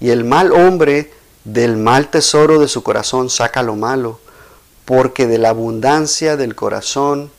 y 0.00 0.10
el 0.10 0.24
mal 0.24 0.50
hombre 0.50 1.12
del 1.44 1.76
mal 1.76 2.10
tesoro 2.10 2.58
de 2.58 2.66
su 2.66 2.82
corazón 2.82 3.30
saca 3.30 3.62
lo 3.62 3.76
malo, 3.76 4.18
porque 4.86 5.28
de 5.28 5.38
la 5.38 5.50
abundancia 5.50 6.36
del 6.36 6.56
corazón 6.56 7.30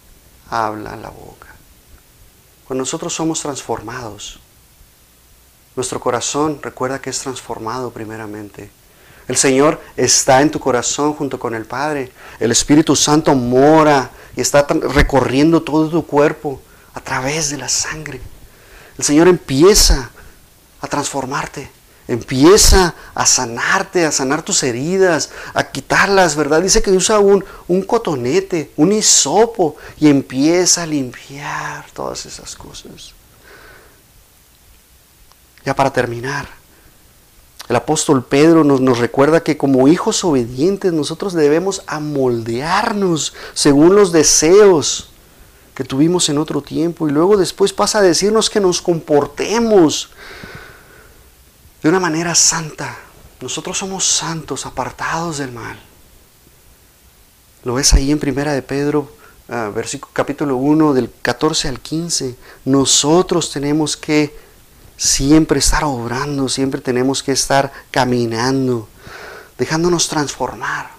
habla 0.50 0.96
la 0.96 1.10
boca. 1.10 1.41
Nosotros 2.74 3.14
somos 3.14 3.42
transformados, 3.42 4.40
nuestro 5.76 6.00
corazón 6.00 6.60
recuerda 6.62 7.00
que 7.00 7.10
es 7.10 7.20
transformado 7.20 7.92
primeramente. 7.92 8.70
El 9.28 9.38
Señor 9.38 9.80
está 9.96 10.42
en 10.42 10.52
tu 10.52 10.60
corazón 10.60 11.14
junto 11.14 11.40
con 11.40 11.56
el 11.56 11.66
Padre. 11.66 12.12
El 12.40 12.52
Espíritu 12.52 12.96
Santo 12.96 13.34
mora 13.36 14.12
y 14.36 14.42
está 14.42 14.66
recorriendo 14.68 15.62
todo 15.62 15.90
tu 15.90 16.06
cuerpo 16.06 16.62
a 16.94 17.00
través 17.00 17.50
de 17.50 17.58
la 17.58 17.70
sangre. 17.70 18.20
El 18.98 19.06
Señor 19.06 19.28
empieza 19.28 20.12
a 20.82 20.88
transformarte, 20.88 21.72
empieza 22.12 22.94
a 23.14 23.26
sanarte, 23.26 24.06
a 24.06 24.12
sanar 24.12 24.44
tus 24.44 24.64
heridas, 24.64 25.30
a 25.54 25.64
quitarlas, 25.64 26.36
¿verdad? 26.36 26.62
Dice 26.62 26.82
que 26.82 26.92
usa 26.92 27.20
un, 27.20 27.44
un 27.70 27.84
cotonete, 27.84 28.72
un 28.76 28.92
hisopo 28.92 29.78
y 29.98 30.10
empieza 30.10 30.84
a 30.84 30.88
limpiar 30.88 31.86
todas 31.94 32.26
esas 32.26 32.56
cosas. 32.56 33.14
Ya 35.64 35.74
para 35.74 35.94
terminar, 35.94 36.50
el 37.70 37.76
apóstol 37.78 38.26
Pedro 38.26 38.66
nos, 38.66 38.82
nos, 38.82 38.98
recuerda 38.98 39.42
que 39.42 39.56
como 39.56 39.88
hijos 39.88 40.26
obedientes 40.26 40.92
nosotros 40.92 41.34
debemos 41.34 41.82
amoldearnos 41.88 43.34
según 43.54 43.96
los 43.96 44.12
deseos 44.12 45.12
que 45.76 45.86
tuvimos 45.86 46.28
en 46.28 46.40
otro 46.40 46.62
tiempo. 46.62 47.08
Y 47.08 47.12
luego 47.12 47.38
después 47.38 47.72
pasa 47.72 48.00
a 48.00 48.02
decirnos 48.02 48.50
que 48.50 48.60
nos 48.60 48.82
comportemos 48.82 50.10
de 51.82 51.90
una 51.90 52.00
manera 52.00 52.36
santa. 52.36 52.96
Nosotros 53.42 53.78
somos 53.78 54.06
santos, 54.06 54.66
apartados 54.66 55.40
del 55.40 55.52
mal. 55.52 55.80
Lo 57.64 57.76
ves 57.76 57.94
ahí 57.94 58.12
en 58.12 58.20
Primera 58.20 58.54
de 58.54 58.62
Pedro, 58.62 59.12
uh, 59.48 59.72
versículo, 59.74 60.12
capítulo 60.14 60.58
1, 60.58 60.94
del 60.94 61.12
14 61.22 61.68
al 61.68 61.80
15. 61.80 62.36
Nosotros 62.66 63.52
tenemos 63.52 63.98
que 63.98 64.36
siempre 64.98 65.60
estar 65.60 65.84
obrando, 65.84 66.50
siempre 66.50 66.82
tenemos 66.82 67.24
que 67.24 67.32
estar 67.32 67.72
caminando, 67.90 68.88
dejándonos 69.58 70.08
transformar. 70.08 70.92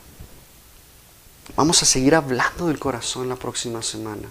Vamos 1.57 1.83
a 1.83 1.87
seguir 1.87 2.15
hablando 2.15 2.69
del 2.69 2.79
corazón 2.79 3.29
la 3.29 3.37
próxima 3.37 3.83
semana 3.83 4.29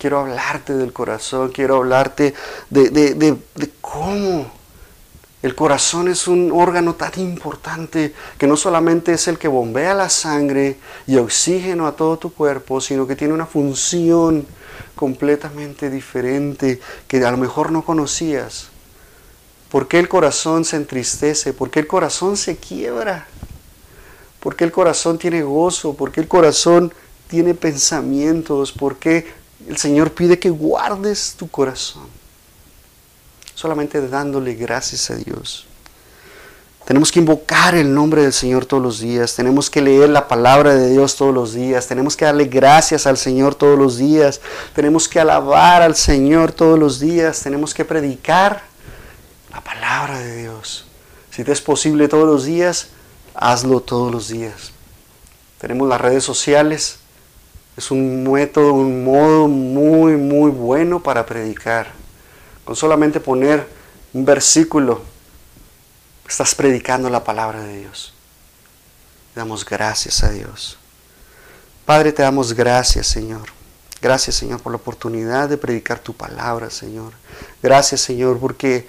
quiero 0.00 0.20
hablarte 0.20 0.74
del 0.74 0.92
corazón, 0.92 1.52
quiero 1.52 1.76
hablarte 1.76 2.34
de, 2.70 3.36
cómo 3.80 4.50
el 5.42 5.54
corazón 5.54 6.08
es 6.08 6.28
un 6.28 6.52
órgano 6.52 6.94
tan 6.94 7.12
importante 7.18 8.14
que 8.36 8.46
no 8.46 8.56
solamente 8.56 9.12
es 9.12 9.26
el 9.28 9.38
que 9.38 9.48
bombea 9.48 9.94
la 9.94 10.08
sangre 10.10 10.78
y 11.06 11.16
oxígeno 11.16 11.86
a 11.86 11.96
todo 11.96 12.18
tu 12.18 12.32
cuerpo, 12.32 12.80
sino 12.80 13.06
que 13.06 13.16
tiene 13.16 13.32
una 13.32 13.46
función 13.46 14.46
completamente 14.94 15.88
diferente 15.88 16.80
que 17.08 17.24
a 17.24 17.30
lo 17.30 17.38
mejor 17.38 17.72
no 17.72 17.82
conocías. 17.82 18.68
¿Por 19.70 19.88
qué 19.88 19.98
el 19.98 20.08
corazón 20.08 20.64
se 20.64 20.76
entristece? 20.76 21.52
¿Por 21.52 21.70
qué 21.70 21.80
el 21.80 21.86
corazón 21.86 22.36
se 22.36 22.56
quiebra? 22.56 23.26
¿Por 24.40 24.56
qué 24.56 24.64
el 24.64 24.72
corazón 24.72 25.18
tiene 25.18 25.42
gozo? 25.42 25.94
¿Por 25.94 26.12
qué 26.12 26.20
el 26.20 26.28
corazón 26.28 26.92
tiene 27.28 27.54
pensamientos? 27.54 28.72
¿Por 28.72 28.96
qué 28.96 29.26
el 29.68 29.76
Señor 29.76 30.12
pide 30.12 30.38
que 30.38 30.50
guardes 30.50 31.34
tu 31.38 31.48
corazón, 31.48 32.06
solamente 33.60 34.08
dándole 34.08 34.54
gracias 34.54 35.10
a 35.10 35.16
Dios. 35.16 35.66
Tenemos 36.86 37.12
que 37.12 37.18
invocar 37.18 37.74
el 37.74 37.92
nombre 37.92 38.22
del 38.22 38.32
Señor 38.32 38.64
todos 38.64 38.82
los 38.82 39.00
días, 39.00 39.36
tenemos 39.36 39.68
que 39.68 39.82
leer 39.82 40.08
la 40.08 40.28
palabra 40.28 40.74
de 40.74 40.88
Dios 40.88 41.14
todos 41.14 41.34
los 41.34 41.52
días, 41.52 41.86
tenemos 41.86 42.16
que 42.16 42.24
darle 42.24 42.46
gracias 42.46 43.06
al 43.06 43.18
Señor 43.18 43.54
todos 43.54 43.78
los 43.78 43.98
días, 43.98 44.40
tenemos 44.74 45.06
que 45.06 45.20
alabar 45.20 45.82
al 45.82 45.94
Señor 45.94 46.52
todos 46.52 46.78
los 46.78 47.00
días, 47.00 47.42
tenemos 47.42 47.74
que 47.74 47.84
predicar 47.84 48.62
la 49.52 49.62
palabra 49.62 50.18
de 50.18 50.38
Dios. 50.38 50.86
Si 51.30 51.44
te 51.44 51.52
es 51.52 51.60
posible 51.60 52.08
todos 52.08 52.26
los 52.26 52.46
días, 52.46 52.88
hazlo 53.34 53.80
todos 53.80 54.10
los 54.10 54.28
días. 54.28 54.72
Tenemos 55.60 55.86
las 55.86 56.00
redes 56.00 56.24
sociales, 56.24 56.98
es 57.76 57.90
un 57.90 58.24
método, 58.24 58.72
un 58.72 59.04
modo 59.04 59.48
muy, 59.48 60.16
muy 60.16 60.50
bueno 60.50 61.02
para 61.02 61.26
predicar. 61.26 62.00
Con 62.70 62.76
solamente 62.76 63.18
poner 63.18 63.66
un 64.12 64.24
versículo, 64.24 65.02
estás 66.28 66.54
predicando 66.54 67.10
la 67.10 67.24
palabra 67.24 67.60
de 67.64 67.78
Dios. 67.78 68.14
damos 69.34 69.64
gracias 69.64 70.22
a 70.22 70.30
Dios. 70.30 70.78
Padre, 71.84 72.12
te 72.12 72.22
damos 72.22 72.52
gracias, 72.52 73.08
Señor. 73.08 73.48
Gracias, 74.00 74.36
Señor, 74.36 74.60
por 74.60 74.70
la 74.70 74.76
oportunidad 74.76 75.48
de 75.48 75.56
predicar 75.56 75.98
tu 75.98 76.12
palabra, 76.12 76.70
Señor. 76.70 77.12
Gracias, 77.60 78.02
Señor, 78.02 78.38
porque 78.38 78.86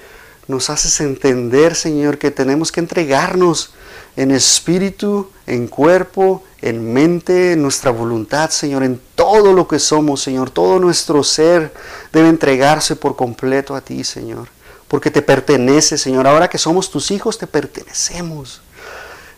nos 0.52 0.70
haces 0.70 1.02
entender, 1.02 1.76
Señor, 1.76 2.20
que 2.20 2.30
tenemos 2.30 2.72
que 2.72 2.80
entregarnos 2.80 3.74
en 4.16 4.32
espíritu, 4.32 5.32
en 5.48 5.68
cuerpo, 5.68 6.44
en 6.62 6.94
mente, 6.94 7.54
en 7.54 7.62
nuestra 7.62 7.92
voluntad, 7.92 8.50
Señor, 8.50 8.84
en 8.84 9.02
todo 9.16 9.54
lo 9.54 9.68
que 9.68 9.80
somos, 9.80 10.22
Señor. 10.22 10.52
Todo 10.52 10.80
nuestro 10.80 11.24
ser 11.24 11.74
debe 12.12 12.30
entregarse 12.30 12.96
por 12.96 13.16
completo 13.16 13.76
a 13.76 13.82
ti, 13.82 14.04
Señor. 14.04 14.50
Porque 14.88 15.10
te 15.10 15.22
pertenece, 15.22 15.98
Señor. 15.98 16.28
Ahora 16.28 16.50
que 16.50 16.58
somos 16.58 16.92
tus 16.92 17.10
hijos, 17.12 17.38
te 17.38 17.48
pertenecemos. 17.48 18.62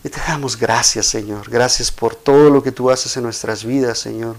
Y 0.03 0.09
te 0.09 0.19
damos 0.27 0.57
gracias, 0.57 1.05
Señor. 1.05 1.49
Gracias 1.49 1.91
por 1.91 2.15
todo 2.15 2.49
lo 2.49 2.61
que 2.61 2.71
tú 2.71 2.89
haces 2.89 3.15
en 3.15 3.23
nuestras 3.23 3.63
vidas, 3.63 3.99
Señor. 3.99 4.35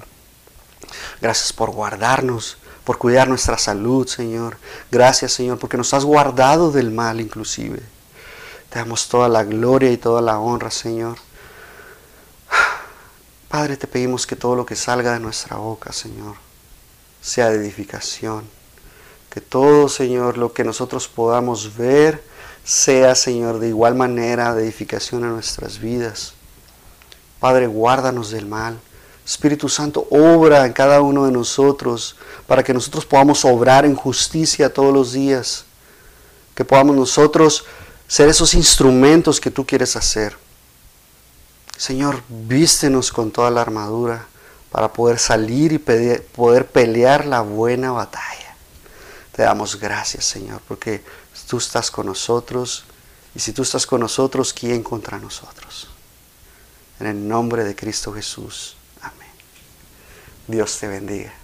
Gracias 1.22 1.52
por 1.52 1.70
guardarnos, 1.70 2.58
por 2.84 2.98
cuidar 2.98 3.28
nuestra 3.28 3.58
salud, 3.58 4.06
Señor. 4.06 4.56
Gracias, 4.90 5.32
Señor, 5.32 5.58
porque 5.58 5.76
nos 5.76 5.94
has 5.94 6.04
guardado 6.04 6.70
del 6.70 6.90
mal 6.90 7.20
inclusive. 7.20 7.80
Te 8.68 8.78
damos 8.78 9.08
toda 9.08 9.28
la 9.28 9.44
gloria 9.44 9.90
y 9.90 9.96
toda 9.96 10.20
la 10.20 10.38
honra, 10.38 10.70
Señor. 10.70 11.16
Padre, 13.48 13.76
te 13.76 13.86
pedimos 13.86 14.26
que 14.26 14.36
todo 14.36 14.56
lo 14.56 14.66
que 14.66 14.76
salga 14.76 15.12
de 15.12 15.20
nuestra 15.20 15.56
boca, 15.56 15.92
Señor, 15.92 16.34
sea 17.22 17.50
de 17.50 17.56
edificación. 17.56 18.44
Que 19.30 19.40
todo, 19.40 19.88
Señor, 19.88 20.38
lo 20.38 20.52
que 20.52 20.64
nosotros 20.64 21.08
podamos 21.08 21.76
ver, 21.76 22.22
sea, 22.64 23.14
Señor, 23.14 23.60
de 23.60 23.68
igual 23.68 23.94
manera 23.94 24.54
de 24.54 24.64
edificación 24.64 25.22
en 25.24 25.30
nuestras 25.30 25.78
vidas. 25.78 26.34
Padre, 27.40 27.66
guárdanos 27.66 28.30
del 28.30 28.46
mal. 28.46 28.78
Espíritu 29.24 29.68
Santo, 29.68 30.06
obra 30.10 30.66
en 30.66 30.72
cada 30.72 31.00
uno 31.00 31.24
de 31.24 31.32
nosotros 31.32 32.16
para 32.46 32.62
que 32.62 32.74
nosotros 32.74 33.06
podamos 33.06 33.44
obrar 33.44 33.86
en 33.86 33.94
justicia 33.94 34.72
todos 34.72 34.92
los 34.92 35.12
días. 35.12 35.64
Que 36.54 36.64
podamos 36.64 36.94
nosotros 36.94 37.64
ser 38.06 38.28
esos 38.28 38.54
instrumentos 38.54 39.40
que 39.40 39.50
tú 39.50 39.66
quieres 39.66 39.96
hacer. 39.96 40.36
Señor, 41.76 42.22
vístenos 42.28 43.10
con 43.10 43.30
toda 43.30 43.50
la 43.50 43.62
armadura 43.62 44.26
para 44.70 44.92
poder 44.92 45.18
salir 45.18 45.72
y 45.72 45.78
poder 45.78 46.66
pelear 46.66 47.24
la 47.24 47.40
buena 47.40 47.92
batalla. 47.92 48.56
Te 49.32 49.42
damos 49.42 49.80
gracias, 49.80 50.24
Señor, 50.24 50.60
porque 50.68 51.02
tú 51.48 51.58
estás 51.58 51.90
con 51.90 52.06
nosotros 52.06 52.84
y 53.34 53.40
si 53.40 53.52
tú 53.52 53.62
estás 53.62 53.86
con 53.86 54.00
nosotros, 54.00 54.52
¿quién 54.52 54.82
contra 54.82 55.18
nosotros? 55.18 55.88
En 57.00 57.06
el 57.06 57.26
nombre 57.26 57.64
de 57.64 57.74
Cristo 57.74 58.12
Jesús. 58.12 58.76
Dios 60.46 60.78
te 60.78 60.88
bendiga. 60.88 61.43